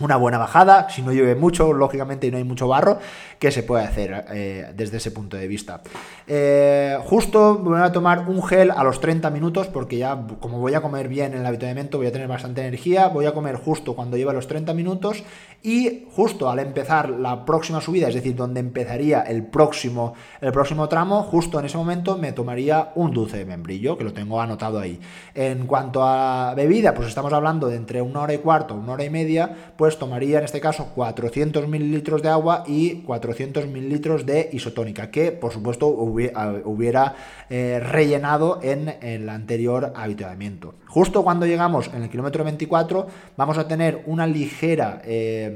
una 0.00 0.16
buena 0.16 0.38
bajada, 0.38 0.88
si 0.90 1.02
no 1.02 1.12
llueve 1.12 1.34
mucho, 1.34 1.72
lógicamente, 1.72 2.26
y 2.26 2.30
no 2.30 2.36
hay 2.36 2.44
mucho 2.44 2.68
barro, 2.68 2.98
que 3.38 3.50
se 3.50 3.62
puede 3.62 3.84
hacer 3.84 4.24
eh, 4.32 4.72
desde 4.74 4.98
ese 4.98 5.10
punto 5.10 5.36
de 5.36 5.48
vista. 5.48 5.80
Eh, 6.26 6.98
justo 7.04 7.58
voy 7.58 7.80
a 7.80 7.92
tomar 7.92 8.28
un 8.28 8.42
gel 8.42 8.70
a 8.70 8.84
los 8.84 9.00
30 9.00 9.30
minutos, 9.30 9.68
porque 9.68 9.98
ya 9.98 10.18
como 10.40 10.58
voy 10.58 10.74
a 10.74 10.80
comer 10.80 11.08
bien 11.08 11.34
en 11.34 11.40
el 11.40 11.46
habituamiento, 11.46 11.98
voy 11.98 12.06
a 12.06 12.12
tener 12.12 12.28
bastante 12.28 12.60
energía, 12.60 13.08
voy 13.08 13.26
a 13.26 13.32
comer 13.32 13.56
justo 13.56 13.94
cuando 13.94 14.16
lleve 14.16 14.32
los 14.32 14.46
30 14.46 14.74
minutos, 14.74 15.22
y 15.62 16.06
justo 16.12 16.48
al 16.48 16.60
empezar 16.60 17.10
la 17.10 17.44
próxima 17.44 17.80
subida, 17.80 18.08
es 18.08 18.14
decir, 18.14 18.36
donde 18.36 18.60
empezaría 18.60 19.22
el 19.22 19.44
próximo, 19.44 20.14
el 20.40 20.52
próximo 20.52 20.88
tramo, 20.88 21.24
justo 21.24 21.58
en 21.58 21.66
ese 21.66 21.76
momento 21.76 22.16
me 22.16 22.32
tomaría 22.32 22.92
un 22.94 23.10
dulce 23.10 23.38
de 23.38 23.44
membrillo, 23.44 23.98
que 23.98 24.04
lo 24.04 24.12
tengo 24.12 24.40
anotado 24.40 24.78
ahí. 24.78 25.00
En 25.34 25.66
cuanto 25.66 26.04
a 26.04 26.54
bebida, 26.54 26.94
pues 26.94 27.08
estamos 27.08 27.32
hablando 27.32 27.66
de 27.66 27.74
entre 27.74 28.00
una 28.00 28.20
hora 28.20 28.34
y 28.34 28.38
cuarto, 28.38 28.74
una 28.74 28.92
hora 28.92 29.04
y 29.04 29.10
media, 29.10 29.72
pues 29.76 29.98
tomaría 29.98 30.38
en 30.38 30.44
este 30.44 30.60
caso 30.60 30.92
400 30.94 31.66
mililitros 31.66 32.22
de 32.22 32.28
agua 32.28 32.62
y 32.66 33.02
400 33.02 33.66
mililitros 33.66 34.26
de 34.26 34.50
isotónica, 34.52 35.10
que 35.10 35.32
por 35.32 35.52
supuesto 35.52 35.88
hubiera 35.88 37.14
eh, 37.50 37.80
rellenado 37.80 38.60
en 38.62 38.96
el 39.02 39.28
anterior 39.28 39.92
habituamiento. 39.96 40.74
Justo 40.86 41.24
cuando 41.24 41.46
llegamos 41.46 41.90
en 41.92 42.04
el 42.04 42.10
kilómetro 42.10 42.44
24 42.44 43.06
vamos 43.36 43.58
a 43.58 43.66
tener 43.66 44.04
una 44.06 44.24
ligera... 44.26 45.02
Eh, 45.04 45.47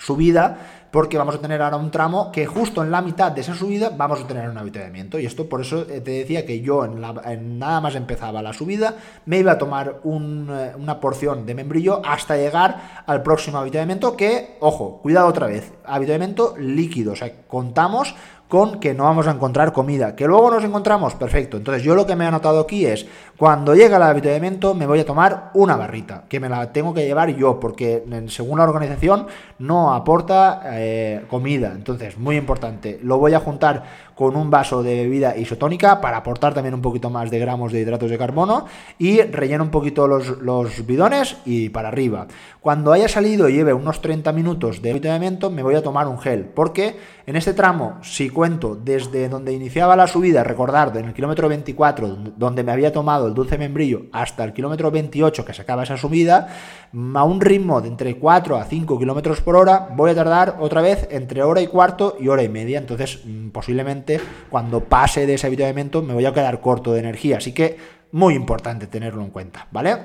subida 0.00 0.58
porque 0.90 1.18
vamos 1.18 1.34
a 1.34 1.40
tener 1.40 1.60
ahora 1.60 1.76
un 1.76 1.90
tramo 1.90 2.32
que 2.32 2.46
justo 2.46 2.82
en 2.82 2.90
la 2.90 3.02
mitad 3.02 3.30
de 3.32 3.42
esa 3.42 3.54
subida 3.54 3.90
vamos 3.90 4.20
a 4.20 4.26
tener 4.26 4.48
un 4.48 4.56
avituallamiento. 4.56 5.18
Y 5.18 5.26
esto 5.26 5.48
por 5.48 5.60
eso 5.60 5.84
te 5.84 6.00
decía 6.00 6.46
que 6.46 6.60
yo 6.60 6.84
en, 6.84 7.58
nada 7.58 7.80
más 7.80 7.94
empezaba 7.94 8.42
la 8.42 8.52
subida 8.52 8.94
me 9.26 9.38
iba 9.38 9.52
a 9.52 9.58
tomar 9.58 10.00
eh, 10.04 10.72
una 10.78 11.00
porción 11.00 11.44
de 11.44 11.54
membrillo 11.54 12.00
hasta 12.04 12.36
llegar 12.36 13.02
al 13.06 13.22
próximo 13.22 13.58
avituallamiento 13.58 14.16
que, 14.16 14.56
ojo, 14.60 15.00
cuidado 15.02 15.26
otra 15.26 15.46
vez, 15.46 15.72
avituallamiento 15.84 16.54
líquido, 16.56 17.12
o 17.12 17.16
sea, 17.16 17.32
contamos 17.46 18.14
con 18.48 18.80
que 18.80 18.94
no 18.94 19.04
vamos 19.04 19.26
a 19.26 19.32
encontrar 19.32 19.72
comida. 19.72 20.16
¿Que 20.16 20.26
luego 20.26 20.50
nos 20.50 20.64
encontramos? 20.64 21.14
Perfecto. 21.14 21.58
Entonces 21.58 21.82
yo 21.82 21.94
lo 21.94 22.06
que 22.06 22.16
me 22.16 22.24
he 22.24 22.26
anotado 22.26 22.60
aquí 22.60 22.86
es, 22.86 23.06
cuando 23.36 23.74
llega 23.74 23.98
el 23.98 24.02
avituallamiento 24.02 24.74
me 24.74 24.86
voy 24.86 25.00
a 25.00 25.06
tomar 25.06 25.50
una 25.54 25.76
barrita, 25.76 26.24
que 26.28 26.40
me 26.40 26.48
la 26.48 26.72
tengo 26.72 26.94
que 26.94 27.04
llevar 27.04 27.28
yo, 27.36 27.60
porque 27.60 28.02
según 28.28 28.58
la 28.58 28.64
organización 28.64 29.26
no 29.58 29.94
aporta 29.94 30.62
eh, 30.64 31.24
comida. 31.28 31.72
Entonces, 31.74 32.16
muy 32.16 32.36
importante, 32.36 32.98
lo 33.02 33.18
voy 33.18 33.34
a 33.34 33.40
juntar 33.40 34.07
con 34.18 34.34
un 34.34 34.50
vaso 34.50 34.82
de 34.82 34.96
bebida 34.96 35.36
isotónica 35.36 36.00
para 36.00 36.16
aportar 36.16 36.52
también 36.52 36.74
un 36.74 36.82
poquito 36.82 37.08
más 37.08 37.30
de 37.30 37.38
gramos 37.38 37.70
de 37.70 37.78
hidratos 37.78 38.10
de 38.10 38.18
carbono 38.18 38.66
y 38.98 39.22
relleno 39.22 39.62
un 39.62 39.70
poquito 39.70 40.08
los, 40.08 40.42
los 40.42 40.84
bidones 40.84 41.36
y 41.44 41.68
para 41.68 41.86
arriba. 41.86 42.26
Cuando 42.60 42.92
haya 42.92 43.06
salido 43.06 43.48
y 43.48 43.52
lleve 43.52 43.72
unos 43.72 44.02
30 44.02 44.32
minutos 44.32 44.82
de 44.82 44.90
avituallamiento 44.90 45.50
me 45.50 45.62
voy 45.62 45.76
a 45.76 45.84
tomar 45.84 46.08
un 46.08 46.18
gel, 46.18 46.46
porque 46.46 46.96
en 47.26 47.36
este 47.36 47.54
tramo, 47.54 47.98
si 48.02 48.30
cuento 48.30 48.74
desde 48.74 49.28
donde 49.28 49.52
iniciaba 49.52 49.94
la 49.94 50.06
subida, 50.06 50.42
recordar, 50.42 50.96
en 50.96 51.04
el 51.04 51.14
kilómetro 51.14 51.48
24, 51.48 52.08
donde 52.36 52.64
me 52.64 52.72
había 52.72 52.92
tomado 52.92 53.28
el 53.28 53.34
dulce 53.34 53.56
membrillo, 53.58 54.06
hasta 54.12 54.42
el 54.44 54.52
kilómetro 54.52 54.90
28 54.90 55.44
que 55.44 55.52
se 55.54 55.62
acaba 55.62 55.82
esa 55.82 55.96
subida, 55.96 56.48
a 57.14 57.24
un 57.24 57.40
ritmo 57.40 57.80
de 57.80 57.88
entre 57.88 58.16
4 58.16 58.56
a 58.56 58.64
5 58.64 58.98
kilómetros 58.98 59.42
por 59.42 59.56
hora, 59.56 59.90
voy 59.94 60.10
a 60.10 60.14
tardar 60.14 60.56
otra 60.58 60.80
vez 60.80 61.06
entre 61.10 61.42
hora 61.42 61.60
y 61.60 61.66
cuarto 61.66 62.16
y 62.18 62.28
hora 62.28 62.42
y 62.42 62.48
media. 62.48 62.78
Entonces, 62.78 63.20
mm, 63.24 63.48
cuando 64.48 64.84
pase 64.84 65.26
de 65.26 65.34
ese 65.34 65.46
avituallamiento 65.46 66.02
me 66.02 66.14
voy 66.14 66.26
a 66.26 66.32
quedar 66.32 66.60
corto 66.60 66.92
de 66.92 67.00
energía. 67.00 67.38
Así 67.38 67.52
que 67.52 67.76
muy 68.12 68.34
importante 68.34 68.86
tenerlo 68.86 69.22
en 69.22 69.30
cuenta, 69.30 69.66
¿vale? 69.70 69.96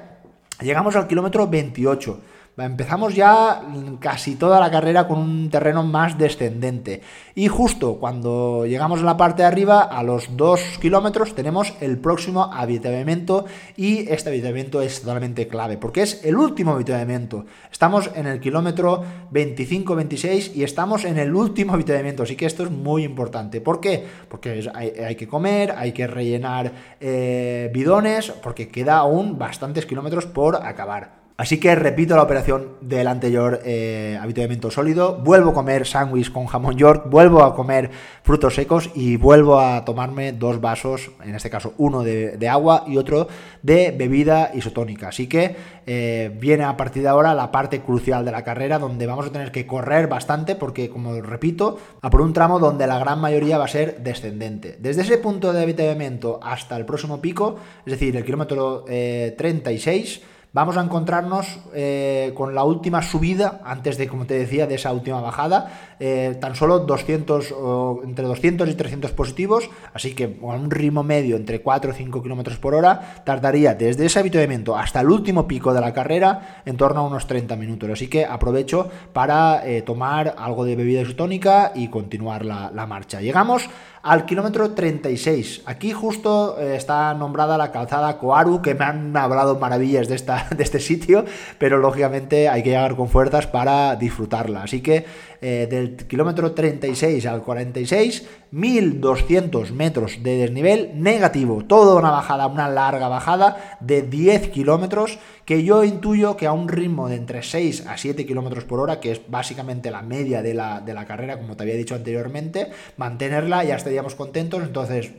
Llegamos 0.61 0.95
al 0.95 1.07
kilómetro 1.07 1.47
28. 1.47 2.19
Empezamos 2.55 3.15
ya 3.15 3.63
casi 3.99 4.35
toda 4.35 4.59
la 4.59 4.69
carrera 4.69 5.07
con 5.07 5.17
un 5.17 5.49
terreno 5.49 5.81
más 5.81 6.19
descendente. 6.19 7.01
Y 7.33 7.47
justo 7.47 7.95
cuando 7.95 8.67
llegamos 8.67 9.01
a 9.01 9.05
la 9.05 9.17
parte 9.17 9.41
de 9.41 9.47
arriba, 9.47 9.81
a 9.81 10.03
los 10.03 10.37
2 10.37 10.77
kilómetros, 10.79 11.33
tenemos 11.33 11.73
el 11.81 11.97
próximo 11.97 12.51
avituallamiento. 12.53 13.45
Y 13.75 14.07
este 14.07 14.29
avituallamiento 14.29 14.81
es 14.83 15.01
totalmente 15.01 15.47
clave, 15.47 15.77
porque 15.77 16.03
es 16.03 16.23
el 16.23 16.37
último 16.37 16.73
avituallamiento. 16.73 17.45
Estamos 17.71 18.11
en 18.13 18.27
el 18.27 18.39
kilómetro 18.39 19.03
25-26 19.31 20.53
y 20.53 20.61
estamos 20.63 21.05
en 21.05 21.17
el 21.17 21.33
último 21.33 21.73
avituallamiento. 21.73 22.21
Así 22.21 22.35
que 22.35 22.45
esto 22.45 22.61
es 22.61 22.69
muy 22.69 23.03
importante. 23.03 23.61
¿Por 23.61 23.79
qué? 23.79 24.05
Porque 24.29 24.69
hay, 24.75 25.15
que 25.15 25.27
comer, 25.27 25.73
hay 25.75 25.91
que 25.91 26.05
rellenar 26.05 26.71
eh, 26.99 27.71
bidones, 27.73 28.29
porque 28.29 28.67
queda 28.67 28.97
aún 28.97 29.39
bastantes 29.39 29.87
kilómetros 29.87 30.27
por 30.27 30.57
acabar. 30.57 31.22
Así 31.35 31.59
que 31.59 31.73
repito 31.73 32.15
la 32.15 32.21
operación 32.21 32.73
del 32.79 33.07
anterior 33.07 33.59
eh, 33.65 34.19
habituamiento 34.21 34.69
sólido, 34.69 35.17
vuelvo 35.17 35.49
a 35.49 35.53
comer 35.55 35.87
sándwich 35.87 36.31
con 36.31 36.45
jamón 36.45 36.77
york, 36.77 37.09
vuelvo 37.09 37.43
a 37.43 37.55
comer 37.55 37.89
frutos 38.21 38.53
secos 38.53 38.91
y 38.93 39.17
vuelvo 39.17 39.59
a 39.59 39.83
tomarme 39.83 40.31
dos 40.31 40.61
vasos, 40.61 41.09
en 41.23 41.33
este 41.33 41.49
caso 41.49 41.73
uno 41.77 42.03
de, 42.03 42.37
agua 42.47 42.83
y 42.85 42.97
otro 42.97 43.27
de 43.63 43.89
bebida 43.97 44.51
isotónica. 44.53 45.07
Así 45.07 45.25
que 45.25 45.55
eh, 45.87 46.31
viene 46.39 46.65
a 46.65 46.77
partir 46.77 47.01
de 47.01 47.09
ahora 47.09 47.33
la 47.33 47.51
parte 47.51 47.81
crucial 47.81 48.23
de 48.25 48.31
la 48.31 48.43
carrera 48.43 48.77
donde 48.77 49.07
vamos 49.07 49.25
a 49.25 49.31
tener 49.31 49.51
que 49.51 49.65
correr 49.65 50.07
bastante 50.07 50.55
porque, 50.55 50.89
como 50.89 51.19
repito, 51.19 51.79
a 52.03 52.11
por 52.11 52.21
un 52.21 52.33
tramo 52.33 52.59
donde 52.59 52.85
la 52.85 52.99
gran 52.99 53.19
mayoría 53.19 53.57
va 53.57 53.65
a 53.65 53.69
ser 53.69 54.03
descendente. 54.03 54.77
Desde 54.79 55.01
ese 55.01 55.17
punto 55.17 55.51
de 55.51 55.63
habituamiento 55.63 56.39
hasta 56.43 56.77
el 56.77 56.85
próximo 56.85 57.21
pico, 57.21 57.55
es 57.87 57.93
decir, 57.93 58.15
el 58.15 58.23
kilómetro 58.23 58.85
36, 58.85 60.17
eh, 60.17 60.32
Vamos 60.55 60.77
a 60.77 60.83
encontrarnos 60.83 61.57
eh, 61.73 62.31
con 62.35 62.53
la 62.53 62.63
última 62.63 63.01
subida, 63.01 63.59
antes 63.65 63.97
de, 63.97 64.07
como 64.07 64.27
te 64.27 64.35
decía, 64.35 64.67
de 64.67 64.75
esa 64.75 64.93
última 64.93 65.19
bajada, 65.19 65.95
eh, 65.99 66.37
tan 66.39 66.55
solo 66.55 66.77
200, 66.77 67.55
entre 68.03 68.25
200 68.25 68.69
y 68.69 68.75
300 68.75 69.11
positivos, 69.13 69.71
así 69.95 70.13
que 70.13 70.37
con 70.37 70.59
un 70.59 70.69
ritmo 70.69 71.01
medio 71.01 71.37
entre 71.37 71.61
4 71.61 71.89
o 71.89 71.93
5 71.95 72.21
kilómetros 72.21 72.59
por 72.59 72.75
hora, 72.75 73.23
tardaría 73.25 73.73
desde 73.73 74.05
ese 74.05 74.19
habituamiento 74.19 74.77
hasta 74.77 75.01
el 75.01 75.09
último 75.09 75.47
pico 75.47 75.73
de 75.73 75.81
la 75.81 75.91
carrera 75.91 76.61
en 76.67 76.77
torno 76.77 76.99
a 76.99 77.07
unos 77.07 77.25
30 77.25 77.55
minutos. 77.55 77.89
Así 77.89 78.07
que 78.07 78.23
aprovecho 78.23 78.91
para 79.11 79.67
eh, 79.67 79.81
tomar 79.81 80.35
algo 80.37 80.65
de 80.65 80.75
bebida 80.75 81.01
isotónica 81.01 81.71
y 81.73 81.87
continuar 81.87 82.45
la, 82.45 82.69
la 82.71 82.85
marcha. 82.85 83.21
Llegamos 83.21 83.67
al 84.03 84.25
kilómetro 84.25 84.71
36. 84.71 85.61
Aquí 85.65 85.93
justo 85.93 86.59
eh, 86.59 86.75
está 86.75 87.13
nombrada 87.13 87.57
la 87.57 87.71
calzada 87.71 88.17
Coaru, 88.17 88.61
que 88.61 88.75
me 88.75 88.83
han 88.83 89.15
hablado 89.15 89.57
maravillas 89.57 90.09
de, 90.09 90.15
esta, 90.15 90.45
de 90.55 90.61
este 90.61 90.81
sitio, 90.81 91.23
pero 91.57 91.77
lógicamente 91.77 92.49
hay 92.49 92.63
que 92.63 92.71
llegar 92.71 92.97
con 92.97 93.07
fuerzas 93.07 93.47
para 93.47 93.95
disfrutarla. 93.95 94.63
Así 94.63 94.81
que 94.81 95.05
eh, 95.39 95.67
del 95.71 95.95
kilómetro 95.95 96.51
36 96.51 97.25
al 97.25 97.43
46, 97.43 98.27
1200 98.51 99.71
metros 99.71 100.21
de 100.21 100.37
desnivel 100.37 100.91
negativo. 101.01 101.63
Toda 101.63 101.95
una 101.95 102.11
bajada, 102.11 102.47
una 102.47 102.67
larga 102.67 103.07
bajada 103.07 103.77
de 103.79 104.01
10 104.01 104.49
kilómetros 104.49 105.17
que 105.45 105.63
yo 105.63 105.83
intuyo 105.83 106.37
que 106.37 106.47
a 106.47 106.53
un 106.53 106.67
ritmo 106.67 107.09
de 107.09 107.15
entre 107.15 107.43
6 107.43 107.87
a 107.87 107.97
7 107.97 108.25
kilómetros 108.25 108.63
por 108.63 108.79
hora, 108.79 108.99
que 108.99 109.11
es 109.11 109.21
básicamente 109.27 109.91
la 109.91 110.01
media 110.01 110.41
de 110.41 110.53
la, 110.53 110.81
de 110.81 110.93
la, 110.93 111.05
carrera, 111.05 111.37
como 111.37 111.55
te 111.55 111.63
había 111.63 111.75
dicho 111.75 111.95
anteriormente, 111.95 112.69
mantenerla 112.97 113.63
ya 113.63 113.75
estaríamos 113.75 114.15
contentos. 114.15 114.63
Entonces 114.63 115.11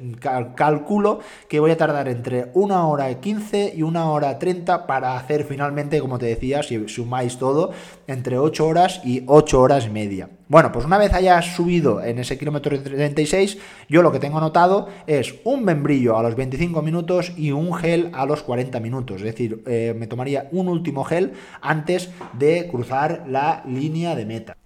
calculo 0.55 1.21
que 1.49 1.61
voy 1.61 1.71
a 1.71 1.77
tardar 1.77 2.09
entre 2.09 2.51
1 2.55 2.91
hora 2.91 3.11
y 3.11 3.17
15 3.17 3.75
y 3.77 3.83
1 3.83 4.13
hora 4.13 4.39
30 4.39 4.87
para 4.87 5.17
hacer 5.17 5.45
finalmente, 5.45 6.01
como 6.01 6.19
te 6.19 6.27
decía, 6.27 6.63
si 6.63 6.89
sumáis 6.89 7.39
todo, 7.39 7.73
entre 8.07 8.39
8 8.39 8.67
horas 8.67 9.01
y 9.05 9.25
8 9.27 9.61
horas 9.61 9.87
y 9.87 9.91
media. 9.91 10.29
Bueno, 10.47 10.73
pues 10.73 10.85
una 10.85 10.99
vez 10.99 11.15
hayas 11.15 11.57
subido 11.57 12.03
en 12.03 12.19
ese 12.19 12.37
kilómetro 12.37 12.79
36, 12.79 13.57
yo 13.89 14.03
lo 14.03 14.13
que 14.13 14.19
tengo 14.19 14.37
anotado 14.37 14.89
es 15.07 15.37
un 15.45 15.65
membrillo 15.65 16.19
a 16.19 16.23
los 16.23 16.37
25 16.37 16.83
minutos 16.83 17.33
y 17.35 17.53
un 17.53 17.73
gel 17.73 18.11
a 18.13 18.27
los 18.27 18.43
40 18.43 18.79
minutos. 18.81 19.17
Es 19.17 19.23
decir, 19.23 19.63
eh, 19.67 19.95
me 19.97 20.07
tomaría 20.07 20.49
un 20.53 20.69
último 20.69 21.03
gel 21.05 21.33
antes 21.63 22.11
de 22.35 22.69
cruzar 22.71 23.25
la 23.27 23.63
línea 23.67 24.15
de 24.15 24.27
meta. 24.27 24.57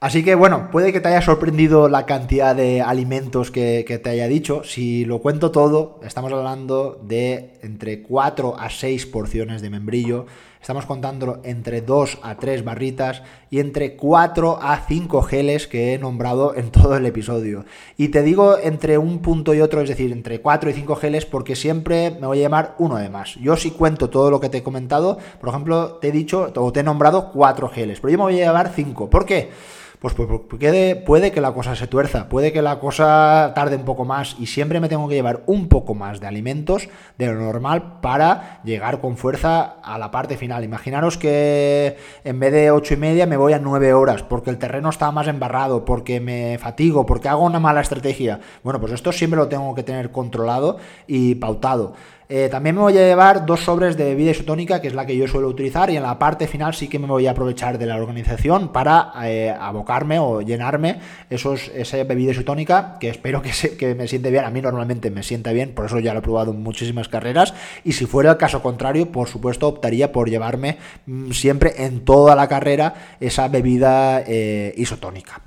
Así 0.00 0.22
que 0.22 0.34
bueno, 0.34 0.68
puede 0.70 0.92
que 0.92 1.00
te 1.00 1.08
haya 1.08 1.22
sorprendido 1.22 1.88
la 1.88 2.04
cantidad 2.04 2.54
de 2.54 2.82
alimentos 2.82 3.50
que, 3.50 3.86
que, 3.88 3.98
te 3.98 4.10
haya 4.10 4.28
dicho. 4.28 4.62
Si 4.64 5.06
lo 5.06 5.20
cuento 5.20 5.50
todo, 5.50 5.98
estamos 6.04 6.30
hablando 6.30 7.00
de 7.02 7.58
entre 7.62 8.02
4 8.02 8.60
a 8.60 8.68
6 8.68 9.06
porciones 9.06 9.62
de 9.62 9.70
membrillo, 9.70 10.26
Estamos 10.66 10.86
contando 10.86 11.38
entre 11.44 11.80
2 11.80 12.18
a 12.22 12.34
3 12.34 12.64
barritas 12.64 13.22
y 13.50 13.60
entre 13.60 13.94
4 13.94 14.58
a 14.60 14.80
5 14.80 15.22
geles 15.22 15.68
que 15.68 15.94
he 15.94 15.98
nombrado 16.00 16.56
en 16.56 16.72
todo 16.72 16.96
el 16.96 17.06
episodio. 17.06 17.64
Y 17.96 18.08
te 18.08 18.24
digo 18.24 18.58
entre 18.60 18.98
un 18.98 19.20
punto 19.20 19.54
y 19.54 19.60
otro, 19.60 19.80
es 19.80 19.88
decir, 19.88 20.10
entre 20.10 20.40
4 20.40 20.70
y 20.70 20.72
5 20.72 20.96
geles, 20.96 21.24
porque 21.24 21.54
siempre 21.54 22.10
me 22.20 22.26
voy 22.26 22.40
a 22.40 22.42
llamar 22.42 22.74
uno 22.80 22.96
de 22.96 23.08
más. 23.08 23.36
Yo 23.36 23.56
si 23.56 23.70
cuento 23.70 24.10
todo 24.10 24.28
lo 24.28 24.40
que 24.40 24.48
te 24.48 24.58
he 24.58 24.62
comentado, 24.64 25.18
por 25.38 25.50
ejemplo, 25.50 25.98
te 26.00 26.08
he 26.08 26.10
dicho 26.10 26.52
o 26.56 26.72
te 26.72 26.80
he 26.80 26.82
nombrado 26.82 27.30
4 27.30 27.68
geles, 27.68 28.00
pero 28.00 28.10
yo 28.10 28.18
me 28.18 28.24
voy 28.24 28.40
a 28.40 28.46
llevar 28.46 28.72
5. 28.74 29.08
¿Por 29.08 29.24
qué? 29.24 29.50
Pues 29.98 30.14
puede, 30.14 30.96
puede 30.96 31.32
que 31.32 31.40
la 31.40 31.52
cosa 31.52 31.74
se 31.74 31.86
tuerza, 31.86 32.28
puede 32.28 32.52
que 32.52 32.62
la 32.62 32.78
cosa 32.78 33.52
tarde 33.54 33.76
un 33.76 33.84
poco 33.84 34.04
más 34.04 34.36
y 34.38 34.46
siempre 34.46 34.80
me 34.80 34.88
tengo 34.88 35.08
que 35.08 35.14
llevar 35.14 35.42
un 35.46 35.68
poco 35.68 35.94
más 35.94 36.20
de 36.20 36.26
alimentos 36.26 36.88
de 37.18 37.26
lo 37.26 37.34
normal 37.34 38.00
para 38.00 38.60
llegar 38.64 39.00
con 39.00 39.16
fuerza 39.16 39.76
a 39.82 39.98
la 39.98 40.10
parte 40.10 40.36
final. 40.36 40.64
Imaginaros 40.64 41.16
que 41.16 41.96
en 42.24 42.40
vez 42.40 42.52
de 42.52 42.70
ocho 42.70 42.94
y 42.94 42.98
media 42.98 43.26
me 43.26 43.36
voy 43.36 43.52
a 43.52 43.58
9 43.58 43.92
horas 43.94 44.22
porque 44.22 44.50
el 44.50 44.58
terreno 44.58 44.90
está 44.90 45.10
más 45.10 45.28
embarrado, 45.28 45.84
porque 45.84 46.20
me 46.20 46.58
fatigo, 46.58 47.06
porque 47.06 47.28
hago 47.28 47.44
una 47.44 47.60
mala 47.60 47.80
estrategia. 47.80 48.40
Bueno, 48.62 48.80
pues 48.80 48.92
esto 48.92 49.12
siempre 49.12 49.38
lo 49.38 49.48
tengo 49.48 49.74
que 49.74 49.82
tener 49.82 50.10
controlado 50.10 50.78
y 51.06 51.36
pautado. 51.36 51.94
Eh, 52.28 52.48
también 52.50 52.74
me 52.74 52.82
voy 52.82 52.98
a 52.98 53.06
llevar 53.06 53.46
dos 53.46 53.60
sobres 53.60 53.96
de 53.96 54.04
bebida 54.04 54.32
isotónica, 54.32 54.80
que 54.80 54.88
es 54.88 54.94
la 54.94 55.06
que 55.06 55.16
yo 55.16 55.28
suelo 55.28 55.48
utilizar, 55.48 55.90
y 55.90 55.96
en 55.96 56.02
la 56.02 56.18
parte 56.18 56.48
final 56.48 56.74
sí 56.74 56.88
que 56.88 56.98
me 56.98 57.06
voy 57.06 57.26
a 57.26 57.30
aprovechar 57.30 57.78
de 57.78 57.86
la 57.86 57.96
organización 57.96 58.72
para 58.72 59.12
eh, 59.24 59.54
abocarme 59.58 60.18
o 60.18 60.40
llenarme 60.40 60.98
esos, 61.30 61.70
esa 61.74 62.02
bebida 62.02 62.32
isotónica, 62.32 62.96
que 62.98 63.08
espero 63.10 63.42
que, 63.42 63.52
que 63.78 63.94
me 63.94 64.08
siente 64.08 64.30
bien. 64.30 64.44
A 64.44 64.50
mí 64.50 64.60
normalmente 64.60 65.10
me 65.10 65.22
sienta 65.22 65.52
bien, 65.52 65.72
por 65.72 65.86
eso 65.86 66.00
ya 66.00 66.12
lo 66.12 66.18
he 66.18 66.22
probado 66.22 66.50
en 66.50 66.62
muchísimas 66.62 67.08
carreras. 67.08 67.54
Y 67.84 67.92
si 67.92 68.06
fuera 68.06 68.32
el 68.32 68.36
caso 68.38 68.60
contrario, 68.60 69.12
por 69.12 69.28
supuesto 69.28 69.68
optaría 69.68 70.10
por 70.10 70.28
llevarme 70.28 70.78
mm, 71.06 71.30
siempre 71.30 71.74
en 71.84 72.04
toda 72.04 72.34
la 72.34 72.48
carrera 72.48 72.94
esa 73.20 73.46
bebida 73.48 74.22
eh, 74.26 74.74
isotónica. 74.76 75.42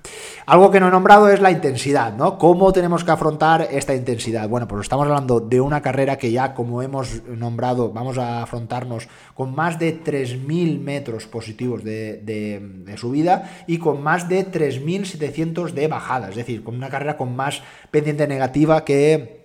Algo 0.49 0.71
que 0.71 0.79
no 0.79 0.87
he 0.87 0.91
nombrado 0.91 1.29
es 1.29 1.41
la 1.41 1.51
intensidad, 1.51 2.15
¿no? 2.15 2.39
¿Cómo 2.39 2.73
tenemos 2.73 3.03
que 3.03 3.11
afrontar 3.11 3.67
esta 3.69 3.93
intensidad? 3.93 4.49
Bueno, 4.49 4.67
pues 4.67 4.81
estamos 4.81 5.05
hablando 5.05 5.39
de 5.39 5.61
una 5.61 5.83
carrera 5.83 6.17
que 6.17 6.31
ya, 6.31 6.55
como 6.55 6.81
hemos 6.81 7.23
nombrado, 7.27 7.91
vamos 7.91 8.17
a 8.17 8.41
afrontarnos 8.41 9.07
con 9.35 9.53
más 9.53 9.77
de 9.77 10.03
3.000 10.03 10.79
metros 10.79 11.27
positivos 11.27 11.83
de, 11.83 12.95
subida 12.97 13.63
y 13.67 13.77
con 13.77 14.01
más 14.01 14.27
de 14.27 14.51
3.700 14.51 15.69
de 15.73 15.87
bajada, 15.87 16.29
es 16.29 16.35
decir, 16.35 16.63
con 16.63 16.73
una 16.73 16.89
carrera 16.89 17.15
con 17.15 17.35
más 17.35 17.61
pendiente 17.91 18.27
negativa 18.27 18.83
que 18.83 19.38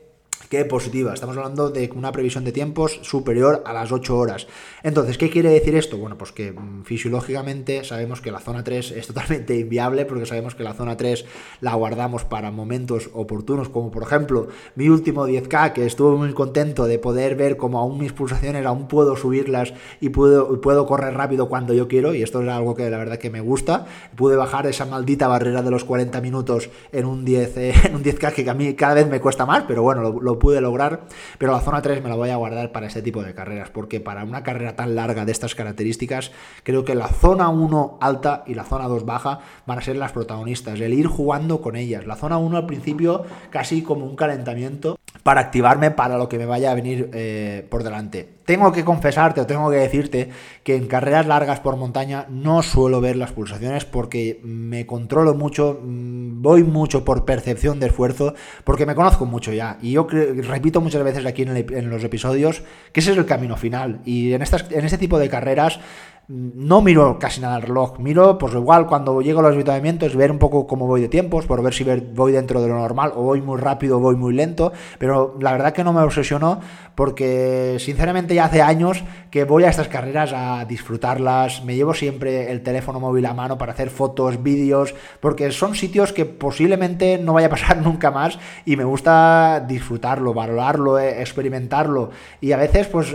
Positiva. 0.55 1.13
Estamos 1.13 1.37
hablando 1.37 1.71
de 1.71 1.91
una 1.97 2.13
previsión 2.13 2.45
de 2.45 2.53
tiempos 2.53 3.01
superior 3.03 3.65
a 3.67 3.73
las 3.73 3.91
8 3.91 4.17
horas. 4.17 4.47
Entonces, 4.85 5.19
¿qué 5.19 5.29
quiere 5.29 5.51
decir 5.51 5.75
esto? 5.75 5.99
Bueno, 5.99 6.17
pues 6.17 6.31
que 6.31 6.53
mm, 6.53 6.85
fisiológicamente 6.85 7.83
sabemos 7.83 8.21
que 8.21 8.31
la 8.31 8.39
zona 8.39 8.63
3 8.63 8.93
es 8.93 9.09
totalmente 9.09 9.57
inviable 9.59 10.05
porque 10.05 10.27
sabemos 10.27 10.55
que 10.55 10.63
la 10.63 10.73
zona 10.73 10.97
3 10.97 11.25
la 11.61 11.75
guardamos 11.75 12.25
para 12.25 12.53
momentos 12.53 13.11
oportunos, 13.15 13.69
como 13.69 13.91
por 13.91 14.05
ejemplo 14.05 14.47
mi 14.77 14.89
último 14.89 15.27
10K, 15.27 15.73
que 15.73 15.87
estuve 15.87 16.17
muy 16.17 16.33
contento 16.35 16.87
de 16.87 17.01
poder 17.01 17.35
ver 17.35 17.57
cómo 17.57 17.81
aún 17.81 17.99
mis 17.99 18.13
pulsaciones 18.13 18.65
aún 18.65 18.87
puedo 18.87 19.17
subirlas 19.17 19.75
y 20.01 20.11
puedo, 20.11 20.61
puedo 20.61 20.87
correr 20.87 21.15
rápido 21.15 21.49
cuando 21.49 21.75
yo 21.75 21.89
quiero, 21.89 22.15
y 22.15 22.23
esto 22.23 22.43
es 22.43 22.49
algo 22.49 22.77
que 22.77 22.89
la 22.91 22.99
verdad 22.99 23.19
que 23.19 23.31
me 23.31 23.41
gusta. 23.41 23.87
Pude 24.15 24.37
bajar 24.37 24.69
esa 24.69 24.87
maldita 24.87 25.27
barrera 25.27 25.63
de 25.63 25.73
los 25.73 25.85
40 25.85 26.21
minutos 26.21 26.71
en 26.93 27.07
un 27.07 27.25
10, 27.25 27.57
eh, 27.57 27.75
en 27.85 27.97
un 27.97 28.05
10K 28.05 28.33
que 28.33 28.49
a 28.49 28.55
mí 28.55 28.75
cada 28.75 28.95
vez 28.95 29.09
me 29.09 29.21
cuesta 29.21 29.47
más, 29.47 29.65
pero 29.67 29.83
bueno, 29.83 30.21
lo 30.21 30.39
pude 30.45 30.61
lograr, 30.61 31.01
pero 31.39 31.53
la 31.53 31.61
zona 31.61 31.81
3 31.81 32.03
me 32.03 32.11
la 32.11 32.17
voy 32.17 32.29
a 32.29 32.37
guardar 32.37 32.71
para 32.71 32.87
este 32.87 33.01
tipo 33.01 33.23
de 33.23 33.33
carreras, 33.33 33.71
porque 33.71 33.99
para 33.99 34.25
una 34.25 34.43
carrera 34.43 34.77
tan 34.77 34.95
larga 34.95 35.25
de 35.25 35.33
estas 35.33 35.55
características, 35.55 36.33
creo 36.65 36.85
que 36.85 36.95
la 36.95 37.09
zona 37.09 37.49
1 37.49 37.97
alta 37.99 38.45
y 38.47 38.53
la 38.53 38.65
zona 38.65 38.87
2 38.87 39.07
baja 39.07 39.39
van 39.65 39.79
a 39.79 39.81
ser 39.81 39.97
las 39.97 40.13
protagonistas, 40.13 40.79
el 40.79 40.93
ir 40.93 41.07
jugando 41.07 41.63
con 41.63 41.77
ellas. 41.77 42.07
La 42.07 42.17
zona 42.17 42.37
1 42.37 42.59
al 42.59 42.67
principio 42.67 43.25
casi 43.49 43.81
como 43.81 44.05
un 44.05 44.17
calentamiento 44.17 44.99
para 45.23 45.41
activarme 45.41 45.91
para 45.91 46.19
lo 46.19 46.29
que 46.29 46.39
me 46.39 46.47
vaya 46.47 46.71
a 46.71 46.75
venir 46.75 47.11
eh, 47.13 47.67
por 47.71 47.83
delante. 47.83 48.29
Tengo 48.45 48.73
que 48.73 48.85
confesarte 48.85 49.41
o 49.41 49.47
tengo 49.47 49.71
que 49.71 49.77
decirte 49.77 50.29
que 50.63 50.77
en 50.77 50.87
carreras 50.87 51.27
largas 51.27 51.61
por 51.61 51.77
montaña 51.77 52.27
no 52.29 52.63
suelo 52.63 53.01
ver 53.01 53.17
las 53.17 53.33
pulsaciones 53.33 53.87
porque 53.87 54.41
me 54.43 54.85
controlo 54.85 55.35
mucho, 55.35 55.81
mm, 55.83 56.43
voy 56.43 56.63
mucho 56.63 57.07
por 57.07 57.25
percepción 57.25 57.81
de 57.81 57.87
esfuerzo, 57.87 58.35
porque 58.65 58.85
me 58.85 58.95
conozco 58.95 59.25
mucho 59.25 59.53
ya. 59.53 59.79
Y 59.81 59.93
yo 59.93 60.07
repito 60.07 60.83
muchas 60.83 61.03
veces 61.03 61.25
aquí 61.25 61.43
en, 61.43 61.91
los 61.91 62.05
episodios 62.05 62.63
que 62.93 63.01
ese 63.01 63.13
es 63.13 63.17
el 63.17 63.25
camino 63.25 63.57
final. 63.57 64.01
Y 64.05 64.35
en, 64.35 64.43
este 64.43 64.99
tipo 64.99 65.19
de 65.19 65.31
carreras 65.31 65.81
no 66.29 66.81
miro 66.81 67.19
casi 67.19 67.41
nada 67.41 67.57
el 67.57 67.63
reloj, 67.63 67.99
miro 67.99 68.39
pues 68.39 68.55
igual 68.55 68.87
cuando 68.87 69.21
llego 69.21 69.41
a 69.41 69.43
los 69.43 69.53
avituallamientos 69.53 70.17
ver 70.17 70.31
un 70.31 70.39
poco 70.39 70.67
cómo 70.67 70.87
voy 70.87 71.03
de 71.03 71.09
tiempos, 71.09 71.45
por 71.47 71.63
ver 71.63 71.75
si 71.75 71.85
voy 71.85 72.33
dentro 72.33 72.63
de 72.63 72.69
lo 72.69 72.77
normal 72.77 73.13
o 73.15 73.23
voy 73.23 73.43
muy 73.43 73.61
rápido 73.61 73.99
o 73.99 74.01
voy 74.01 74.17
muy 74.17 74.33
lento, 74.33 74.73
pero 74.99 75.37
la 75.41 75.53
verdad 75.53 75.75
que 75.75 75.85
no 75.85 75.93
me 75.93 76.01
obsesionó 76.01 76.61
porque 76.95 77.77
sinceramente 77.79 78.35
ya 78.35 78.47
hace 78.47 78.63
años 78.63 79.05
que 79.31 79.45
voy 79.45 79.65
a 79.65 79.69
estas 79.69 79.89
carreras 79.89 80.33
a 80.33 80.65
disfrutarlas, 80.65 81.65
me 81.65 81.75
llevo 81.75 81.93
siempre 81.93 82.51
el 82.51 82.63
teléfono 82.63 83.01
móvil 83.01 83.27
a 83.27 83.35
mano 83.35 83.59
para 83.59 83.73
hacer 83.73 83.91
fotos, 83.91 84.43
vídeos, 84.43 84.95
porque 85.21 85.51
son 85.51 85.75
sitios 85.75 86.13
que 86.13 86.25
posiblemente 86.25 87.19
no 87.19 87.35
vaya 87.35 87.49
a 87.49 87.51
pasar 87.51 87.77
nunca 87.83 88.11
más 88.11 88.39
y 88.65 88.77
me 88.77 88.85
gusta 88.85 89.65
disfrutarlo, 89.67 90.33
valorarlo, 90.33 90.99
eh, 90.99 91.21
experimentarlo. 91.21 92.11
Y 92.41 92.53
a 92.53 92.57
veces 92.57 92.87
pues 92.87 93.15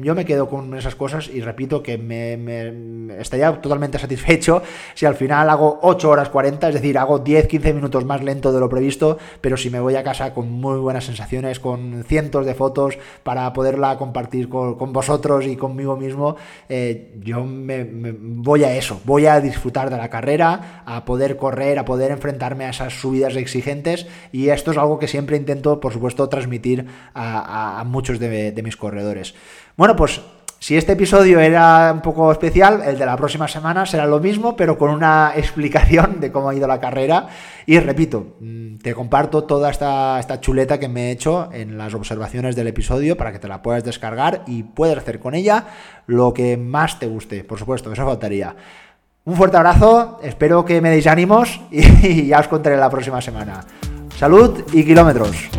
yo 0.00 0.14
me 0.14 0.24
quedo 0.24 0.48
con 0.48 0.76
esas 0.76 0.94
cosas 0.94 1.28
y 1.28 1.40
repito 1.40 1.82
que 1.82 1.98
me 1.98 2.43
me 2.44 3.20
estaría 3.20 3.50
totalmente 3.60 3.98
satisfecho 3.98 4.62
si 4.94 5.06
al 5.06 5.14
final 5.14 5.48
hago 5.50 5.78
8 5.82 6.10
horas 6.10 6.28
40, 6.28 6.68
es 6.68 6.74
decir, 6.74 6.98
hago 6.98 7.22
10-15 7.22 7.74
minutos 7.74 8.04
más 8.04 8.22
lento 8.22 8.52
de 8.52 8.60
lo 8.60 8.68
previsto, 8.68 9.18
pero 9.40 9.56
si 9.56 9.70
me 9.70 9.80
voy 9.80 9.96
a 9.96 10.04
casa 10.04 10.34
con 10.34 10.50
muy 10.50 10.78
buenas 10.78 11.04
sensaciones, 11.04 11.60
con 11.60 12.04
cientos 12.04 12.46
de 12.46 12.54
fotos 12.54 12.98
para 13.22 13.52
poderla 13.52 13.96
compartir 13.98 14.48
con, 14.48 14.92
vosotros 14.92 15.46
y 15.46 15.56
conmigo 15.56 15.96
mismo, 15.96 16.36
eh, 16.68 17.14
yo 17.20 17.44
me, 17.44 17.84
voy 17.84 18.64
a 18.64 18.76
eso, 18.76 19.00
voy 19.04 19.26
a 19.26 19.40
disfrutar 19.40 19.90
de 19.90 19.96
la 19.96 20.10
carrera, 20.10 20.82
a 20.86 21.04
poder 21.04 21.36
correr, 21.36 21.78
a 21.78 21.84
poder 21.84 22.10
enfrentarme 22.10 22.64
a 22.66 22.70
esas 22.70 22.92
subidas 22.94 23.36
exigentes 23.36 24.06
y 24.32 24.48
esto 24.48 24.70
es 24.70 24.78
algo 24.78 24.98
que 24.98 25.08
siempre 25.08 25.36
intento, 25.36 25.80
por 25.80 25.92
supuesto, 25.92 26.28
transmitir 26.28 26.86
a, 27.14 27.82
muchos 27.86 28.18
de 28.18 28.60
mis 28.64 28.76
corredores. 28.76 29.34
Bueno, 29.76 29.96
pues 29.96 30.20
si 30.64 30.78
este 30.78 30.92
episodio 30.92 31.40
era 31.40 31.92
un 31.92 32.00
poco 32.00 32.32
especial, 32.32 32.80
el 32.86 32.96
de 32.96 33.04
la 33.04 33.18
próxima 33.18 33.46
semana 33.46 33.84
será 33.84 34.06
lo 34.06 34.18
mismo, 34.18 34.56
pero 34.56 34.78
con 34.78 34.88
una 34.88 35.32
explicación 35.36 36.20
de 36.20 36.32
cómo 36.32 36.48
ha 36.48 36.54
ido 36.54 36.66
la 36.66 36.80
carrera. 36.80 37.28
Y 37.66 37.78
repito, 37.80 38.36
mm, 38.40 38.76
te 38.76 38.94
comparto 38.94 39.44
toda 39.44 39.70
esta, 39.70 40.18
esta 40.18 40.40
chuleta 40.40 40.80
que 40.80 40.88
me 40.88 41.08
he 41.08 41.10
hecho 41.10 41.50
en 41.52 41.76
las 41.76 41.92
observaciones 41.92 42.56
del 42.56 42.68
episodio 42.68 43.14
para 43.14 43.30
que 43.30 43.38
te 43.38 43.46
la 43.46 43.60
puedas 43.60 43.84
descargar 43.84 44.42
y 44.46 44.62
puedas 44.62 44.96
hacer 44.96 45.20
con 45.20 45.34
ella 45.34 45.66
lo 46.06 46.32
que 46.32 46.56
más 46.56 46.98
te 46.98 47.08
guste. 47.08 47.44
Por 47.44 47.58
supuesto, 47.58 47.92
eso 47.92 48.06
faltaría. 48.06 48.56
Un 49.24 49.36
fuerte 49.36 49.58
abrazo, 49.58 50.18
espero 50.22 50.64
que 50.64 50.80
me 50.80 50.88
deis 50.88 51.06
ánimos 51.06 51.60
y 51.70 52.28
ya 52.28 52.40
os 52.40 52.48
contaré 52.48 52.78
la 52.78 52.88
próxima 52.88 53.20
semana. 53.20 53.66
Salud 54.16 54.64
y 54.72 54.82
kilómetros. 54.82 55.50